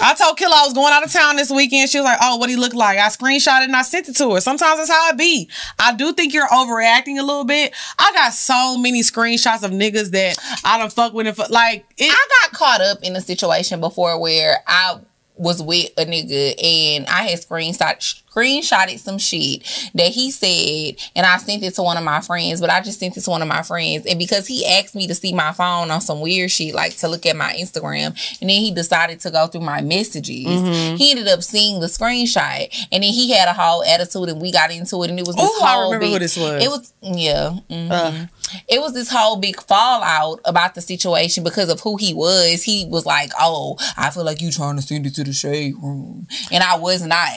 [0.00, 1.90] I told Killa I was going out of town this weekend.
[1.90, 4.34] She was like, "Oh, what he look like?" I screenshotted and I sent it to
[4.34, 4.40] her.
[4.40, 5.48] Sometimes that's how it be.
[5.78, 7.74] I do think you're overreacting a little bit.
[7.98, 11.26] I got so many screenshots of niggas that I don't fuck with.
[11.26, 15.00] And like it, I got caught up in a situation before where I
[15.38, 19.62] was with a nigga and I had screenshot screenshotted some shit
[19.94, 23.00] that he said and I sent it to one of my friends, but I just
[23.00, 24.06] sent it to one of my friends.
[24.06, 27.08] And because he asked me to see my phone on some weird shit, like to
[27.08, 28.08] look at my Instagram,
[28.40, 30.46] and then he decided to go through my messages.
[30.46, 30.96] Mm-hmm.
[30.96, 34.52] He ended up seeing the screenshot and then he had a whole attitude and we
[34.52, 36.62] got into it and it was this Ooh, I remember big, who this was.
[36.64, 37.56] It was yeah.
[37.70, 38.26] mhm Uh.
[38.68, 42.62] it was this whole big fallout about the situation because of who he was.
[42.62, 45.74] He was like, "Oh, I feel like you trying to send it to the shade
[45.82, 47.28] room," and I was not.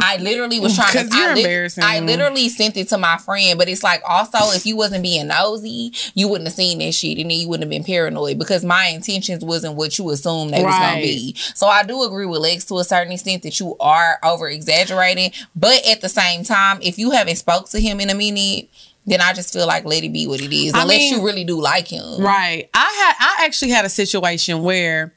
[0.00, 1.16] I literally was trying to.
[1.16, 1.84] you're I, embarrassing.
[1.84, 5.26] I literally sent it to my friend, but it's like also if you wasn't being
[5.28, 8.64] nosy, you wouldn't have seen that shit, and then you wouldn't have been paranoid because
[8.64, 11.34] my intentions wasn't what you assumed they was gonna be.
[11.54, 15.32] So I do agree with Lex to a certain extent that you are over exaggerating,
[15.56, 18.68] but at the same time, if you haven't spoke to him in a minute.
[19.06, 21.26] Then I just feel like let it be what it is, I unless mean- you
[21.26, 22.22] really do like him.
[22.22, 22.70] Right.
[22.72, 25.12] I had I actually had a situation where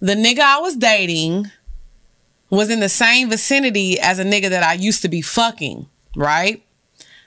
[0.00, 1.50] the nigga I was dating
[2.56, 6.62] was in the same vicinity as a nigga that I used to be fucking, right?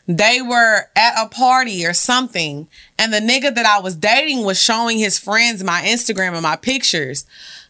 [0.08, 2.68] They were at a party or something,
[3.00, 6.56] and the nigga that I was dating was showing his friends my Instagram and my
[6.56, 7.26] pictures.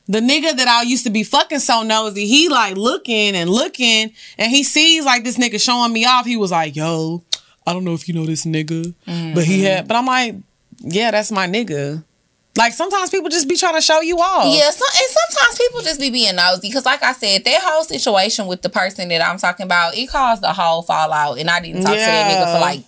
[0.07, 4.11] The nigga that I used to be fucking so nosy, he like looking and looking,
[4.37, 6.25] and he sees like this nigga showing me off.
[6.25, 7.23] He was like, "Yo,
[7.65, 8.93] I don't know if you know this nigga,
[9.33, 9.87] but he had." Mm-hmm.
[9.87, 10.35] But I'm like,
[10.79, 12.03] "Yeah, that's my nigga."
[12.57, 14.55] Like sometimes people just be trying to show you off.
[14.57, 17.83] Yeah, so, and sometimes people just be being nosy because, like I said, that whole
[17.83, 21.59] situation with the person that I'm talking about, it caused a whole fallout, and I
[21.59, 22.81] didn't talk to that nigga for like.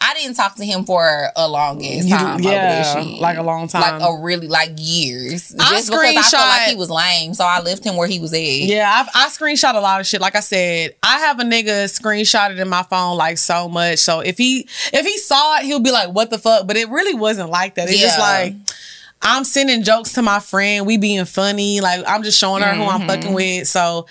[0.00, 2.40] I didn't talk to him for a long ass time.
[2.40, 3.20] yeah, over that shit.
[3.20, 3.80] like a long time.
[3.82, 5.54] like a really like years.
[5.58, 8.08] I Just because I felt screenshot- like he was lame, so I left him where
[8.08, 8.38] he was at.
[8.40, 10.20] Yeah, I, I screenshot a lot of shit.
[10.20, 14.00] Like I said, I have a nigga screenshotted in my phone like so much.
[14.00, 16.88] So if he if he saw it, he'll be like, "What the fuck?" But it
[16.88, 17.88] really wasn't like that.
[17.88, 18.54] It's just like
[19.22, 20.86] I'm sending jokes to my friend.
[20.86, 21.80] We being funny.
[21.80, 23.08] Like I'm just showing her who I'm Mm-hmm.
[23.08, 23.68] fucking with.
[23.68, 24.06] So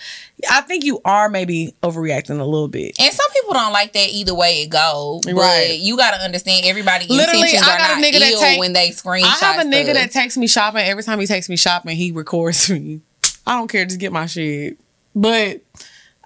[0.50, 2.96] I think you are maybe overreacting a little bit.
[3.00, 5.20] And some people don't like that either way it go.
[5.26, 5.80] But Right.
[5.80, 8.90] you gotta understand everybody Literally, I are got a not nigga that take- when they
[8.90, 9.94] screenshot I have a nigga stuff.
[9.96, 10.82] that takes me shopping.
[10.86, 13.02] Every time he takes me shopping, he records me.
[13.48, 13.86] I don't care.
[13.86, 14.78] Just get my shit.
[15.16, 15.62] But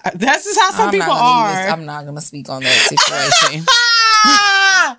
[0.03, 1.68] uh, that's just how some I'm people are.
[1.69, 3.65] I'm not gonna speak on that situation.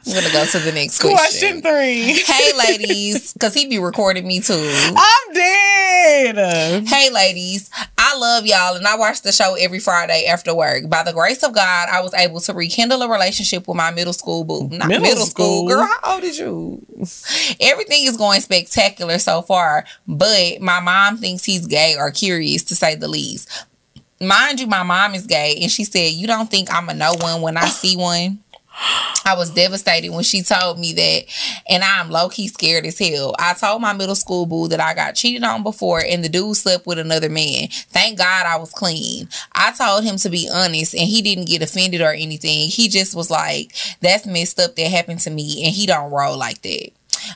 [0.07, 1.63] I'm gonna go to the next Question question.
[1.63, 2.13] three.
[2.25, 4.53] Hey ladies, because he be recording me too.
[4.97, 6.87] I'm dead.
[6.87, 10.89] Hey ladies, I love y'all and I watch the show every Friday after work.
[10.91, 14.13] By the grace of God, I was able to rekindle a relationship with my middle
[14.13, 14.69] school boo.
[14.69, 15.61] Not Middle middle, school?
[15.61, 15.69] school.
[15.69, 16.85] Girl, how old is you?
[17.61, 22.75] Everything is going spectacular so far, but my mom thinks he's gay or curious to
[22.75, 23.49] say the least.
[24.21, 27.15] Mind you, my mom is gay and she said, You don't think I'm a no
[27.15, 28.39] one when I see one?
[29.25, 31.25] I was devastated when she told me that,
[31.69, 33.35] and I'm low key scared as hell.
[33.39, 36.57] I told my middle school boo that I got cheated on before, and the dude
[36.57, 37.69] slept with another man.
[37.71, 39.29] Thank God I was clean.
[39.53, 42.69] I told him to be honest, and he didn't get offended or anything.
[42.69, 46.37] He just was like, "That's messed up that happened to me," and he don't roll
[46.37, 46.91] like that.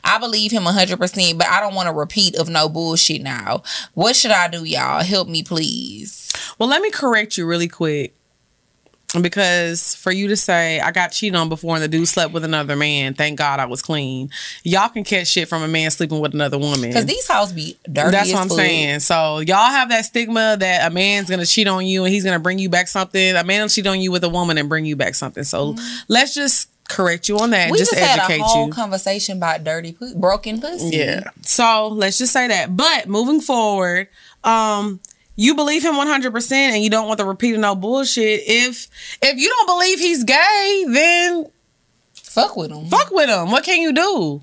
[0.04, 3.62] I believe him 100%, but I don't want a repeat of no bullshit now.
[3.94, 5.02] What should I do, y'all?
[5.02, 6.30] Help me, please.
[6.58, 8.14] Well, let me correct you really quick.
[9.22, 12.44] Because for you to say I got cheated on before and the dude slept with
[12.44, 14.30] another man, thank God I was clean.
[14.64, 16.90] Y'all can catch shit from a man sleeping with another woman.
[16.90, 18.58] Because these hoes be dirty That's what I'm fuck.
[18.58, 19.00] saying.
[19.00, 22.38] So y'all have that stigma that a man's gonna cheat on you and he's gonna
[22.38, 23.34] bring you back something.
[23.34, 25.42] A man will cheat on you with a woman and bring you back something.
[25.44, 25.74] So
[26.08, 27.64] let's just correct you on that.
[27.64, 28.72] and We just, just, had educate a whole you.
[28.72, 30.96] conversation about dirty, pu- broken pussy.
[30.96, 31.30] Yeah.
[31.42, 32.76] So let's just say that.
[32.76, 34.08] But moving forward,
[34.44, 35.00] um,
[35.38, 38.42] you believe him 100% and you don't want to repeat of no bullshit.
[38.44, 38.88] If
[39.22, 41.46] if you don't believe he's gay, then
[42.12, 43.50] Fuck with him fuck with him.
[43.50, 44.42] What can you do?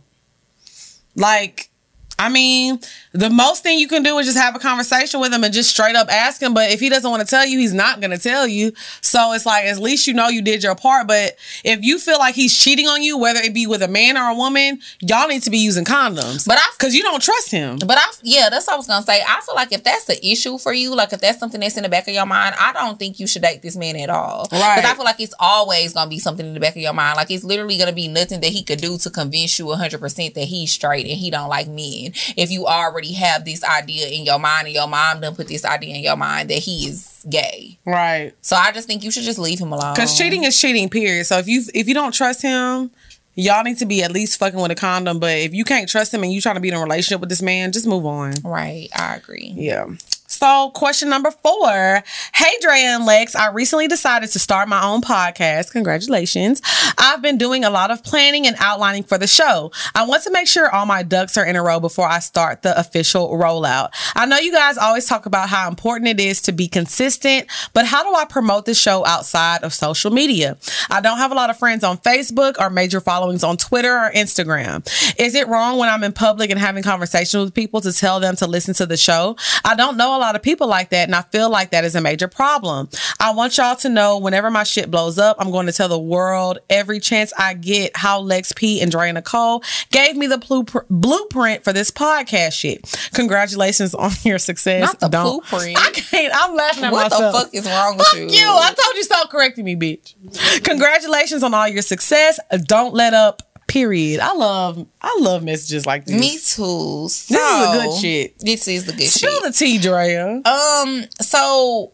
[1.15, 1.69] Like,
[2.17, 2.79] I mean,
[3.15, 5.69] the most thing you can do is just have a conversation with him and just
[5.69, 6.53] straight up ask him.
[6.53, 8.73] But if he doesn't want to tell you, he's not going to tell you.
[9.01, 11.07] So it's like, at least you know you did your part.
[11.07, 14.17] But if you feel like he's cheating on you, whether it be with a man
[14.17, 16.45] or a woman, y'all need to be using condoms.
[16.47, 17.77] But I- because you don't trust him.
[17.79, 19.21] But I, yeah, that's what I was gonna say.
[19.25, 21.83] I feel like if that's the issue for you, like if that's something that's in
[21.83, 24.47] the back of your mind, I don't think you should date this man at all.
[24.51, 24.75] Right.
[24.75, 27.15] Because I feel like it's always gonna be something in the back of your mind.
[27.15, 30.35] Like it's literally gonna be nothing that he could do to convince you 100 percent
[30.35, 32.11] that he's straight and he don't like men.
[32.35, 35.63] If you already have this idea in your mind and your mom done put this
[35.63, 37.77] idea in your mind that he is gay.
[37.85, 38.33] Right.
[38.41, 39.93] So I just think you should just leave him alone.
[39.93, 41.25] Because cheating is cheating, period.
[41.25, 42.91] So if you if you don't trust him,
[43.35, 45.19] y'all need to be at least fucking with a condom.
[45.19, 47.29] But if you can't trust him and you trying to be in a relationship with
[47.29, 48.33] this man, just move on.
[48.43, 49.53] Right, I agree.
[49.55, 49.87] Yeah.
[50.35, 52.03] So, question number four.
[52.33, 55.71] Hey, Drea and Lex, I recently decided to start my own podcast.
[55.71, 56.61] Congratulations.
[56.97, 59.71] I've been doing a lot of planning and outlining for the show.
[59.95, 62.63] I want to make sure all my ducks are in a row before I start
[62.63, 63.91] the official rollout.
[64.13, 67.85] I know you guys always talk about how important it is to be consistent, but
[67.85, 70.57] how do I promote the show outside of social media?
[70.89, 74.11] I don't have a lot of friends on Facebook or major followings on Twitter or
[74.11, 74.85] Instagram.
[75.17, 78.35] Is it wrong when I'm in public and having conversations with people to tell them
[78.35, 79.37] to listen to the show?
[79.63, 81.93] I don't know a lot of people like that, and I feel like that is
[81.93, 82.89] a major problem.
[83.19, 85.99] I want y'all to know whenever my shit blows up, I'm going to tell the
[85.99, 89.61] world every chance I get how Lex P and Dre Nicole
[89.91, 93.09] gave me the bluepr- blueprint for this podcast shit.
[93.13, 94.81] Congratulations on your success.
[94.81, 95.77] Not the Don't- blueprint.
[95.77, 96.33] I can't.
[96.35, 98.29] I'm laughing at What the fuck is wrong with Fuck you?
[98.29, 98.47] you.
[98.49, 100.15] I told you stop correcting me, bitch.
[100.63, 102.39] Congratulations on all your success.
[102.63, 103.41] Don't let up.
[103.67, 104.19] Period.
[104.19, 106.19] I love I love messages like this.
[106.19, 107.07] Me too.
[107.09, 108.39] So, This is the good shit.
[108.39, 109.43] This is the good Spill shit.
[109.43, 110.41] the tea, Drea.
[110.45, 111.91] Um, so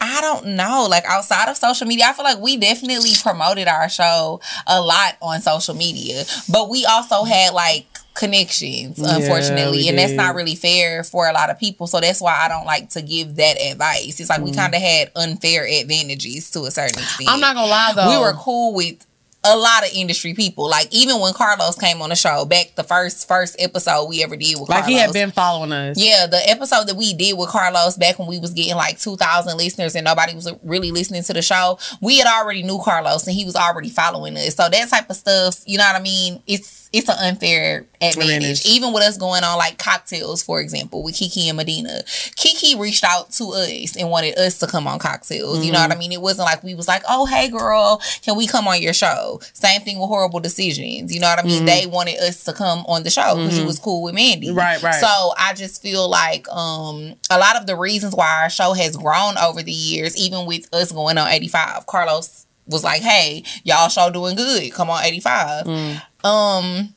[0.00, 0.86] I don't know.
[0.90, 5.16] Like outside of social media, I feel like we definitely promoted our show a lot
[5.22, 10.54] on social media, but we also had like connections, unfortunately, we and that's not really
[10.54, 11.86] fair for a lot of people.
[11.86, 14.20] So that's why I don't like to give that advice.
[14.20, 17.28] It's like we kind of had unfair advantages to a certain extent.
[17.28, 17.34] Mm.
[17.34, 18.10] I'm not gonna lie though.
[18.10, 19.06] we were cool with
[19.44, 20.68] a lot of industry people.
[20.68, 24.36] Like even when Karlous came on the show, back the first first episode we ever
[24.36, 24.88] did with like Karlous.
[24.88, 26.00] he had been following us.
[26.00, 29.56] Yeah, the episode that we did with Karlous back when we was getting like 2,000
[29.56, 33.34] listeners and nobody was really listening to the show, we had already knew Karlous and
[33.34, 34.54] he was already following us.
[34.54, 36.42] So that type of stuff, you know what I mean?
[36.46, 38.16] It's it's an unfair advantage.
[38.34, 38.66] Advantage.
[38.66, 42.02] Even with us going on like cocktails, for example, with Kiki and Medina.
[42.36, 45.64] Kiki reached out to us and wanted us to come on cocktails.
[45.64, 45.88] You know Mm-hmm.
[45.88, 46.12] what I mean?
[46.12, 49.40] It wasn't like we was like, oh hey girl, can we come on your show?
[49.54, 51.14] Same thing with horrible decisions.
[51.14, 51.64] You know what I mean?
[51.64, 54.48] They wanted us to come on the show because you was cool with Mandy.
[54.48, 54.58] Mm-hmm.
[54.58, 54.94] Right, right.
[55.00, 58.96] So I just feel like um a lot of the reasons why our show has
[58.96, 63.88] grown over the years, even with us going on 85, Karlous was like, Hey, y'all
[63.88, 64.72] show doing good.
[64.72, 65.64] Come on 85.
[65.66, 66.02] Mm.
[66.24, 66.94] Um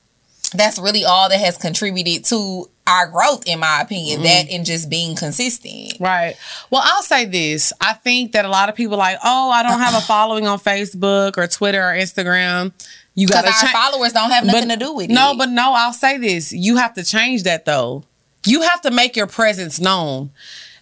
[0.54, 4.18] that's really all that has contributed to our growth, in my opinion.
[4.18, 4.24] Mm-hmm.
[4.24, 6.00] That and just being consistent.
[6.00, 6.36] Right.
[6.70, 7.74] Well, I'll say this.
[7.82, 10.60] I think that a lot of people like, oh, I don't have a following on
[10.60, 12.74] Facebook or Twitter or Instagram.
[13.16, 13.72] You got to our change.
[13.72, 15.14] followers don't have nothing to do with it.
[15.14, 16.52] No, but no, I'll say this.
[16.52, 18.04] You have to change that though.
[18.46, 20.32] You have to make your presence known.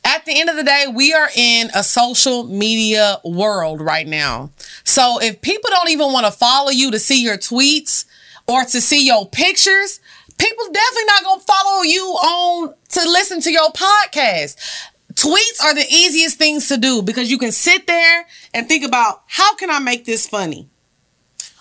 [0.05, 4.49] At the end of the day, we are in a social media world right now.
[4.83, 8.03] So if people don't even want to follow you to see your tweets
[8.47, 9.99] or to see your pictures,
[10.37, 14.57] people definitely not going to follow you on to listen to your podcast.
[15.13, 19.23] Tweets are the easiest things to do because you can sit there and think about
[19.27, 20.69] how can I make this funny?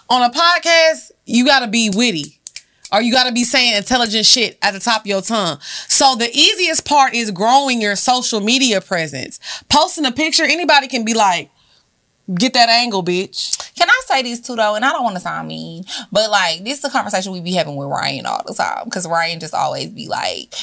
[0.08, 2.38] On a podcast, you got to be witty
[2.92, 5.58] or you got to be saying intelligent shit at the top of your tongue.
[5.88, 9.38] So the easiest part is growing your social media presence.
[9.68, 11.50] Posting a picture, anybody can be like,
[12.34, 13.74] get that angle, bitch.
[13.76, 14.74] Can I say this too though?
[14.74, 17.52] And I don't want to sound mean, but like this is a conversation we be
[17.52, 20.54] having with Ryan all the time because Ryan just always be like.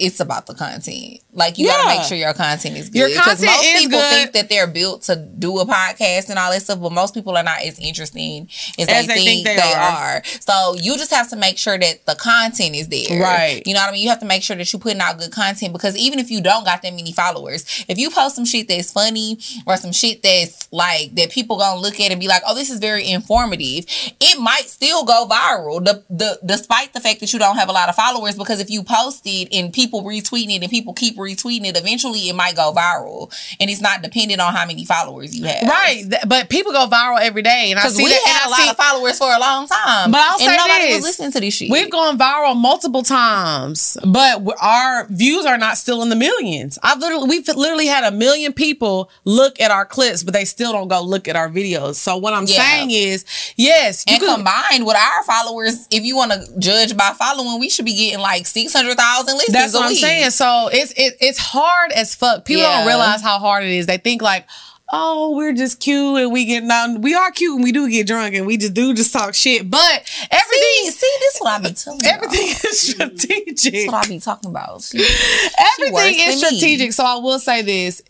[0.00, 1.20] It's about the content.
[1.32, 2.98] Like you gotta make sure your content is good.
[2.98, 4.10] Your 'Cause content most people good.
[4.14, 7.36] think that they're built to do a podcast and all that stuff, but most people
[7.36, 8.48] are not as interesting
[8.78, 10.22] as, As they, think, they, are.
[10.40, 13.20] So you just have to make sure that the content is there.
[13.20, 13.62] Right.
[13.66, 14.02] You know what I mean?
[14.02, 16.40] You have to make sure that you're putting out good content because even if you
[16.40, 20.22] don't got that many followers, if you post some shit that's funny or some shit
[20.22, 23.84] that's like that people gonna look at and be like, oh, this is very informative,
[24.20, 25.84] it might still go viral.
[25.84, 28.70] The, the despite the fact that you don't have a lot of followers, because if
[28.70, 32.54] you post it and people retweeting it and people keep retweeting it, eventually it might
[32.56, 33.30] go viral.
[33.58, 35.62] And it's not dependent on how many followers you have.
[35.68, 36.04] Right.
[36.26, 37.68] But people go viral every day.
[37.70, 38.22] And I see we that.
[38.26, 40.10] had a lot see- of followers for a long time.
[40.12, 40.94] But I'll and say nobody this.
[40.96, 41.70] was listening to this shit.
[41.70, 46.78] We've gone viral multiple times, but our views are not still in the millions.
[46.82, 50.72] I've literally, we've literally had a million people look at our clips, but they still
[50.72, 51.96] don't go look at our videos.
[51.96, 52.56] So what I'm Yeah.
[52.56, 53.24] saying is,
[53.56, 57.58] yes, you and can, combined with our followers, if you want to judge by following,
[57.60, 59.52] we should be getting like six hundred thousand listens.
[59.54, 60.30] That's what I'm saying.
[60.30, 62.44] So it's it, it's hard as fuck.
[62.44, 62.78] People Yeah.
[62.78, 63.86] don't realize how hard it is.
[63.86, 64.46] They think like,
[64.92, 67.00] oh, we're just cute and we get down.
[67.00, 69.70] We are cute and we do get drunk and we just do just talk shit.
[69.70, 72.08] But everything see, this is what I be telling you.
[72.08, 73.54] everything is strategic.
[73.56, 74.82] This is what I be talking about.
[74.82, 76.58] See, Everything worse is than me.
[76.58, 76.92] strategic.
[76.92, 78.02] So I will say this.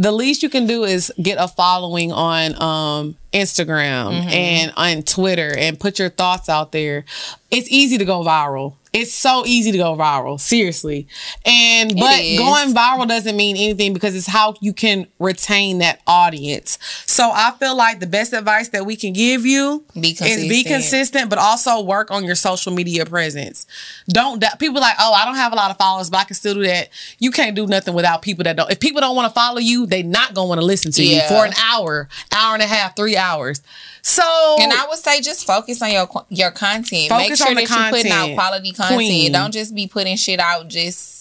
[0.00, 4.28] The least you can do is get a following on um, Instagram Mm-hmm.
[4.28, 7.04] and on Twitter and put your thoughts out there.
[7.50, 8.74] It's easy to go viral.
[8.98, 11.06] It's so easy to go viral, seriously.
[11.44, 16.78] And but going viral doesn't mean anything because it's how you can retain that audience.
[17.06, 20.64] So I feel like the best advice that we can give you Be is be
[20.64, 21.30] consistent.
[21.30, 23.66] but also work on your social media presence.
[24.08, 26.54] Don't people like, oh, I don't have a lot of followers, but I can still
[26.54, 26.88] do that.
[27.20, 28.70] You can't do nothing without people that don't.
[28.70, 31.20] If people don't want to follow you, they not gonna want to listen to you
[31.28, 33.62] for an hour, hour and a half, three hours.
[34.02, 37.10] So and I would say just focus on your your content.
[37.10, 38.96] Make sure on the that you're putting out quality content.
[38.96, 39.32] Queen.
[39.32, 41.16] Don't just be putting shit out just.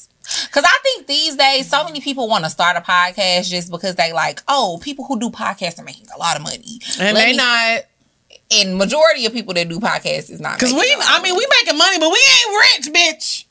[0.52, 3.96] Cause I think these days so many people want to start a podcast just because
[3.96, 6.80] they like, oh, people who do podcasts are making a lot of money.
[7.00, 7.84] and Let they me- not
[8.52, 10.80] And majority of people that do podcasts is not because we.
[10.82, 11.46] I of mean, money.
[11.48, 13.44] we making money, but we ain't rich, bitch.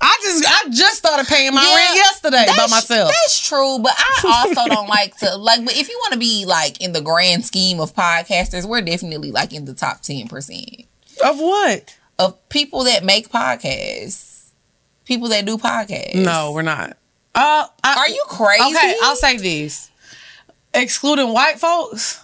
[0.00, 3.10] I just I just started paying my Yeah, rent yesterday by myself.
[3.10, 5.64] That's true, but I also don't like to like.
[5.64, 9.32] But if you want to be like in the grand scheme of podcasters, we're definitely
[9.32, 10.82] like in the top ten percent
[11.24, 11.96] Of what?
[12.18, 14.50] of people that make podcasts,
[15.04, 16.14] people that do podcasts.
[16.14, 16.96] No, we're not.
[17.34, 18.64] Uh, I, are you crazy?
[18.76, 19.90] Okay, I'll say this.
[20.72, 22.22] Excluding white folks.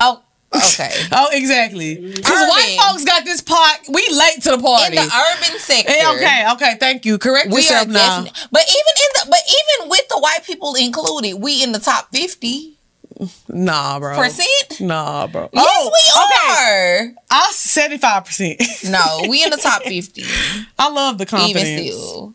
[0.00, 0.22] Oh,
[0.56, 0.92] okay.
[1.12, 1.94] Oh, exactly.
[1.96, 3.78] Because white folks got this part.
[3.88, 7.18] We late to the party in the urban sector, Hey, okay, okay, thank you.
[7.18, 8.24] Correct we are yourself now.
[8.50, 12.08] But even in the, but even with the white people included, we in the top
[12.12, 12.72] fifty
[13.48, 14.16] Nah, bro.
[14.16, 14.80] percent.
[14.80, 15.48] Nah, bro.
[15.52, 17.14] Yes, Oh, we are.
[17.30, 18.60] I'll seventy five percent.
[18.88, 20.24] No, we in the top fifty.
[20.78, 22.34] I love the confidence, even still.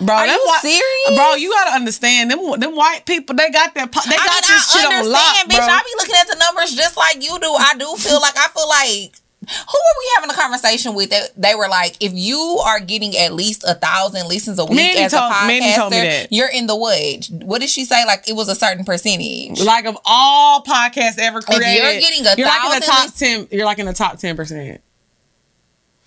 [0.00, 0.14] Bro.
[0.16, 1.16] Are you serious?
[1.16, 1.34] bro?
[1.34, 2.38] You gotta understand them.
[2.60, 3.92] Them white people, they got that.
[3.92, 5.56] po- They got I mean, this I shit on understand, lock, bitch.
[5.56, 5.74] bro.
[5.74, 7.52] I be looking at the numbers just like you do.
[7.52, 11.10] I do feel like I feel like who were we having a conversation with?
[11.10, 14.76] That they were like, if you are getting at least a thousand listens a week
[14.76, 16.32] Mandy as told- a podcaster, Mandy told me that.
[16.32, 17.26] you're in the what?
[17.44, 18.04] What did she say?
[18.04, 19.60] Like it was a certain percentage.
[19.60, 23.14] like of all podcasts ever created, you're getting a you're like in the thousand top
[23.14, 23.48] ten.
[23.50, 24.82] You're like in the top ten percent.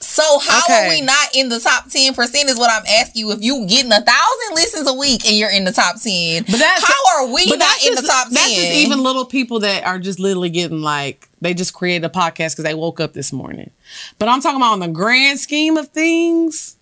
[0.06, 0.86] So how Okay.
[0.86, 2.50] are we not in the top ten percent?
[2.50, 3.32] Is what I'm asking you.
[3.32, 6.58] If you getting a thousand listens a week and you're in the top ten, But
[6.60, 8.34] that's how are we not in the top ten?
[8.36, 12.10] That's just even little people that are just literally getting like they just created a
[12.10, 13.70] podcast because they woke up this morning.
[14.20, 16.76] But I'm talking about on the grand scheme of things.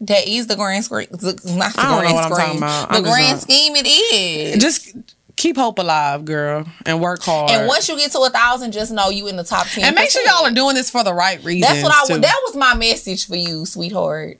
[0.00, 1.06] That is the grand screen.
[1.12, 2.88] the- Not the I don't know grand what I'm talking about.
[2.90, 4.62] The I'm grand scheme it is.
[4.62, 4.92] Just
[5.36, 7.50] keep hope alive, girl, and work hard.
[7.50, 9.84] And once you get to a thousand, just know you in the top ten.
[9.84, 11.72] and make sure y'all are doing this for the right reasons.
[11.72, 12.20] That's what I too.
[12.20, 14.38] That was my message for you, sweetheart.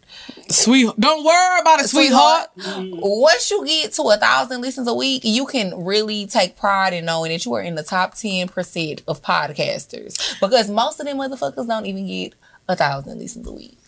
[0.48, 2.48] Sweet, don't worry about it, sweetheart.
[2.56, 7.04] Once you get to a thousand listens a week, you can really take pride in
[7.04, 10.38] knowing that you are in the top ten percent of podcasters.
[10.40, 12.34] Because most of them motherfuckers don't even get
[12.68, 13.78] a thousand listens a week.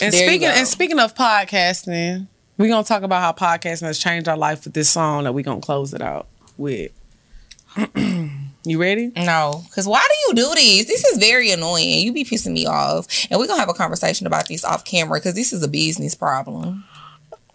[0.00, 2.26] And There speaking and speaking of podcasting,
[2.58, 5.44] we're gonna talk about how podcasting has changed our life with this song that we're
[5.44, 6.26] gonna close it out
[6.56, 6.92] with.
[8.64, 9.12] you ready?
[9.16, 10.86] No, because why do you do this?
[10.86, 12.00] This is very annoying.
[12.00, 15.18] You be pissing me off, and we're gonna have a conversation about this off camera
[15.18, 16.84] because this is a business problem.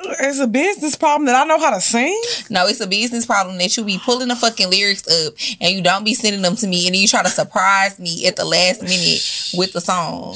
[0.03, 2.19] It's a business problem that I know how to sing.
[2.49, 5.82] No, it's a business problem that you be pulling the fucking lyrics up and you
[5.82, 8.45] don't be sending them to me, and then you try to surprise me at the
[8.45, 10.36] last minute with the song.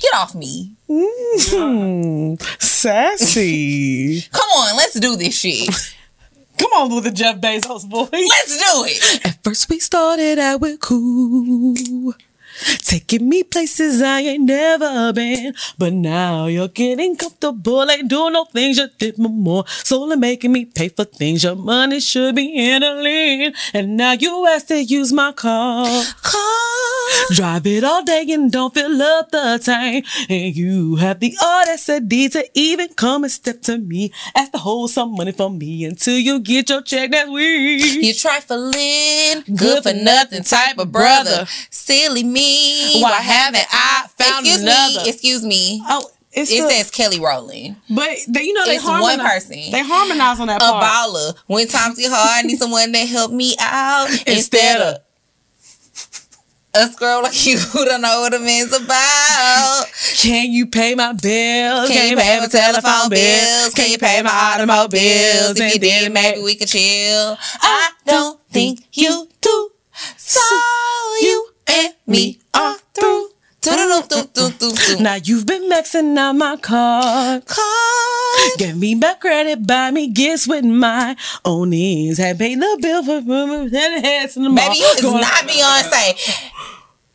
[0.00, 0.72] Get off me!
[0.88, 4.22] Mm, sassy.
[4.32, 5.95] Come on, let's do this shit.
[6.58, 8.10] Come on with the Jeff Bezos voice.
[8.12, 9.26] Let's do it.
[9.26, 11.74] At first we started out with cool.
[12.84, 15.54] Taking me places I ain't never been.
[15.78, 17.90] But now you're getting comfortable.
[17.90, 19.64] Ain't doing no things you did before.
[19.68, 23.52] Slowly making me pay for things your money should be handling.
[23.74, 25.86] And now you ask to use my car.
[26.22, 26.42] Car.
[27.34, 30.06] Drive it all day and don't fill up the tank.
[30.28, 34.12] And you have the audacity to even come and step to me.
[34.34, 38.02] Ask to hold some money from me until you get your check that week.
[38.02, 41.46] You trifling, good for nothing type of brother.
[41.70, 42.45] Silly me.
[43.02, 45.02] Why haven't I found excuse another?
[45.04, 45.08] me?
[45.10, 45.82] Excuse me.
[45.88, 47.76] Oh, it's It says Kelly Rowland.
[47.88, 49.56] but they, you know they it's one person.
[49.70, 50.84] They harmonize on that A part.
[50.84, 51.34] baller.
[51.46, 54.96] When times get hard, I need someone to help me out Instead instead of-
[56.78, 59.84] a girl like you who don't know what a man's about.
[60.16, 61.88] Can you pay my bills?
[61.88, 63.72] Can you pay my telephone bills?
[63.72, 65.58] Can you pay my automobile bills?
[65.58, 67.38] If you did, maybe we could chill.
[67.62, 69.70] I don't think you do.
[70.18, 70.40] So
[71.22, 73.28] you and me are through.
[73.60, 75.02] Do-do-do-do-do-do-do.
[75.02, 77.44] Now you've been maxing out my card.
[77.46, 78.56] Call.
[78.58, 82.18] Give me back credit, buy me gifts with my own ends.
[82.18, 83.72] Have paid the bill for and
[84.04, 84.68] heads in the mall.
[84.68, 86.50] Baby, you is Going- not Beyonce.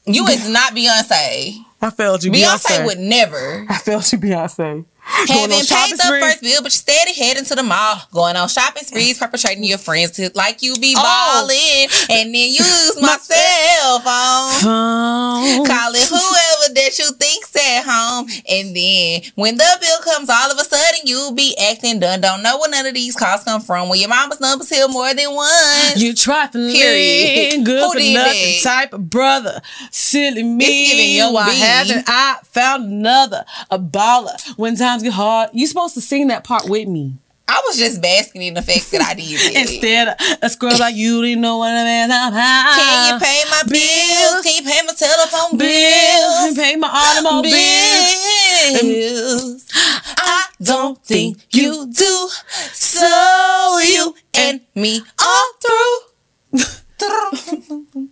[0.07, 1.63] You is not Beyonce.
[1.81, 2.85] I failed you, Beyonce Beyonce.
[2.85, 3.65] would never.
[3.69, 4.85] I failed you, Beyonce.
[5.03, 8.83] Haven't paid the first bill, but you steady heading to the mall, going on shopping
[8.83, 11.01] sprees, perpetrating your friends to like you be Oh.
[11.47, 14.61] balling, and then use my cell phone.
[14.61, 15.65] Phone.
[15.65, 20.57] Calling whoever that you think's at home, and then when the bill comes, all of
[20.57, 22.21] a sudden you'll be acting done.
[22.21, 23.89] Don't know where none of these calls come from.
[23.89, 26.01] When your mama's numbers here more than once.
[26.01, 27.65] You trifling, Period.
[27.65, 28.59] good Who for nothing that?
[28.63, 29.61] type of brother.
[29.91, 33.45] Silly me, why haven't I found another?
[33.69, 34.35] A baller.
[34.57, 37.17] When times get hard, you supposed to sing that part with me.
[37.51, 39.55] I was just basking in the fact that I did it.
[39.57, 42.75] Instead of a scrub like you didn't know what a man's about.
[42.79, 44.41] Can you pay my bills?
[44.43, 46.55] Can you pay my telephone bills?
[46.55, 46.55] bills?
[46.57, 48.81] Pay my automobile bills.
[48.81, 49.67] bills.
[49.75, 52.29] I don't think you do.
[52.71, 56.61] So you and me all through.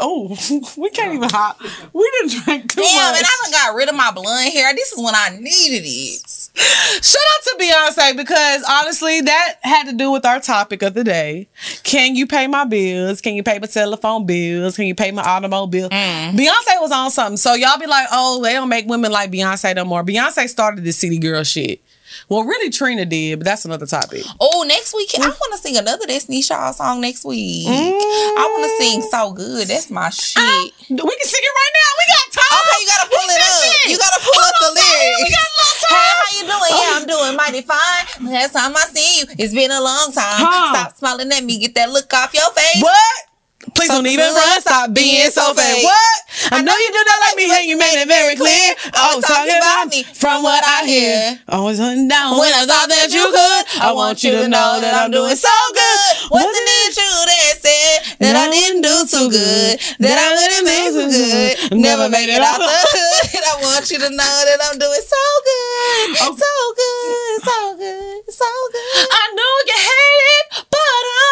[0.00, 0.28] Oh,
[0.78, 1.60] we can't even hop.
[1.92, 3.18] We didn't drink too Damn, much.
[3.18, 4.72] and I done got rid of my blonde hair.
[4.72, 6.22] This is when I needed it.
[6.58, 11.04] Shout out to Beyonce because honestly, that had to do with our topic of the
[11.04, 11.48] day.
[11.84, 13.20] Can you pay my bills?
[13.20, 14.76] Can you pay my telephone bills?
[14.76, 15.88] Can you pay my automobile?
[15.88, 16.32] Mm.
[16.32, 17.36] Beyonce was on something.
[17.36, 20.02] So y'all be like, oh, they don't make women like Beyonce no more.
[20.02, 21.80] Beyonce started this city girl shit.
[22.28, 24.24] Well, really, Trina did, but that's another topic.
[24.40, 27.66] Oh, next week I want to sing another Destiny Child song next week.
[27.68, 28.78] I want to mm.
[28.78, 29.68] sing so good.
[29.68, 30.38] That's my shit.
[30.38, 31.90] We can sing it right now.
[31.98, 32.58] We got time.
[32.58, 33.62] Okay, you gotta pull it up.
[33.62, 33.92] shit.
[33.92, 34.98] You gotta pull up the Hold on, time.
[34.98, 35.22] lyrics.
[35.22, 36.74] We got a little Hey, how you doing?
[36.76, 38.32] Yeah, I'm doing mighty fine.
[38.32, 40.42] Last time I seen you, it's been a long time.
[40.44, 40.74] Huh.
[40.74, 41.58] Stop smiling at me.
[41.58, 42.82] Get that look off your face.
[42.82, 43.27] What?
[43.74, 44.60] Please don't even run.
[44.60, 45.84] Stop being so fake.
[45.84, 46.18] What?
[46.52, 48.74] I know you do not like me, and you made it very clear.
[48.94, 51.38] Oh, talking about me from what I hear.
[51.48, 54.94] Always hunting down When I thought that you could, I want you to know that
[54.94, 56.30] I'm doing so good.
[56.30, 59.80] Wasn't it you that said that I didn't do too good?
[60.00, 61.78] That I wouldn't make so good.
[61.78, 63.42] Never made it out the hood.
[63.42, 66.06] I want you to know that I'm doing so good.
[66.38, 69.06] So good, so good, so good.
[69.10, 71.27] I know you hate it, but I.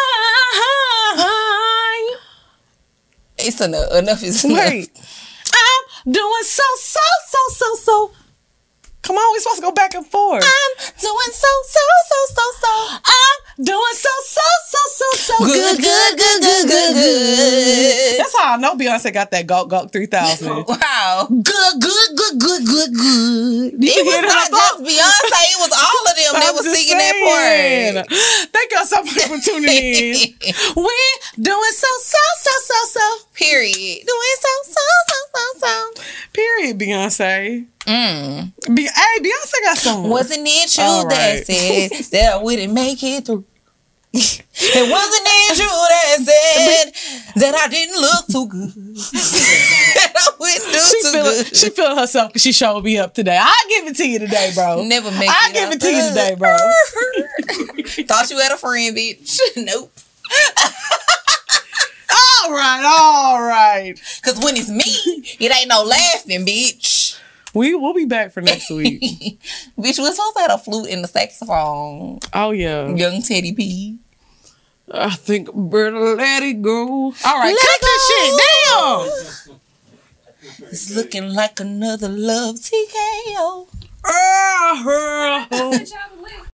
[3.47, 3.91] It's enough.
[3.93, 4.57] Enough is enough.
[4.69, 4.91] Wait.
[5.53, 8.11] I'm doing so, so, so, so, so.
[9.07, 10.43] Come on, we supposed to go back and forth.
[10.43, 12.71] I'm doing so, so, so, so, so.
[13.07, 18.19] I'm doing so, so, so, so, so Good, good, good, good, good, good.
[18.19, 20.51] That's how I know Beyonce got that Gawk Gawk 3000.
[20.67, 21.25] Wow.
[21.31, 23.73] good, good, good, good, good, good.
[23.79, 28.11] It was not just Beyonce, it was all of them that was singing that part.
[28.51, 30.35] Thank y'all so much for tuning in.
[30.75, 33.05] We're doing so, so, so, so, so.
[33.35, 34.03] Period.
[34.03, 36.03] Doing so, so, so, so, so.
[36.33, 37.67] Period, Beyonce.
[37.87, 38.75] Mm.
[38.75, 40.09] Be- hey, Beyonce got some.
[40.09, 43.45] Wasn't it you that said that I wouldn't make it through?
[44.13, 48.73] it wasn't it you that said that I didn't look too good.
[48.97, 51.55] that I wouldn't do she too feeling, good.
[51.55, 53.37] she feeling herself because she showed me up today.
[53.39, 54.83] I give it to you today, bro.
[54.83, 55.75] Never make I it give up.
[55.75, 56.57] it to you today, bro.
[58.05, 59.39] Thought you had a friend, bitch.
[59.57, 59.91] nope.
[62.09, 63.93] All right, all right.
[64.23, 64.83] Cause when it's me,
[65.39, 66.96] it ain't no laughing, bitch.
[67.57, 69.01] We we'll be back for next week.
[69.79, 72.19] bitch, we're supposed to have a flute and a saxophone.
[72.33, 72.87] Oh yeah.
[72.87, 73.97] Young Teddy P.
[74.91, 76.85] I think I better let it go.
[76.85, 79.57] All right, Let cut it this shit
[80.59, 80.69] down.
[80.71, 83.67] It's looking like another love TKO.
[83.69, 86.46] Uh, I sent y'all